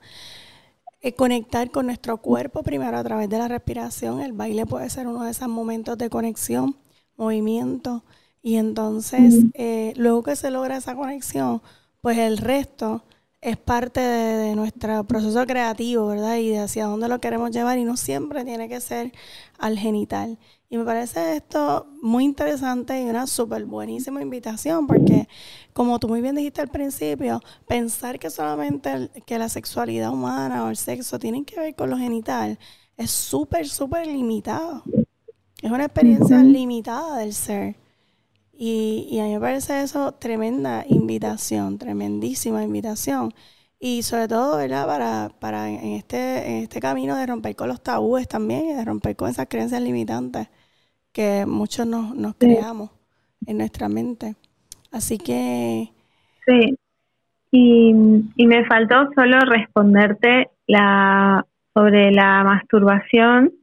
eh, 1.02 1.14
conectar 1.14 1.72
con 1.72 1.88
nuestro 1.88 2.18
cuerpo 2.18 2.64
primero 2.64 2.98
a 2.98 3.04
través 3.04 3.30
de 3.30 3.38
la 3.38 3.48
respiración. 3.48 4.22
El 4.22 4.34
baile 4.34 4.66
puede 4.66 4.90
ser 4.90 5.08
uno 5.08 5.24
de 5.24 5.32
esos 5.32 5.48
momentos 5.48 5.98
de 5.98 6.10
conexión, 6.10 6.76
movimiento. 7.18 8.04
Y 8.44 8.56
entonces, 8.56 9.46
eh, 9.54 9.94
luego 9.98 10.24
que 10.24 10.36
se 10.36 10.52
logra 10.52 10.78
esa 10.78 10.96
conexión, 10.96 11.62
pues 12.02 12.18
el 12.18 12.38
resto 12.38 13.04
es 13.42 13.58
parte 13.58 14.00
de, 14.00 14.56
nuestro 14.56 15.04
proceso 15.06 15.46
creativo, 15.48 16.08
¿verdad? 16.08 16.38
Y 16.38 16.50
de 16.50 16.60
hacia 16.60 16.86
dónde 16.86 17.08
lo 17.08 17.20
queremos 17.20 17.52
llevar 17.52 17.80
y 17.80 17.84
no 17.84 17.98
siempre 17.98 18.46
tiene 18.46 18.70
que 18.70 18.80
ser 18.80 19.12
al 19.58 19.80
genital. 19.80 20.38
Y 20.70 20.78
me 20.78 20.86
parece 20.86 21.36
esto 21.36 21.88
muy 22.02 22.24
interesante 22.24 23.02
y 23.02 23.10
una 23.10 23.28
súper 23.28 23.66
buenísima 23.66 24.22
invitación 24.22 24.88
porque, 24.88 25.28
como 25.74 26.00
tú 26.00 26.08
muy 26.08 26.22
bien 26.22 26.36
dijiste 26.36 26.62
al 26.62 26.70
principio, 26.70 27.42
pensar 27.68 28.20
que 28.20 28.30
solamente 28.30 29.10
que 29.26 29.40
la 29.40 29.50
sexualidad 29.50 30.14
humana 30.14 30.64
o 30.66 30.70
el 30.70 30.78
sexo 30.78 31.18
tienen 31.20 31.44
que 31.44 31.60
ver 31.60 31.76
con 31.76 31.90
lo 31.90 31.98
genital 31.98 32.60
es 32.96 33.12
súper, 33.12 33.68
súper 33.68 34.06
limitado. 34.06 34.84
Es 35.62 35.72
una 35.72 35.86
experiencia 35.86 36.38
limitada 36.44 37.18
del 37.18 37.34
ser. 37.34 37.76
Y, 38.64 39.20
a 39.20 39.24
mí 39.24 39.34
me 39.34 39.40
parece 39.40 39.82
eso 39.82 40.12
tremenda 40.12 40.84
invitación, 40.88 41.80
tremendísima 41.80 42.64
invitación. 42.64 43.34
Y 43.80 44.04
sobre 44.04 44.28
todo, 44.28 44.56
¿verdad? 44.58 44.86
Para, 44.86 45.30
para 45.40 45.68
en, 45.68 45.94
este, 45.94 46.48
en 46.48 46.64
este 46.66 46.80
camino 46.80 47.16
de 47.18 47.26
romper 47.26 47.56
con 47.56 47.70
los 47.70 47.82
tabúes 47.82 48.28
también 48.28 48.66
y 48.66 48.74
de 48.74 48.86
romper 48.86 49.16
con 49.16 49.32
esas 49.32 49.48
creencias 49.50 49.82
limitantes 49.82 50.48
que 51.12 51.48
muchos 51.48 51.88
nos, 51.88 52.14
nos 52.14 52.36
creamos 52.36 52.92
en 53.48 53.58
nuestra 53.58 53.90
mente. 53.90 54.36
Así 54.92 55.18
que... 55.18 55.90
Sí. 56.46 56.78
Y, 57.50 57.96
y 58.36 58.46
me 58.46 58.64
faltó 58.66 59.10
solo 59.16 59.40
responderte 59.40 60.52
la 60.68 61.48
sobre 61.74 62.12
la 62.12 62.44
masturbación. 62.44 63.54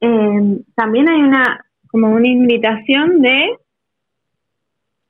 Eh, 0.00 0.60
también 0.76 1.08
hay 1.08 1.20
una 1.20 1.66
como 1.88 2.10
una 2.10 2.28
invitación 2.28 3.20
de 3.20 3.58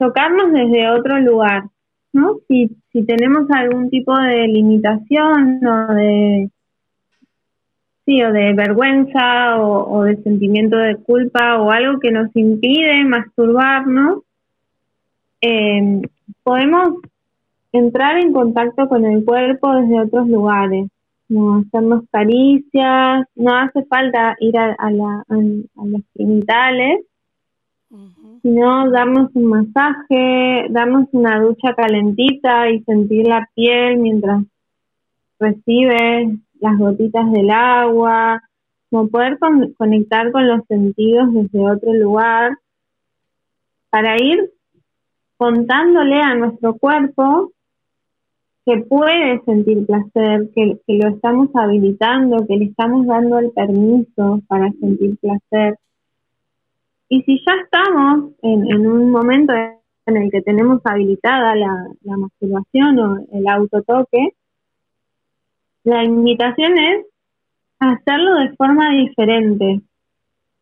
tocarnos 0.03 0.53
desde 0.53 0.91
otro 0.91 1.21
lugar, 1.21 1.65
¿no? 2.13 2.39
Si, 2.49 2.69
tenemos 3.07 3.49
algún 3.51 3.89
tipo 3.89 4.15
de 4.19 4.49
limitación 4.49 5.65
o 5.65 5.95
de 5.95 6.51
sí, 8.05 8.23
o 8.23 8.33
de 8.33 8.53
vergüenza 8.53 9.63
o, 9.63 10.03
de 10.03 10.17
sentimiento 10.23 10.77
de 10.77 10.97
culpa 10.97 11.59
o 11.63 11.71
algo 11.71 12.01
que 12.01 12.11
nos 12.11 12.35
impide 12.35 13.05
masturbarnos, 13.05 14.25
eh, 15.41 16.03
podemos 16.43 16.99
entrar 17.73 18.19
en 18.19 18.33
contacto 18.33 18.89
con 18.89 19.05
el 19.05 19.25
cuerpo 19.25 19.73
desde 19.77 20.01
otros 20.01 20.29
lugares, 20.29 20.89
no 21.29 21.61
hacernos 21.61 22.05
caricias, 22.11 23.27
no 23.37 23.57
hace 23.57 23.85
falta 23.85 24.37
ir 24.41 24.59
a, 24.59 24.91
la, 24.91 25.25
a 25.29 25.85
los 25.87 26.03
genitales, 26.15 27.07
sino 28.43 28.91
darnos 28.91 29.31
un 29.35 29.45
masaje, 29.47 30.67
darnos 30.71 31.09
una 31.13 31.41
ducha 31.41 31.75
calentita 31.75 32.71
y 32.71 32.83
sentir 32.83 33.27
la 33.29 33.49
piel 33.55 33.99
mientras 33.99 34.45
recibe 35.39 36.37
las 36.61 36.79
gotitas 36.79 37.31
del 37.33 37.51
agua, 37.51 38.43
como 38.91 39.09
poder 39.09 39.39
conectar 39.77 40.31
con 40.33 40.47
los 40.47 40.67
sentidos 40.67 41.33
desde 41.33 41.71
otro 41.71 41.93
lugar 41.95 42.53
para 43.91 44.17
ir 44.23 44.51
contándole 45.37 46.21
a 46.21 46.35
nuestro 46.35 46.75
cuerpo 46.75 47.53
que 48.65 48.79
puede 48.79 49.43
sentir 49.45 49.85
placer, 49.87 50.51
que, 50.55 50.79
lo 50.87 51.09
estamos 51.09 51.49
habilitando, 51.55 52.47
que 52.47 52.57
le 52.57 52.67
estamos 52.67 53.07
dando 53.07 53.39
el 53.39 53.51
permiso 53.51 54.41
para 54.47 54.71
sentir 54.73 55.17
placer, 55.19 55.79
y 57.13 57.21
si 57.25 57.45
ya 57.47 57.53
estamos 57.63 58.31
en, 58.41 58.87
un 58.87 59.11
momento 59.11 59.53
en 59.53 60.17
el 60.17 60.31
que 60.31 60.41
tenemos 60.41 60.81
habilitada 60.83 61.55
la, 61.55 62.17
masturbación 62.17 62.99
o 63.01 63.27
el 63.31 63.47
autotoque, 63.47 64.31
la 65.85 66.05
invitación 66.05 66.79
es 66.79 67.05
hacerlo 67.81 68.37
de 68.37 68.57
forma 68.57 68.93
diferente, 68.93 69.83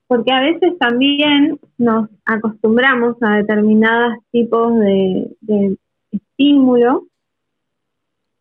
porque 0.08 0.32
a 0.32 0.40
veces 0.40 0.76
también 0.80 1.60
nos 1.78 2.10
acostumbramos 2.24 3.16
a 3.22 3.36
determinados 3.36 4.14
tipos 4.32 4.76
de, 4.80 5.30
de 5.42 5.76
estímulo 6.10 7.04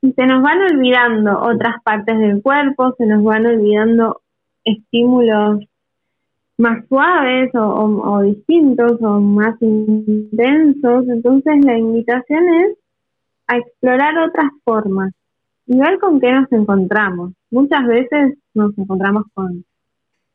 y 0.02 0.14
se 0.14 0.26
nos 0.26 0.42
van 0.42 0.64
olvidando 0.64 1.42
otras 1.42 1.76
partes 1.84 2.18
del 2.18 2.42
cuerpo, 2.42 2.96
se 2.98 3.06
nos 3.06 3.24
van 3.24 3.46
olvidando 3.46 4.24
estímulos 4.64 5.69
más 6.60 6.86
suaves 6.90 7.50
o, 7.56 8.22
distintos 8.22 9.02
o 9.02 9.20
más 9.22 9.56
intensos. 9.62 11.08
Entonces 11.08 11.66
la 11.66 11.78
invitación 11.78 12.44
es 12.50 12.78
a 13.48 13.58
explorar 13.58 14.18
otras 14.20 14.52
formas 14.66 15.14
y 15.66 15.78
ver 15.78 16.00
con 16.00 16.20
qué 16.20 16.32
nos 16.34 16.52
encontramos. 16.52 17.32
Muchas 17.50 17.88
veces 17.88 18.38
nos 18.54 18.78
encontramos 18.78 19.24
con, 19.34 19.64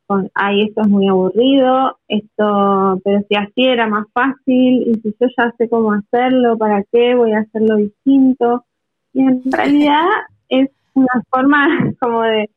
con, 0.07 0.31
ay, 0.35 0.63
esto 0.63 0.81
es 0.81 0.89
muy 0.89 1.09
aburrido, 1.09 1.99
esto, 2.09 3.01
pero 3.05 3.21
si 3.29 3.37
así 3.37 3.67
era 3.67 3.87
más 3.87 4.07
fácil 4.15 4.83
y 4.89 4.95
si 5.03 5.15
yo 5.21 5.29
ya 5.37 5.53
sé 5.59 5.69
cómo 5.69 5.93
hacerlo, 5.93 6.57
¿para 6.57 6.83
qué 6.91 7.15
voy 7.15 7.33
a 7.33 7.41
hacerlo 7.41 7.77
distinto? 7.77 8.65
Y 9.13 9.21
en 9.21 9.43
realidad 9.53 10.07
es 10.49 10.71
una 10.95 11.23
forma 11.31 11.69
como 12.01 12.23
de 12.23 12.49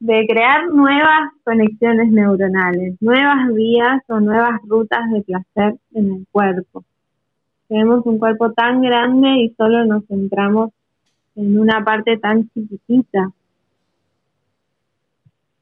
de 0.00 0.26
crear 0.26 0.66
nuevas 0.72 1.30
conexiones 1.44 2.10
neuronales, 2.10 2.96
nuevas 3.00 3.52
vías 3.54 4.02
o 4.08 4.18
nuevas 4.18 4.60
rutas 4.66 5.10
de 5.12 5.22
placer 5.22 5.76
en 5.94 6.12
el 6.12 6.26
cuerpo. 6.32 6.84
Tenemos 7.68 8.04
un 8.06 8.18
cuerpo 8.18 8.50
tan 8.52 8.80
grande 8.80 9.28
y 9.42 9.54
solo 9.56 9.84
nos 9.84 10.06
centramos 10.06 10.70
en 11.36 11.58
una 11.58 11.84
parte 11.84 12.16
tan 12.16 12.48
chiquitita. 12.50 13.30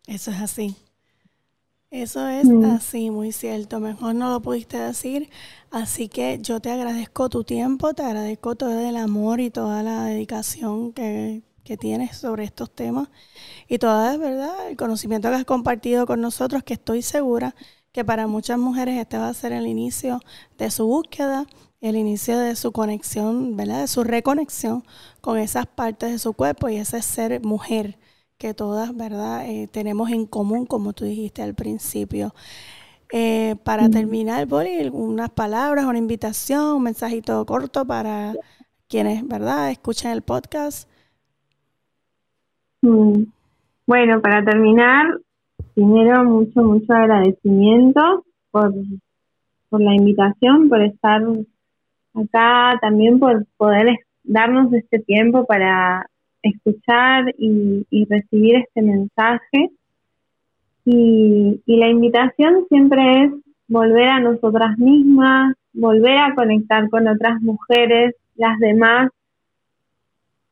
Eso 0.06 0.30
es 0.30 0.40
así. 0.40 0.76
Eso 1.90 2.28
es 2.28 2.46
mm. 2.46 2.64
así, 2.64 3.10
muy 3.10 3.32
cierto. 3.32 3.80
Mejor 3.80 4.14
no 4.14 4.30
lo 4.30 4.40
pudiste 4.40 4.78
decir. 4.78 5.28
Así 5.70 6.08
que 6.08 6.38
yo 6.40 6.60
te 6.60 6.70
agradezco 6.70 7.28
tu 7.28 7.44
tiempo, 7.44 7.92
te 7.92 8.02
agradezco 8.02 8.54
todo 8.54 8.78
el 8.88 8.96
amor 8.96 9.40
y 9.40 9.50
toda 9.50 9.82
la 9.82 10.04
dedicación 10.04 10.92
que, 10.92 11.42
que 11.68 11.76
tienes 11.76 12.16
sobre 12.16 12.44
estos 12.44 12.70
temas 12.70 13.10
y 13.68 13.76
todo, 13.76 14.18
¿verdad? 14.18 14.70
El 14.70 14.76
conocimiento 14.78 15.28
que 15.28 15.34
has 15.34 15.44
compartido 15.44 16.06
con 16.06 16.18
nosotros, 16.18 16.62
que 16.62 16.72
estoy 16.72 17.02
segura 17.02 17.54
que 17.92 18.06
para 18.06 18.26
muchas 18.26 18.58
mujeres 18.58 18.98
este 18.98 19.18
va 19.18 19.28
a 19.28 19.34
ser 19.34 19.52
el 19.52 19.66
inicio 19.66 20.22
de 20.56 20.70
su 20.70 20.86
búsqueda, 20.86 21.46
el 21.82 21.96
inicio 21.96 22.38
de 22.38 22.56
su 22.56 22.72
conexión, 22.72 23.54
¿verdad? 23.54 23.82
De 23.82 23.86
su 23.86 24.02
reconexión 24.02 24.82
con 25.20 25.36
esas 25.36 25.66
partes 25.66 26.10
de 26.10 26.18
su 26.18 26.32
cuerpo 26.32 26.70
y 26.70 26.76
ese 26.76 27.02
ser 27.02 27.42
mujer 27.42 27.98
que 28.38 28.54
todas, 28.54 28.96
¿verdad? 28.96 29.44
Eh, 29.46 29.68
tenemos 29.70 30.08
en 30.10 30.24
común, 30.24 30.64
como 30.64 30.94
tú 30.94 31.04
dijiste 31.04 31.42
al 31.42 31.54
principio. 31.54 32.34
Eh, 33.12 33.56
para 33.62 33.90
terminar, 33.90 34.46
Boli, 34.46 34.88
unas 34.90 35.28
palabras, 35.28 35.84
una 35.84 35.98
invitación, 35.98 36.76
un 36.76 36.82
mensajito 36.84 37.44
corto 37.44 37.84
para 37.84 38.32
quienes, 38.88 39.28
¿verdad?, 39.28 39.70
escuchan 39.70 40.12
el 40.12 40.22
podcast. 40.22 40.88
Mm. 42.82 43.24
Bueno, 43.86 44.20
para 44.20 44.44
terminar, 44.44 45.06
primero 45.74 46.24
mucho, 46.24 46.62
mucho 46.62 46.92
agradecimiento 46.92 48.24
por, 48.50 48.72
por 49.68 49.80
la 49.80 49.94
invitación, 49.94 50.68
por 50.68 50.82
estar 50.82 51.22
acá, 52.14 52.78
también 52.80 53.18
por 53.18 53.46
poder 53.56 53.98
darnos 54.24 54.72
este 54.72 54.98
tiempo 55.00 55.46
para 55.46 56.06
escuchar 56.42 57.34
y, 57.38 57.86
recibir 58.08 58.56
este 58.56 58.82
mensaje. 58.82 59.70
Y, 60.84 61.60
y, 61.66 61.76
la 61.76 61.88
invitación 61.88 62.66
siempre 62.68 63.24
es 63.24 63.32
volver 63.68 64.08
a 64.08 64.20
nosotras 64.20 64.78
mismas, 64.78 65.54
volver 65.72 66.18
a 66.18 66.34
conectar 66.34 66.88
con 66.90 67.08
otras 67.08 67.40
mujeres, 67.42 68.14
las 68.36 68.58
demás 68.58 69.10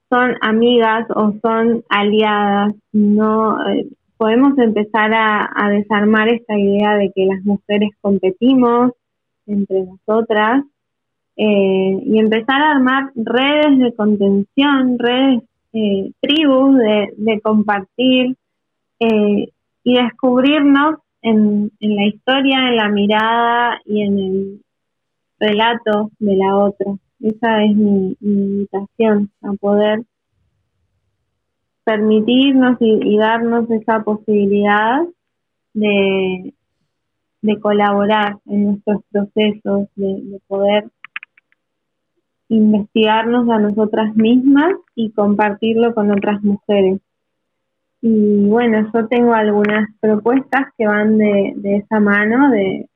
son 0.09 0.37
amigas 0.41 1.07
o 1.15 1.35
son 1.43 1.85
aliadas, 1.89 2.75
no 2.93 3.59
eh, 3.69 3.87
podemos 4.17 4.57
empezar 4.59 5.13
a, 5.15 5.71
desarmar 5.71 6.29
esta 6.29 6.59
idea 6.59 6.97
de 6.97 7.11
que 7.15 7.27
las 7.27 7.45
mujeres 7.45 7.91
competimos 8.01 8.93
entre 9.47 9.83
nosotras 9.83 10.65
eh, 11.37 12.01
y 12.05 12.19
empezar 12.19 12.63
a 12.63 12.73
armar 12.73 13.11
redes 13.15 13.79
de 13.79 13.95
contención, 13.95 14.99
redes, 14.99 15.43
eh, 15.73 16.13
tribus 16.21 16.79
de, 16.79 17.41
compartir 17.43 18.37
y 18.99 19.95
descubrirnos 19.95 21.01
en, 21.21 21.71
en 21.81 21.97
la 21.97 22.07
historia, 22.07 22.69
en 22.69 22.77
la 22.77 22.89
mirada 22.89 23.81
y 23.85 24.01
en 24.01 24.19
el 24.19 24.61
relato 25.39 26.11
de 26.19 26.37
la 26.37 26.57
otra. 26.57 26.97
Esa 27.21 27.64
es 27.64 27.75
mi, 27.77 28.17
invitación, 28.21 29.31
a 29.43 29.53
poder 29.55 30.05
permitirnos 31.85 32.77
y, 32.81 33.17
darnos 33.17 33.71
esa 33.71 34.03
posibilidad 34.03 35.03
de, 35.73 36.53
de 37.43 37.61
colaborar 37.61 38.39
en 38.47 38.64
nuestros 38.64 39.03
procesos, 39.11 39.89
de, 39.95 40.41
poder 40.47 40.91
investigarnos 42.49 43.49
a 43.49 43.59
nosotras 43.59 44.14
mismas 44.14 44.75
y 44.95 45.11
compartirlo 45.11 45.95
con 45.95 46.11
otras 46.11 46.43
mujeres. 46.43 47.01
Y 48.03 48.47
bueno, 48.47 48.91
yo 48.93 49.09
tengo 49.09 49.33
algunas 49.33 49.89
propuestas 50.01 50.67
que 50.77 50.87
van 50.87 51.19
de, 51.19 51.55
de 51.57 51.77
esa 51.77 51.99
mano, 51.99 52.51
de, 52.51 52.89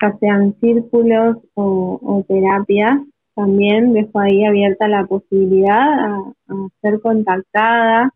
ya 0.00 0.16
sean 0.18 0.54
círculos 0.60 1.36
o, 1.54 2.24
terapias, 2.28 3.00
también 3.34 3.92
dejo 3.92 4.18
ahí 4.18 4.44
abierta 4.44 4.88
la 4.88 5.04
posibilidad 5.06 5.76
a, 5.76 6.32
ser 6.80 7.00
contactada 7.00 8.12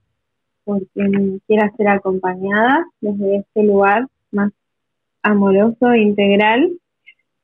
por 0.65 0.87
quien 0.89 1.41
quiera 1.47 1.71
ser 1.77 1.89
acompañada 1.89 2.87
desde 3.01 3.37
este 3.37 3.63
lugar 3.65 4.07
más 4.31 4.53
amoroso 5.23 5.91
e 5.91 6.03
integral. 6.03 6.71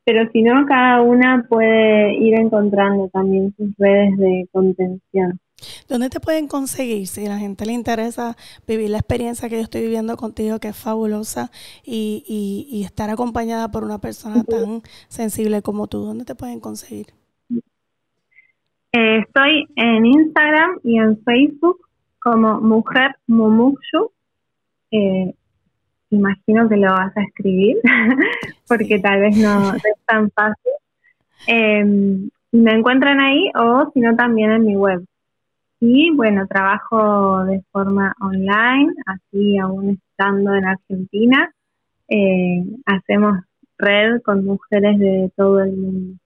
Pero 0.04 0.30
si 0.30 0.42
no, 0.42 0.64
cada 0.66 1.02
una 1.02 1.44
puede 1.48 2.14
ir 2.14 2.34
encontrando 2.38 3.08
también 3.08 3.52
sus 3.56 3.76
redes 3.76 4.16
de 4.16 4.48
contención. 4.52 5.40
¿Dónde 5.88 6.10
te 6.10 6.20
pueden 6.20 6.48
conseguir 6.48 7.06
si 7.06 7.24
a 7.24 7.30
la 7.30 7.38
gente 7.38 7.64
le 7.64 7.72
interesa 7.72 8.36
vivir 8.66 8.90
la 8.90 8.98
experiencia 8.98 9.48
que 9.48 9.56
yo 9.56 9.62
estoy 9.62 9.82
viviendo 9.82 10.16
contigo, 10.16 10.58
que 10.58 10.68
es 10.68 10.76
fabulosa, 10.76 11.50
y, 11.82 12.24
y, 12.70 12.84
estar 12.84 13.08
acompañada 13.08 13.70
por 13.70 13.82
una 13.84 13.98
persona 13.98 14.44
tan 14.44 14.82
sensible 15.08 15.62
como 15.62 15.86
tú? 15.86 16.00
¿Dónde 16.00 16.24
te 16.24 16.34
pueden 16.34 16.60
conseguir? 16.60 17.06
Eh, 18.92 19.18
estoy 19.18 19.66
en 19.76 20.06
Instagram 20.06 20.78
y 20.84 20.98
en 20.98 21.22
Facebook 21.22 21.80
como 22.18 22.60
Mujer 22.60 23.16
Mumukshu. 23.26 24.10
Eh, 24.90 25.34
imagino 26.10 26.68
que 26.68 26.76
lo 26.76 26.92
vas 26.92 27.16
a 27.16 27.22
escribir, 27.22 27.78
porque 28.68 28.98
tal 28.98 29.20
vez 29.20 29.36
no, 29.38 29.74
es 29.74 29.82
tan 30.06 30.30
fácil. 30.30 30.72
Eh, 31.46 31.84
me 32.52 32.72
encuentran 32.72 33.20
ahí 33.20 33.50
o 33.54 33.90
si 33.92 34.00
no 34.00 34.14
también 34.16 34.50
en 34.50 34.64
mi 34.64 34.76
web 34.76 35.04
y 35.80 36.10
bueno, 36.14 36.46
trabajo 36.46 37.44
de 37.44 37.62
forma 37.70 38.14
online, 38.20 38.92
así 39.06 39.58
aún 39.58 39.90
estando 39.90 40.54
en 40.54 40.64
Argentina. 40.64 41.52
Eh, 42.08 42.64
hacemos 42.86 43.40
red 43.78 44.22
con 44.22 44.44
mujeres 44.44 44.98
de 44.98 45.30
todo 45.36 45.60
el 45.60 45.76
mundo. 45.76 46.18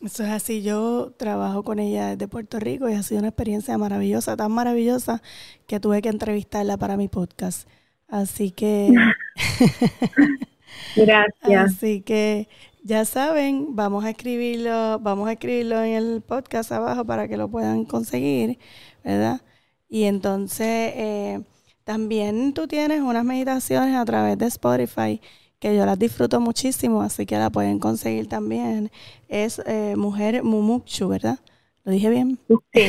Eso 0.00 0.22
es 0.22 0.30
así, 0.30 0.62
yo 0.62 1.12
trabajo 1.18 1.64
con 1.64 1.80
ella 1.80 2.10
desde 2.10 2.28
Puerto 2.28 2.60
Rico 2.60 2.88
y 2.88 2.94
ha 2.94 3.02
sido 3.02 3.18
una 3.18 3.28
experiencia 3.28 3.76
maravillosa, 3.78 4.36
tan 4.36 4.52
maravillosa 4.52 5.20
que 5.66 5.80
tuve 5.80 6.02
que 6.02 6.08
entrevistarla 6.08 6.76
para 6.76 6.96
mi 6.96 7.08
podcast. 7.08 7.68
Así 8.06 8.52
que... 8.52 8.90
Gracias. 10.96 11.74
Así 11.74 12.02
que 12.02 12.48
ya 12.88 13.04
saben, 13.04 13.76
vamos 13.76 14.02
a 14.06 14.10
escribirlo, 14.10 14.98
vamos 15.00 15.28
a 15.28 15.32
escribirlo 15.32 15.82
en 15.82 15.92
el 15.92 16.22
podcast 16.22 16.72
abajo 16.72 17.04
para 17.04 17.28
que 17.28 17.36
lo 17.36 17.46
puedan 17.50 17.84
conseguir, 17.84 18.58
¿verdad? 19.04 19.42
Y 19.90 20.04
entonces 20.04 20.94
eh, 20.96 21.42
también 21.84 22.54
tú 22.54 22.66
tienes 22.66 23.02
unas 23.02 23.26
meditaciones 23.26 23.94
a 23.94 24.06
través 24.06 24.38
de 24.38 24.46
Spotify 24.46 25.20
que 25.58 25.76
yo 25.76 25.84
las 25.84 25.98
disfruto 25.98 26.40
muchísimo, 26.40 27.02
así 27.02 27.26
que 27.26 27.36
la 27.36 27.50
pueden 27.50 27.78
conseguir 27.78 28.26
también. 28.26 28.90
Es 29.28 29.60
eh, 29.66 29.94
Mujer 29.94 30.42
Mumukshu, 30.42 31.08
¿verdad? 31.08 31.40
¿Lo 31.84 31.92
dije 31.92 32.08
bien? 32.08 32.38
Sí, 32.72 32.88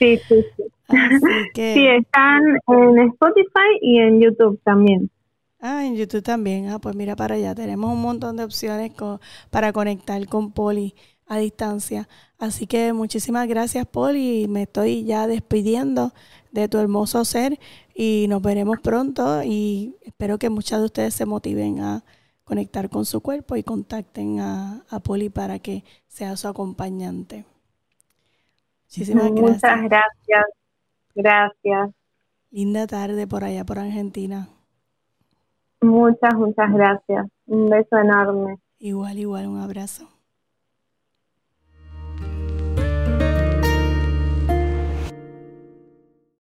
sí, 0.00 0.18
sí. 0.26 0.64
Sí, 1.54 1.86
están 1.98 2.42
en 2.66 2.98
Spotify 3.10 3.78
y 3.80 4.00
en 4.00 4.20
YouTube 4.20 4.60
también. 4.64 5.08
Ah, 5.60 5.84
en 5.84 5.94
YouTube 5.96 6.22
también. 6.22 6.68
Ah, 6.68 6.78
pues 6.78 6.96
mira 6.96 7.16
para 7.16 7.34
allá. 7.34 7.54
Tenemos 7.54 7.92
un 7.92 8.00
montón 8.00 8.36
de 8.36 8.44
opciones 8.44 8.92
para 9.50 9.72
conectar 9.72 10.26
con 10.26 10.52
Poli 10.52 10.94
a 11.26 11.38
distancia. 11.38 12.08
Así 12.38 12.66
que 12.66 12.92
muchísimas 12.92 13.46
gracias, 13.46 13.86
Poli. 13.86 14.46
Me 14.48 14.62
estoy 14.62 15.04
ya 15.04 15.26
despidiendo 15.26 16.12
de 16.50 16.68
tu 16.68 16.78
hermoso 16.78 17.24
ser 17.24 17.58
y 17.94 18.26
nos 18.28 18.42
veremos 18.42 18.80
pronto 18.80 19.42
y 19.42 19.96
espero 20.02 20.38
que 20.38 20.50
muchas 20.50 20.80
de 20.80 20.86
ustedes 20.86 21.14
se 21.14 21.26
motiven 21.26 21.80
a 21.80 22.04
conectar 22.44 22.88
con 22.88 23.04
su 23.04 23.20
cuerpo 23.20 23.54
y 23.56 23.62
contacten 23.62 24.40
a, 24.40 24.84
a 24.88 25.00
Poli 25.00 25.28
para 25.28 25.58
que 25.58 25.84
sea 26.08 26.36
su 26.36 26.48
acompañante. 26.48 27.44
Muchísimas 28.86 29.30
gracias. 29.30 29.52
Muchas 29.52 29.82
gracias. 29.82 30.44
Gracias. 31.14 31.90
Linda 32.50 32.86
tarde 32.86 33.26
por 33.26 33.44
allá, 33.44 33.64
por 33.64 33.78
Argentina. 33.78 34.48
Muchas, 35.82 36.34
muchas 36.34 36.72
gracias. 36.72 37.26
Un 37.46 37.68
beso 37.68 37.96
enorme. 37.96 38.58
Igual, 38.78 39.18
igual, 39.18 39.46
un 39.46 39.58
abrazo. 39.58 40.08